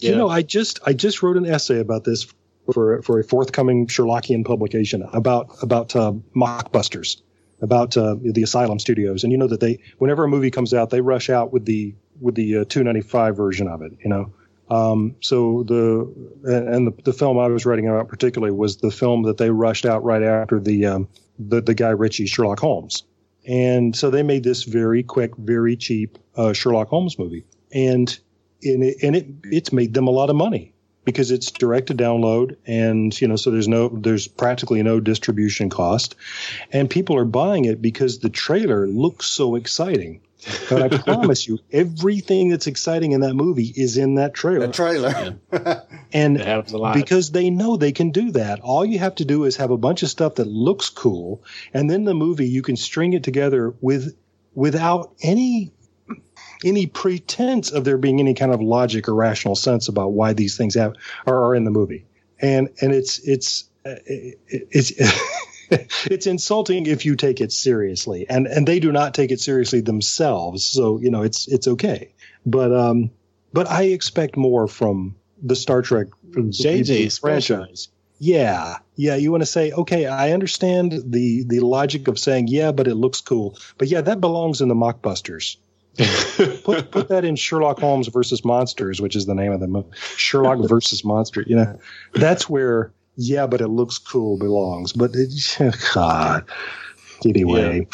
But 0.00 0.08
you 0.08 0.16
know, 0.16 0.28
I 0.28 0.42
just 0.42 0.80
I 0.84 0.92
just 0.92 1.22
wrote 1.22 1.36
an 1.36 1.46
essay 1.46 1.80
about 1.80 2.04
this 2.04 2.26
for 2.72 3.02
for 3.02 3.18
a 3.18 3.24
forthcoming 3.24 3.86
Sherlockian 3.86 4.44
publication 4.44 5.02
about 5.12 5.62
about 5.62 5.94
uh, 5.96 6.12
mockbusters, 6.34 7.22
about 7.60 7.96
uh, 7.96 8.16
the 8.20 8.42
Asylum 8.42 8.78
Studios, 8.78 9.24
and 9.24 9.32
you 9.32 9.38
know 9.38 9.46
that 9.46 9.60
they 9.60 9.78
whenever 9.98 10.24
a 10.24 10.28
movie 10.28 10.50
comes 10.50 10.74
out, 10.74 10.90
they 10.90 11.00
rush 11.00 11.30
out 11.30 11.52
with 11.52 11.64
the 11.64 11.94
with 12.20 12.34
the 12.34 12.58
uh, 12.58 12.64
295 12.64 13.36
version 13.36 13.68
of 13.68 13.82
it. 13.82 13.92
You 14.02 14.10
know, 14.10 14.32
um, 14.68 15.16
so 15.20 15.62
the 15.62 16.12
and 16.44 16.68
and 16.68 16.86
the, 16.86 17.02
the 17.04 17.12
film 17.12 17.38
I 17.38 17.48
was 17.48 17.64
writing 17.64 17.88
about 17.88 18.08
particularly 18.08 18.52
was 18.52 18.78
the 18.78 18.90
film 18.90 19.22
that 19.24 19.38
they 19.38 19.50
rushed 19.50 19.86
out 19.86 20.04
right 20.04 20.22
after 20.22 20.60
the 20.60 20.86
um, 20.86 21.08
the 21.38 21.60
the 21.60 21.74
Guy 21.74 21.90
Ritchie 21.90 22.26
Sherlock 22.26 22.60
Holmes, 22.60 23.04
and 23.46 23.94
so 23.94 24.10
they 24.10 24.22
made 24.22 24.44
this 24.44 24.64
very 24.64 25.02
quick, 25.02 25.36
very 25.36 25.76
cheap 25.76 26.18
uh, 26.36 26.52
Sherlock 26.52 26.88
Holmes 26.88 27.18
movie, 27.18 27.44
and 27.72 28.18
and 28.62 28.82
it, 28.82 28.96
and 29.02 29.16
it 29.16 29.26
it's 29.44 29.72
made 29.72 29.94
them 29.94 30.06
a 30.06 30.10
lot 30.10 30.30
of 30.30 30.36
money 30.36 30.72
because 31.04 31.30
it's 31.30 31.50
direct 31.52 31.86
to 31.88 31.94
download 31.94 32.56
and 32.66 33.18
you 33.20 33.28
know 33.28 33.36
so 33.36 33.50
there's 33.50 33.68
no 33.68 33.88
there's 33.88 34.26
practically 34.26 34.82
no 34.82 34.98
distribution 35.00 35.70
cost 35.70 36.14
and 36.72 36.90
people 36.90 37.16
are 37.16 37.24
buying 37.24 37.64
it 37.64 37.80
because 37.80 38.18
the 38.18 38.30
trailer 38.30 38.86
looks 38.88 39.26
so 39.26 39.54
exciting 39.54 40.20
but 40.68 40.82
i 40.82 40.88
promise 41.04 41.46
you 41.46 41.58
everything 41.72 42.48
that's 42.48 42.66
exciting 42.66 43.12
in 43.12 43.20
that 43.20 43.34
movie 43.34 43.72
is 43.76 43.96
in 43.96 44.16
that 44.16 44.34
trailer 44.34 44.66
The 44.66 44.72
trailer. 44.72 45.36
And 46.12 46.36
That 46.36 46.46
happens 46.46 46.72
a 46.72 46.78
lot. 46.78 46.94
because 46.94 47.30
they 47.32 47.50
know 47.50 47.76
they 47.76 47.92
can 47.92 48.10
do 48.10 48.30
that. 48.30 48.60
All 48.60 48.84
you 48.84 48.98
have 49.00 49.16
to 49.16 49.24
do 49.24 49.44
is 49.44 49.56
have 49.56 49.70
a 49.72 49.76
bunch 49.76 50.02
of 50.04 50.08
stuff 50.08 50.36
that 50.36 50.46
looks 50.46 50.88
cool, 50.88 51.42
and 51.74 51.90
then 51.90 52.04
the 52.04 52.14
movie 52.14 52.48
you 52.48 52.62
can 52.62 52.76
string 52.76 53.12
it 53.12 53.24
together 53.24 53.74
with 53.80 54.16
without 54.54 55.12
any 55.20 55.72
any 56.64 56.86
pretense 56.86 57.70
of 57.70 57.84
there 57.84 57.98
being 57.98 58.20
any 58.20 58.34
kind 58.34 58.52
of 58.52 58.60
logic 58.62 59.08
or 59.08 59.14
rational 59.14 59.54
sense 59.54 59.88
about 59.88 60.12
why 60.12 60.32
these 60.32 60.56
things 60.56 60.74
have 60.74 60.94
are, 61.26 61.44
are 61.46 61.54
in 61.54 61.64
the 61.64 61.70
movie. 61.70 62.06
And 62.40 62.68
and 62.80 62.92
it's 62.92 63.18
it's 63.26 63.64
uh, 63.84 63.94
it- 64.06 64.38
it's 64.48 64.92
it's 66.06 66.26
insulting 66.26 66.86
if 66.86 67.04
you 67.04 67.16
take 67.16 67.40
it 67.40 67.52
seriously, 67.52 68.26
and 68.28 68.46
and 68.46 68.66
they 68.66 68.78
do 68.80 68.92
not 68.92 69.14
take 69.14 69.30
it 69.30 69.40
seriously 69.40 69.80
themselves. 69.80 70.64
So 70.64 70.98
you 71.00 71.10
know 71.10 71.22
it's 71.22 71.48
it's 71.48 71.66
okay, 71.66 72.12
but 72.44 72.72
um, 72.72 73.10
but 73.52 73.68
I 73.68 73.84
expect 73.84 74.36
more 74.36 74.68
from 74.68 75.16
the 75.42 75.56
Star 75.56 75.82
Trek 75.82 76.08
From 76.32 76.50
JJ 76.50 77.20
franchise. 77.20 77.88
Yeah, 78.18 78.78
yeah. 78.94 79.16
You 79.16 79.30
want 79.30 79.42
to 79.42 79.46
say, 79.46 79.72
okay, 79.72 80.06
I 80.06 80.32
understand 80.32 80.92
the 80.92 81.44
the 81.44 81.60
logic 81.60 82.08
of 82.08 82.18
saying, 82.18 82.48
yeah, 82.48 82.72
but 82.72 82.88
it 82.88 82.94
looks 82.94 83.20
cool. 83.20 83.58
But 83.76 83.88
yeah, 83.88 84.00
that 84.02 84.20
belongs 84.20 84.60
in 84.60 84.68
the 84.68 84.74
mockbusters. 84.74 85.56
Put 86.64 86.90
put 86.90 87.08
that 87.08 87.24
in 87.24 87.36
Sherlock 87.36 87.78
Holmes 87.78 88.08
versus 88.08 88.44
Monsters, 88.44 89.00
which 89.00 89.16
is 89.16 89.26
the 89.26 89.34
name 89.34 89.52
of 89.52 89.60
the 89.60 89.66
movie. 89.66 89.88
Sherlock 90.16 90.58
versus 90.68 91.04
Monster. 91.04 91.42
You 91.46 91.56
know, 91.56 91.80
that's 92.14 92.48
where 92.48 92.92
yeah, 93.16 93.46
but 93.46 93.60
it 93.60 93.68
looks 93.68 93.98
cool 93.98 94.38
belongs. 94.38 94.92
But 94.92 95.12
it, 95.14 95.32
God, 95.94 96.44
anyway. 97.24 97.86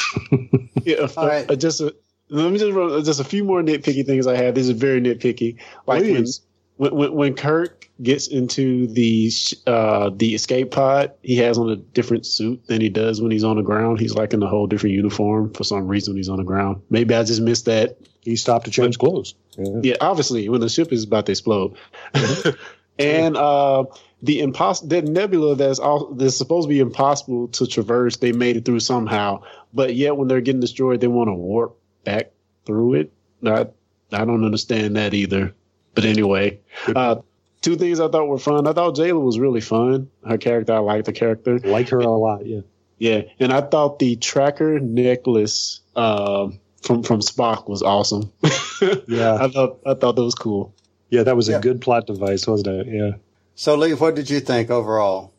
Yeah, 0.84 1.06
All 1.16 1.26
right. 1.26 1.50
uh, 1.50 1.56
just 1.56 1.80
a, 1.80 1.94
let 2.28 2.50
me 2.50 2.58
just 2.58 3.06
just 3.06 3.20
a 3.20 3.24
few 3.24 3.44
more 3.44 3.62
nitpicky 3.62 4.04
things 4.04 4.26
I 4.26 4.36
had. 4.36 4.54
This 4.54 4.68
is 4.68 4.70
very 4.70 5.00
nitpicky. 5.00 5.58
Like 5.86 6.02
when, 6.02 6.16
Please. 6.16 6.40
When 6.76 6.94
when 6.94 7.12
when 7.14 7.34
Kirk 7.34 7.88
gets 8.02 8.26
into 8.26 8.86
the 8.88 9.30
uh 9.66 10.10
the 10.14 10.34
escape 10.34 10.70
pod, 10.70 11.12
he 11.22 11.36
has 11.36 11.58
on 11.58 11.70
a 11.70 11.76
different 11.76 12.26
suit 12.26 12.66
than 12.66 12.80
he 12.80 12.88
does 12.88 13.20
when 13.20 13.30
he's 13.30 13.44
on 13.44 13.56
the 13.56 13.62
ground. 13.62 14.00
He's 14.00 14.14
like 14.14 14.32
in 14.32 14.42
a 14.42 14.48
whole 14.48 14.66
different 14.66 14.94
uniform 14.94 15.52
for 15.52 15.64
some 15.64 15.86
reason 15.86 16.12
when 16.12 16.16
he's 16.18 16.28
on 16.28 16.38
the 16.38 16.44
ground. 16.44 16.82
Maybe 16.90 17.14
I 17.14 17.22
just 17.22 17.40
missed 17.42 17.66
that. 17.66 17.98
he 18.22 18.36
stopped 18.36 18.64
to 18.64 18.70
change 18.70 18.98
clothes. 18.98 19.34
Yeah. 19.56 19.80
Yeah, 19.82 19.94
obviously 20.00 20.48
when 20.48 20.60
the 20.60 20.68
ship 20.68 20.92
is 20.92 21.04
about 21.04 21.26
to 21.26 21.32
explode. 21.32 21.76
and 22.98 23.36
uh 23.36 23.84
the 24.22 24.40
impos- 24.40 24.88
that 24.88 25.04
nebula 25.04 25.56
that's 25.56 25.78
all 25.78 26.12
that's 26.14 26.36
supposed 26.36 26.66
to 26.66 26.68
be 26.68 26.80
impossible 26.80 27.48
to 27.48 27.66
traverse, 27.66 28.16
they 28.16 28.32
made 28.32 28.56
it 28.56 28.64
through 28.64 28.80
somehow. 28.80 29.42
But 29.74 29.94
yet 29.94 30.16
when 30.16 30.28
they're 30.28 30.40
getting 30.40 30.60
destroyed, 30.60 31.00
they 31.00 31.08
want 31.08 31.28
to 31.28 31.34
warp 31.34 31.76
back 32.04 32.30
through 32.64 32.94
it. 32.94 33.12
I 33.44 33.66
I 34.12 34.24
don't 34.24 34.44
understand 34.44 34.96
that 34.96 35.14
either. 35.14 35.54
But 35.94 36.04
anyway, 36.04 36.60
uh 36.94 37.16
two 37.60 37.76
things 37.76 38.00
I 38.00 38.08
thought 38.08 38.26
were 38.28 38.38
fun. 38.38 38.66
I 38.66 38.72
thought 38.72 38.96
Jaylah 38.96 39.20
was 39.22 39.38
really 39.38 39.60
fun. 39.60 40.10
Her 40.26 40.38
character, 40.38 40.72
I 40.74 40.78
liked 40.78 41.06
the 41.06 41.12
character. 41.12 41.58
Like 41.58 41.88
her 41.90 41.98
a 42.00 42.08
lot. 42.08 42.46
Yeah. 42.46 42.60
Yeah, 42.98 43.22
and 43.40 43.52
I 43.52 43.60
thought 43.62 43.98
the 43.98 44.16
tracker 44.16 44.78
necklace 44.80 45.80
um 45.96 46.58
from 46.82 47.02
from 47.02 47.20
Spock 47.20 47.68
was 47.68 47.82
awesome. 47.82 48.32
Yeah. 49.06 49.34
I 49.40 49.48
thought 49.48 49.78
I 49.86 49.94
thought 49.94 50.16
that 50.16 50.22
was 50.24 50.34
cool. 50.34 50.74
Yeah, 51.10 51.22
that 51.24 51.36
was 51.36 51.48
a 51.48 51.52
Yeah. 51.52 51.60
good 51.60 51.80
plot 51.80 52.06
device, 52.06 52.46
wasn't 52.46 52.68
it? 52.68 52.86
Yeah. 52.92 53.10
So, 53.54 53.74
Lee, 53.76 53.92
what 53.94 54.14
did 54.16 54.30
you 54.30 54.40
think 54.40 54.70
overall? 54.70 55.32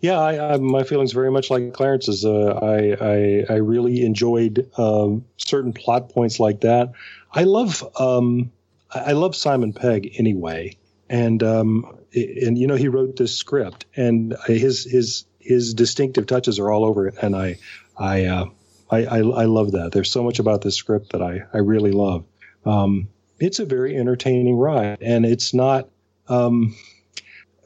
Yeah, 0.00 0.20
I, 0.20 0.52
I, 0.52 0.56
my 0.58 0.82
feelings 0.84 1.12
very 1.12 1.30
much 1.30 1.50
like 1.50 1.72
Clarence's. 1.72 2.24
Uh, 2.26 2.58
I, 2.62 2.92
I 3.00 3.54
I 3.54 3.56
really 3.56 4.04
enjoyed 4.04 4.70
um, 4.78 5.24
certain 5.38 5.72
plot 5.72 6.10
points 6.10 6.38
like 6.38 6.60
that. 6.60 6.92
I 7.32 7.44
love 7.44 7.82
um, 7.98 8.52
I 8.94 8.98
I 8.98 9.12
love 9.12 9.34
Simon 9.36 9.72
Pegg 9.72 10.14
anyway, 10.18 10.76
and 11.08 11.42
um, 11.42 11.98
and 12.14 12.56
you 12.58 12.66
know 12.66 12.76
he 12.76 12.88
wrote 12.88 13.16
this 13.16 13.36
script, 13.36 13.86
and 13.96 14.36
his 14.46 14.84
his 14.84 15.24
his 15.38 15.74
distinctive 15.74 16.26
touches 16.26 16.58
are 16.58 16.70
all 16.70 16.84
over 16.84 17.08
it, 17.08 17.14
and 17.20 17.36
I 17.36 17.58
I 17.96 18.24
uh, 18.24 18.46
I, 18.90 19.04
I 19.04 19.18
I 19.18 19.44
love 19.44 19.72
that. 19.72 19.92
There's 19.92 20.10
so 20.10 20.22
much 20.22 20.38
about 20.38 20.62
this 20.62 20.76
script 20.76 21.12
that 21.12 21.22
I 21.22 21.42
I 21.52 21.58
really 21.58 21.92
love. 21.92 22.24
Um, 22.64 23.08
it's 23.38 23.58
a 23.58 23.66
very 23.66 23.96
entertaining 23.96 24.56
ride, 24.56 24.98
and 25.00 25.26
it's 25.26 25.52
not. 25.52 25.88
Um, 26.28 26.74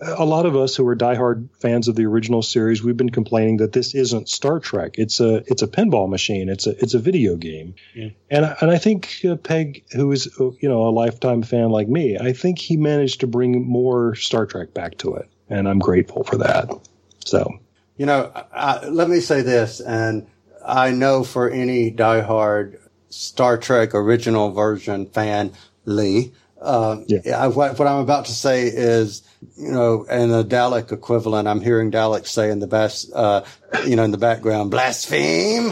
a 0.01 0.25
lot 0.25 0.47
of 0.47 0.55
us 0.57 0.77
who 0.77 0.87
are 0.87 0.95
diehard 0.97 1.49
fans 1.61 1.89
of 1.89 1.97
the 1.97 2.07
original 2.07 2.43
series, 2.43 2.83
we've 2.83 2.97
been 2.97 3.11
complaining 3.11 3.57
that 3.59 3.73
this 3.73 3.95
isn't 3.95 4.29
Star 4.29 4.61
Trek. 4.61 4.95
It's 4.99 5.19
a 5.21 5.37
it's 5.51 5.63
a 5.63 5.67
pinball 5.67 6.09
machine. 6.09 6.49
It's 6.49 6.67
a 6.67 6.71
it's 6.83 6.95
a 6.95 6.99
video 6.99 7.37
game. 7.37 7.75
Yeah. 7.95 8.11
And 8.31 8.47
I- 8.47 8.57
and 8.61 8.71
I 8.71 8.79
think 8.79 9.17
uh, 9.29 9.37
Pegg, 9.37 9.85
who 9.93 10.13
is 10.13 10.29
uh, 10.41 10.51
you 10.61 10.69
know 10.69 10.87
a 10.89 10.91
lifetime 10.91 11.43
fan 11.43 11.71
like 11.71 11.89
me, 11.89 12.17
I 12.19 12.33
think 12.33 12.59
he 12.59 12.77
managed 12.77 13.21
to 13.21 13.27
bring 13.27 13.67
more 13.69 14.15
Star 14.15 14.47
Trek 14.47 14.73
back 14.75 14.99
to 14.99 15.15
it, 15.15 15.29
and 15.49 15.69
I'm 15.69 15.79
grateful 15.81 16.25
for 16.25 16.37
that. 16.39 16.71
So 17.25 17.59
You 17.97 18.07
know, 18.07 18.31
I, 18.55 18.87
let 18.87 19.09
me 19.11 19.21
say 19.21 19.43
this, 19.43 19.81
and 19.81 20.27
I 20.65 20.93
know 20.93 21.25
for 21.25 21.51
any 21.51 21.91
diehard 21.91 22.79
Star 23.11 23.59
Trek 23.59 23.95
original 23.95 24.53
version 24.53 25.07
fan, 25.07 25.53
Lee, 25.87 26.33
uh, 26.61 27.01
Yeah. 27.07 27.45
I, 27.45 27.47
what, 27.49 27.79
what 27.79 27.87
I'm 27.89 28.01
about 28.01 28.27
to 28.27 28.33
say 28.33 28.67
is, 28.67 29.23
you 29.57 29.71
know, 29.71 30.05
in 30.05 30.31
the 30.31 30.45
Dalek 30.45 30.93
equivalent, 30.93 31.47
I'm 31.49 31.61
hearing 31.61 31.91
Dalek 31.91 32.27
say 32.27 32.51
in 32.51 32.59
the 32.59 32.67
bas- 32.67 33.11
uh, 33.13 33.45
you 33.87 33.97
know, 33.97 34.05
in 34.05 34.11
the 34.11 34.19
background, 34.19 34.71
blaspheme, 34.71 35.71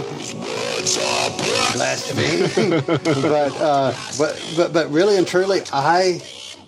blaspheme. 1.73 2.71
but, 2.87 3.61
uh, 3.61 3.95
but, 4.19 4.53
but, 4.57 4.73
but 4.73 4.91
really 4.91 5.17
and 5.17 5.27
truly, 5.27 5.63
I 5.73 6.23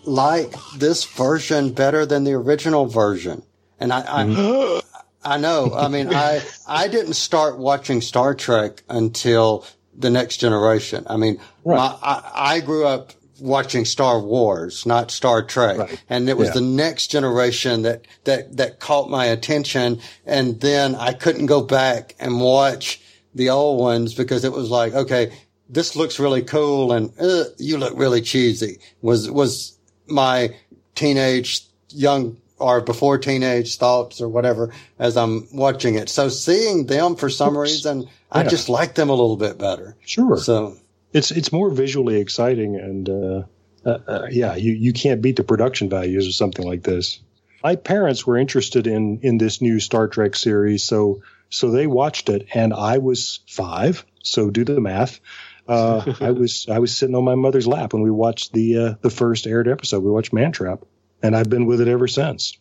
like 0.04 0.52
this 0.76 1.04
version 1.04 1.72
better 1.72 2.06
than 2.06 2.24
the 2.24 2.32
original 2.32 2.86
version. 2.86 3.42
And 3.78 3.92
I, 3.92 4.00
I, 4.00 4.80
I 5.22 5.36
know. 5.36 5.72
I 5.74 5.88
mean, 5.88 6.12
I 6.12 6.42
I 6.66 6.88
didn't 6.88 7.14
start 7.14 7.58
watching 7.58 8.00
Star 8.00 8.34
Trek 8.34 8.82
until 8.88 9.64
the 9.96 10.10
Next 10.10 10.38
Generation. 10.38 11.06
I 11.08 11.16
mean, 11.16 11.40
my, 11.64 11.96
I, 12.02 12.30
I 12.34 12.60
grew 12.60 12.86
up 12.86 13.12
watching 13.40 13.84
Star 13.84 14.20
Wars, 14.20 14.84
not 14.86 15.10
Star 15.10 15.42
Trek, 15.42 15.78
Right. 15.78 16.02
and 16.08 16.28
it 16.28 16.36
was 16.36 16.48
Yeah. 16.48 16.54
the 16.54 16.60
Next 16.62 17.08
Generation 17.08 17.82
that 17.82 18.02
that 18.24 18.56
that 18.56 18.80
caught 18.80 19.08
my 19.10 19.26
attention. 19.26 20.00
And 20.26 20.60
then 20.60 20.94
I 20.94 21.12
couldn't 21.12 21.46
go 21.46 21.60
back 21.62 22.14
and 22.18 22.40
watch 22.40 23.00
the 23.34 23.50
old 23.50 23.80
ones 23.80 24.14
because 24.14 24.44
it 24.44 24.52
was 24.52 24.70
like, 24.70 24.94
okay, 24.94 25.32
this 25.70 25.94
looks 25.94 26.18
really 26.18 26.42
cool, 26.42 26.92
and 26.92 27.12
uh, 27.20 27.44
you 27.58 27.76
look 27.78 27.92
really 27.96 28.22
cheesy. 28.22 28.78
Was 29.02 29.30
was 29.30 29.74
my 30.06 30.50
teenage 30.94 31.64
young 31.90 32.36
or 32.58 32.80
before 32.80 33.18
teenage 33.18 33.76
thoughts 33.76 34.20
or 34.20 34.28
whatever 34.28 34.72
as 34.98 35.16
I'm 35.16 35.46
watching 35.52 35.94
it. 35.94 36.08
So 36.08 36.28
seeing 36.28 36.86
them 36.86 37.14
for 37.14 37.30
some 37.30 37.56
reason, 37.56 38.08
I 38.32 38.42
just 38.42 38.68
like 38.68 38.94
them 38.96 39.08
a 39.10 39.12
little 39.14 39.36
bit 39.36 39.58
better. 39.58 39.94
sure, 40.04 40.38
So 40.38 40.74
it's 41.12 41.30
it's 41.30 41.52
more 41.52 41.70
visually 41.70 42.20
exciting, 42.20 42.76
and 42.76 43.08
uh, 43.08 43.42
uh, 43.84 43.98
uh, 44.06 44.26
yeah, 44.30 44.56
you 44.56 44.72
you 44.72 44.92
can't 44.92 45.22
beat 45.22 45.36
the 45.36 45.44
production 45.44 45.88
values 45.88 46.26
of 46.26 46.34
something 46.34 46.66
like 46.66 46.82
this. 46.82 47.20
My 47.62 47.76
parents 47.76 48.26
were 48.26 48.36
interested 48.36 48.86
in 48.86 49.20
in 49.22 49.38
this 49.38 49.60
new 49.60 49.80
Star 49.80 50.08
Trek 50.08 50.36
series, 50.36 50.84
so 50.84 51.22
so 51.50 51.70
they 51.70 51.86
watched 51.86 52.28
it, 52.28 52.48
and 52.54 52.74
I 52.74 52.98
was 52.98 53.40
five. 53.48 54.04
So 54.22 54.50
do 54.50 54.64
the 54.64 54.80
math. 54.80 55.20
Uh, 55.66 56.14
I 56.20 56.30
was 56.32 56.66
I 56.68 56.78
was 56.78 56.96
sitting 56.96 57.14
on 57.14 57.24
my 57.24 57.34
mother's 57.34 57.66
lap 57.66 57.92
when 57.92 58.02
we 58.02 58.10
watched 58.10 58.52
the 58.52 58.78
uh, 58.78 58.94
the 59.00 59.10
first 59.10 59.46
aired 59.46 59.68
episode. 59.68 60.02
We 60.02 60.10
watched 60.10 60.32
Mantrap, 60.32 60.82
and 61.22 61.36
I've 61.36 61.50
been 61.50 61.66
with 61.66 61.80
it 61.80 61.88
ever 61.88 62.08
since. 62.08 62.56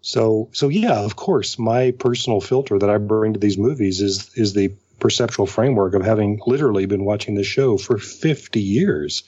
So 0.00 0.48
so 0.52 0.68
yeah, 0.68 1.00
of 1.00 1.16
course, 1.16 1.58
my 1.58 1.92
personal 1.92 2.40
filter 2.40 2.78
that 2.78 2.90
I 2.90 2.98
bring 2.98 3.34
to 3.34 3.40
these 3.40 3.58
movies 3.58 4.00
is 4.00 4.30
is 4.34 4.52
the 4.52 4.74
perceptual 5.02 5.46
framework 5.46 5.94
of 5.94 6.04
having 6.04 6.40
literally 6.46 6.86
been 6.86 7.04
watching 7.04 7.34
the 7.34 7.42
show 7.42 7.76
for 7.76 7.98
50 7.98 8.60
years. 8.60 9.24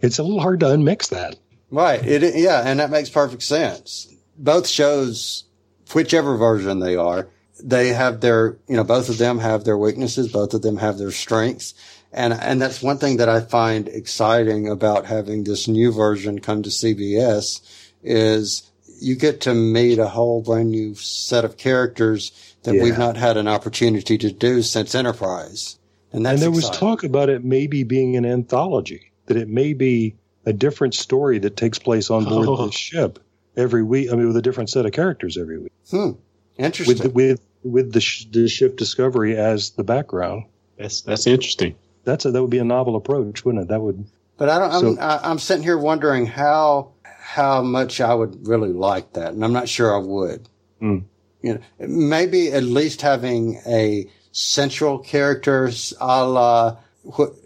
It's 0.00 0.18
a 0.18 0.22
little 0.22 0.40
hard 0.40 0.60
to 0.60 0.66
unmix 0.66 1.10
that. 1.10 1.36
Right. 1.70 2.02
It, 2.06 2.36
yeah. 2.36 2.62
And 2.64 2.78
that 2.78 2.90
makes 2.90 3.10
perfect 3.10 3.42
sense. 3.42 4.14
Both 4.38 4.68
shows, 4.68 5.44
whichever 5.92 6.36
version 6.36 6.78
they 6.78 6.94
are, 6.94 7.28
they 7.62 7.88
have 7.88 8.20
their, 8.20 8.56
you 8.68 8.76
know, 8.76 8.84
both 8.84 9.08
of 9.08 9.18
them 9.18 9.40
have 9.40 9.64
their 9.64 9.76
weaknesses. 9.76 10.30
Both 10.30 10.54
of 10.54 10.62
them 10.62 10.76
have 10.76 10.96
their 10.96 11.10
strengths. 11.10 11.74
And, 12.12 12.32
and 12.32 12.62
that's 12.62 12.80
one 12.80 12.98
thing 12.98 13.16
that 13.16 13.28
I 13.28 13.40
find 13.40 13.88
exciting 13.88 14.68
about 14.68 15.06
having 15.06 15.42
this 15.42 15.66
new 15.66 15.92
version 15.92 16.38
come 16.38 16.62
to 16.62 16.70
CBS 16.70 17.60
is 18.02 18.70
you 19.00 19.14
get 19.16 19.42
to 19.42 19.54
meet 19.54 19.98
a 19.98 20.08
whole 20.08 20.42
brand 20.42 20.70
new 20.70 20.94
set 20.94 21.44
of 21.44 21.56
characters 21.56 22.32
that 22.62 22.74
we've 22.74 22.98
not 22.98 23.16
had 23.16 23.36
an 23.36 23.46
opportunity 23.48 24.18
to 24.18 24.32
do 24.32 24.62
since 24.62 24.94
Enterprise. 24.94 25.78
And 26.12 26.24
that's 26.24 26.34
and 26.34 26.42
there 26.42 26.50
was 26.50 26.70
talk 26.70 27.04
about 27.04 27.28
it 27.28 27.44
maybe 27.44 27.84
being 27.84 28.16
an 28.16 28.24
anthology, 28.24 29.12
that 29.26 29.36
it 29.36 29.48
may 29.48 29.72
be 29.72 30.16
a 30.44 30.52
different 30.52 30.94
story 30.94 31.38
that 31.40 31.56
takes 31.56 31.78
place 31.78 32.10
on 32.10 32.24
board 32.24 32.48
Oh. 32.48 32.66
the 32.66 32.72
ship 32.72 33.18
every 33.56 33.82
week. 33.82 34.10
I 34.10 34.16
mean, 34.16 34.26
with 34.28 34.36
a 34.36 34.42
different 34.42 34.70
set 34.70 34.86
of 34.86 34.92
characters 34.92 35.36
every 35.36 35.58
week, 35.58 35.72
Hmm. 35.90 36.12
Interesting. 36.58 36.94
with 36.94 37.02
the, 37.02 37.10
with 37.10 37.40
with 37.64 37.92
the, 37.92 38.00
sh- 38.00 38.26
the 38.30 38.48
ship 38.48 38.76
Discovery 38.76 39.36
as 39.36 39.70
the 39.70 39.82
background. 39.84 40.44
That's 40.78 41.00
that's 41.02 41.26
interesting. 41.26 41.74
That's 42.04 42.24
a, 42.24 42.30
that 42.30 42.40
would 42.40 42.50
be 42.50 42.58
a 42.58 42.64
novel 42.64 42.94
approach, 42.96 43.44
wouldn't 43.44 43.64
it? 43.64 43.68
That 43.68 43.80
would 43.80 44.06
But 44.38 44.48
I 44.48 44.58
don't. 44.60 44.70
I'm, 44.72 44.80
So- 44.96 45.00
I, 45.00 45.30
I'm 45.30 45.38
sitting 45.38 45.64
here 45.64 45.76
wondering 45.78 46.26
how 46.26 46.92
how 47.26 47.60
much 47.60 48.00
I 48.00 48.14
would 48.14 48.46
really 48.46 48.72
like 48.72 49.14
that, 49.14 49.32
and 49.32 49.44
I'm 49.44 49.52
not 49.52 49.68
sure 49.68 49.94
I 49.94 49.98
would. 49.98 50.48
Mm. 50.80 51.04
You 51.42 51.54
know, 51.54 51.60
maybe 51.86 52.52
at 52.52 52.62
least 52.62 53.02
having 53.02 53.60
a 53.66 54.08
central 54.32 54.98
character, 54.98 55.70
a 56.00 56.24
la 56.26 56.76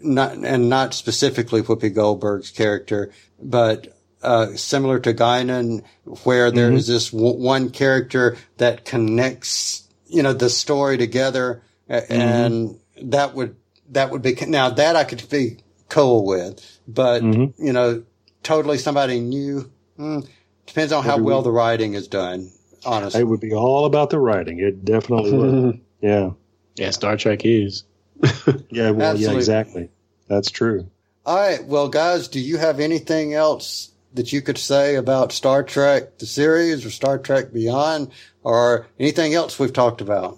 not 0.03 0.33
and 0.37 0.69
not 0.69 0.93
specifically 0.93 1.61
Whoopi 1.61 1.93
Goldberg's 1.93 2.51
character, 2.51 3.11
but 3.41 3.95
uh, 4.23 4.53
similar 4.55 4.99
to 4.99 5.13
Guinan, 5.13 5.83
where 6.23 6.51
there 6.51 6.67
Mm-hmm. 6.69 6.77
is 6.77 6.87
this 6.87 7.09
w- 7.11 7.37
one 7.37 7.69
character 7.71 8.37
that 8.57 8.85
connects, 8.85 9.87
you 10.07 10.21
know, 10.23 10.33
the 10.33 10.49
story 10.49 10.97
together, 10.97 11.61
Mm-hmm. 11.89 12.13
and 12.13 12.79
that 13.11 13.33
would 13.35 13.55
that 13.89 14.11
would 14.11 14.21
be 14.21 14.33
now 14.47 14.69
that 14.69 14.95
I 14.95 15.03
could 15.03 15.27
be 15.29 15.57
cool 15.89 16.25
with, 16.25 16.79
but 16.87 17.21
Mm-hmm. 17.23 17.65
you 17.65 17.73
know, 17.73 18.03
totally 18.43 18.77
somebody 18.77 19.19
new. 19.19 19.71
Hmm, 19.97 20.19
depends 20.65 20.91
on 20.93 21.03
how 21.03 21.11
Maybe 21.11 21.21
we- 21.25 21.31
well 21.33 21.41
the 21.41 21.51
writing 21.51 21.93
is 21.93 22.07
done. 22.07 22.51
Honestly, 22.85 23.21
It 23.21 23.25
would 23.25 23.39
be 23.39 23.53
all 23.53 23.85
about 23.85 24.09
the 24.09 24.19
writing. 24.19 24.59
It 24.59 24.83
definitely 24.83 25.31
would. 25.37 25.81
Yeah. 26.01 26.31
Yeah, 26.77 26.89
Star 26.89 27.15
Trek 27.15 27.41
is. 27.45 27.83
Yeah. 28.71 28.89
Well, 28.91 29.15
yeah, 29.17 29.31
exactly. 29.33 29.89
That's 30.27 30.49
true. 30.49 30.89
All 31.25 31.35
right. 31.37 31.63
Well, 31.63 31.89
guys, 31.89 32.27
do 32.27 32.39
you 32.39 32.57
have 32.57 32.79
anything 32.79 33.35
else 33.35 33.91
that 34.15 34.33
you 34.33 34.41
could 34.41 34.57
say 34.57 34.95
about 34.95 35.31
Star 35.31 35.61
Trek, 35.63 36.17
the 36.17 36.25
series, 36.25 36.83
or 36.83 36.89
Star 36.89 37.19
Trek 37.19 37.53
Beyond, 37.53 38.09
or 38.43 38.87
anything 38.99 39.35
else 39.35 39.59
we've 39.59 39.71
talked 39.73 40.01
about? 40.01 40.37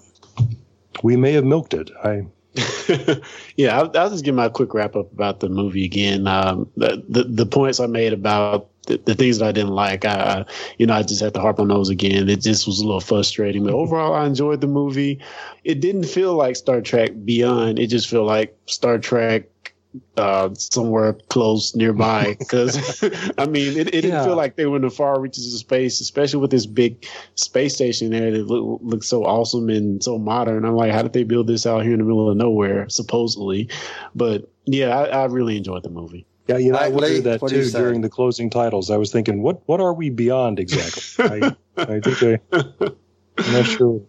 We 1.02 1.16
may 1.16 1.32
have 1.32 1.44
milked 1.44 1.72
it. 1.72 1.90
I, 2.04 2.26
yeah, 3.56 3.78
I'll, 3.78 3.90
I'll 3.96 4.10
just 4.10 4.24
give 4.24 4.34
my 4.34 4.48
quick 4.48 4.74
wrap 4.74 4.94
up 4.94 5.12
about 5.12 5.40
the 5.40 5.48
movie 5.48 5.84
again. 5.84 6.26
Um, 6.28 6.70
the, 6.76 7.02
the 7.08 7.24
the 7.24 7.46
points 7.46 7.80
I 7.80 7.86
made 7.86 8.12
about 8.12 8.68
the, 8.86 8.98
the 8.98 9.14
things 9.14 9.38
that 9.38 9.46
I 9.48 9.52
didn't 9.52 9.72
like, 9.74 10.04
I, 10.04 10.44
you 10.78 10.86
know, 10.86 10.94
I 10.94 11.02
just 11.02 11.20
had 11.20 11.34
to 11.34 11.40
harp 11.40 11.58
on 11.58 11.68
those 11.68 11.88
again. 11.88 12.28
It 12.28 12.40
just 12.42 12.66
was 12.66 12.80
a 12.80 12.84
little 12.84 13.00
frustrating, 13.00 13.64
but 13.64 13.74
overall, 13.74 14.14
I 14.14 14.26
enjoyed 14.26 14.60
the 14.60 14.66
movie. 14.68 15.20
It 15.64 15.80
didn't 15.80 16.04
feel 16.04 16.34
like 16.34 16.56
Star 16.56 16.80
Trek 16.80 17.10
Beyond. 17.24 17.78
It 17.78 17.88
just 17.88 18.08
felt 18.08 18.26
like 18.26 18.56
Star 18.66 18.98
Trek 18.98 19.48
uh, 20.16 20.52
somewhere 20.54 21.12
close 21.28 21.74
nearby. 21.74 22.36
Because 22.38 23.02
I 23.38 23.46
mean, 23.46 23.76
it, 23.78 23.88
it 23.88 23.90
didn't 24.02 24.10
Yeah. 24.10 24.24
feel 24.24 24.36
like 24.36 24.56
they 24.56 24.66
were 24.66 24.76
in 24.76 24.82
the 24.82 24.90
far 24.90 25.20
reaches 25.20 25.52
of 25.52 25.58
space, 25.60 26.00
especially 26.00 26.40
with 26.40 26.50
this 26.50 26.66
big 26.66 27.06
space 27.36 27.74
station 27.74 28.10
there 28.10 28.30
that 28.30 28.46
look, 28.46 28.80
looks 28.82 29.08
so 29.08 29.24
awesome 29.24 29.68
and 29.70 30.02
so 30.02 30.18
modern. 30.18 30.64
I'm 30.64 30.76
like, 30.76 30.92
how 30.92 31.02
did 31.02 31.12
they 31.12 31.24
build 31.24 31.46
this 31.46 31.66
out 31.66 31.82
here 31.82 31.92
in 31.92 31.98
the 31.98 32.04
middle 32.04 32.28
of 32.30 32.36
nowhere, 32.36 32.88
supposedly? 32.88 33.68
But 34.14 34.50
yeah, 34.66 34.96
I, 34.98 35.04
I 35.22 35.24
really 35.26 35.56
enjoyed 35.56 35.82
the 35.82 35.90
movie. 35.90 36.26
yeah, 36.48 36.58
you 36.58 36.72
know, 36.72 36.78
I 36.78 36.86
All 36.86 36.90
right, 36.92 36.94
Lee, 37.02 37.14
wondered 37.14 37.24
that 37.24 37.42
what 37.42 37.52
you 37.52 37.64
too 37.64 37.70
during 37.70 38.00
the 38.00 38.08
closing 38.10 38.50
titles. 38.50 38.90
I 38.90 38.96
was 38.96 39.12
thinking, 39.12 39.42
what 39.42 39.62
what 39.66 39.80
are 39.80 39.94
we 39.94 40.10
beyond 40.10 40.58
exactly? 40.58 41.24
I, 41.76 41.82
I 41.82 42.00
think 42.00 42.22
I, 42.22 42.64
I'm 43.38 43.52
not 43.52 43.66
sure. 43.66 44.00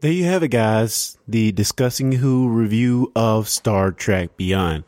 There 0.00 0.12
you 0.12 0.26
have 0.26 0.44
it, 0.44 0.50
guys. 0.50 1.18
The 1.26 1.50
Discussing 1.50 2.12
Who 2.12 2.48
review 2.48 3.10
of 3.16 3.48
Star 3.48 3.90
Trek 3.90 4.36
Beyond. 4.36 4.84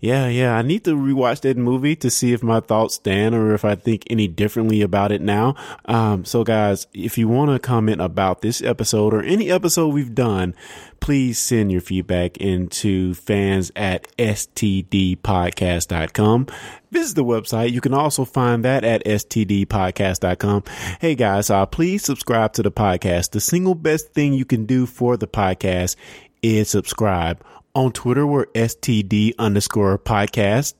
Yeah, 0.00 0.28
yeah. 0.28 0.56
I 0.56 0.62
need 0.62 0.84
to 0.84 0.96
rewatch 0.96 1.42
that 1.42 1.58
movie 1.58 1.94
to 1.96 2.08
see 2.10 2.32
if 2.32 2.42
my 2.42 2.60
thoughts 2.60 2.94
stand 2.94 3.34
or 3.34 3.52
if 3.52 3.66
I 3.66 3.74
think 3.74 4.04
any 4.08 4.28
differently 4.28 4.80
about 4.80 5.12
it 5.12 5.20
now. 5.20 5.56
Um, 5.84 6.24
so 6.24 6.42
guys, 6.42 6.86
if 6.94 7.18
you 7.18 7.28
want 7.28 7.50
to 7.50 7.58
comment 7.58 8.00
about 8.00 8.40
this 8.40 8.62
episode 8.62 9.12
or 9.12 9.22
any 9.22 9.50
episode 9.50 9.88
we've 9.88 10.14
done, 10.14 10.54
please 11.00 11.38
send 11.38 11.70
your 11.70 11.82
feedback 11.82 12.38
into 12.38 13.12
fans 13.12 13.70
at 13.76 14.08
stdpodcast.com. 14.16 16.46
Visit 16.90 17.14
the 17.14 17.24
website. 17.24 17.72
You 17.72 17.82
can 17.82 17.92
also 17.92 18.24
find 18.24 18.64
that 18.64 18.84
at 18.84 19.04
stdpodcast.com. 19.04 20.64
Hey 20.98 21.14
guys, 21.14 21.50
uh, 21.50 21.66
please 21.66 22.02
subscribe 22.02 22.54
to 22.54 22.62
the 22.62 22.72
podcast. 22.72 23.32
The 23.32 23.40
single 23.40 23.74
best 23.74 24.14
thing 24.14 24.32
you 24.32 24.46
can 24.46 24.64
do 24.64 24.86
for 24.86 25.18
the 25.18 25.28
podcast 25.28 25.96
is 26.42 26.70
subscribe. 26.70 27.44
On 27.80 27.90
Twitter, 27.90 28.26
we're 28.26 28.44
STD 28.48 29.32
underscore 29.38 29.98
podcast. 29.98 30.74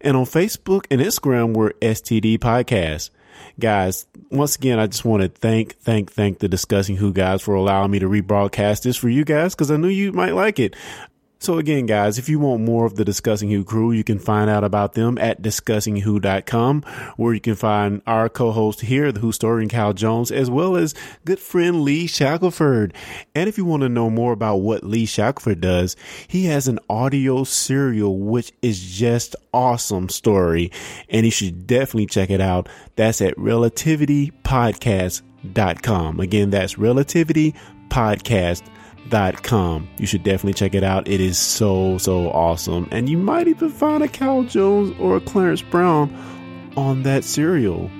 And 0.00 0.16
on 0.16 0.24
Facebook 0.24 0.86
and 0.90 0.98
Instagram, 0.98 1.52
we're 1.52 1.72
STD 1.82 2.38
podcast. 2.38 3.10
Guys, 3.58 4.06
once 4.30 4.56
again, 4.56 4.78
I 4.78 4.86
just 4.86 5.04
want 5.04 5.22
to 5.22 5.28
thank, 5.28 5.76
thank, 5.80 6.10
thank 6.10 6.38
the 6.38 6.48
Discussing 6.48 6.96
Who 6.96 7.12
guys 7.12 7.42
for 7.42 7.54
allowing 7.54 7.90
me 7.90 7.98
to 7.98 8.06
rebroadcast 8.06 8.84
this 8.84 8.96
for 8.96 9.10
you 9.10 9.22
guys 9.22 9.54
because 9.54 9.70
I 9.70 9.76
knew 9.76 9.88
you 9.88 10.12
might 10.12 10.34
like 10.34 10.58
it. 10.58 10.76
So 11.42 11.56
again, 11.56 11.86
guys, 11.86 12.18
if 12.18 12.28
you 12.28 12.38
want 12.38 12.62
more 12.62 12.84
of 12.84 12.96
the 12.96 13.04
Discussing 13.04 13.50
Who 13.50 13.64
crew, 13.64 13.92
you 13.92 14.04
can 14.04 14.18
find 14.18 14.50
out 14.50 14.62
about 14.62 14.92
them 14.92 15.16
at 15.16 15.40
discussingwho.com, 15.40 16.82
where 17.16 17.32
you 17.32 17.40
can 17.40 17.54
find 17.54 18.02
our 18.06 18.28
co-host 18.28 18.82
here, 18.82 19.10
the 19.10 19.20
Who 19.20 19.28
historian 19.28 19.70
Cal 19.70 19.94
Jones, 19.94 20.30
as 20.30 20.50
well 20.50 20.76
as 20.76 20.94
good 21.24 21.38
friend 21.38 21.80
Lee 21.80 22.06
Shackelford. 22.06 22.92
And 23.34 23.48
if 23.48 23.56
you 23.56 23.64
want 23.64 23.84
to 23.84 23.88
know 23.88 24.10
more 24.10 24.34
about 24.34 24.56
what 24.56 24.84
Lee 24.84 25.06
Shackelford 25.06 25.62
does, 25.62 25.96
he 26.28 26.44
has 26.44 26.68
an 26.68 26.78
audio 26.90 27.44
serial, 27.44 28.18
which 28.18 28.52
is 28.60 28.78
just 28.78 29.34
awesome 29.54 30.10
story. 30.10 30.70
And 31.08 31.24
you 31.24 31.32
should 31.32 31.66
definitely 31.66 32.04
check 32.04 32.28
it 32.28 32.42
out. 32.42 32.68
That's 32.96 33.22
at 33.22 33.34
relativitypodcast.com. 33.36 36.20
Again, 36.20 36.50
that's 36.50 36.74
relativitypodcast.com 36.74 38.79
dot 39.10 39.42
com. 39.42 39.88
You 39.98 40.06
should 40.06 40.22
definitely 40.22 40.54
check 40.54 40.74
it 40.74 40.82
out. 40.82 41.06
It 41.06 41.20
is 41.20 41.38
so 41.38 41.98
so 41.98 42.30
awesome, 42.30 42.88
and 42.90 43.08
you 43.08 43.18
might 43.18 43.48
even 43.48 43.68
find 43.68 44.02
a 44.02 44.08
Cal 44.08 44.44
Jones 44.44 44.96
or 44.98 45.16
a 45.16 45.20
Clarence 45.20 45.60
Brown 45.62 46.14
on 46.76 47.02
that 47.02 47.24
serial. 47.24 47.90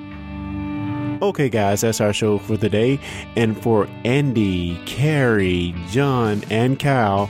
Okay, 1.22 1.50
guys, 1.50 1.82
that's 1.82 2.00
our 2.00 2.14
show 2.14 2.38
for 2.38 2.56
the 2.56 2.70
day. 2.70 2.98
And 3.36 3.60
for 3.62 3.86
Andy, 4.06 4.80
Carrie, 4.86 5.74
John, 5.90 6.42
and 6.48 6.78
Cal, 6.78 7.28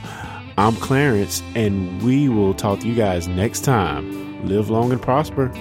I'm 0.57 0.77
Clarence, 0.77 1.43
and 1.55 2.01
we 2.01 2.29
will 2.29 2.53
talk 2.53 2.79
to 2.79 2.87
you 2.87 2.95
guys 2.95 3.27
next 3.27 3.65
time. 3.65 4.47
Live 4.47 4.69
long 4.69 4.93
and 4.93 5.01
prosper. 5.01 5.51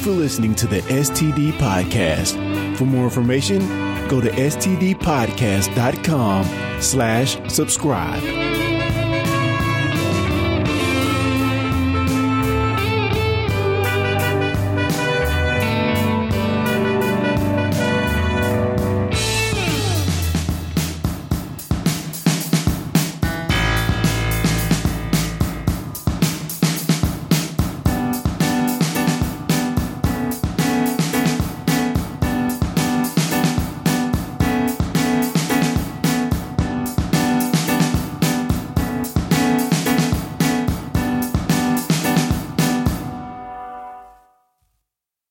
You 0.00 0.12
for 0.12 0.18
listening 0.18 0.54
to 0.54 0.66
the 0.66 0.80
STD 0.82 1.52
Podcast. 1.52 2.36
For 2.76 2.84
more 2.84 3.04
information, 3.04 3.60
go 4.08 4.20
to 4.20 4.28
stdpodcast.com 4.30 6.82
slash 6.82 7.52
subscribe. 7.52 8.49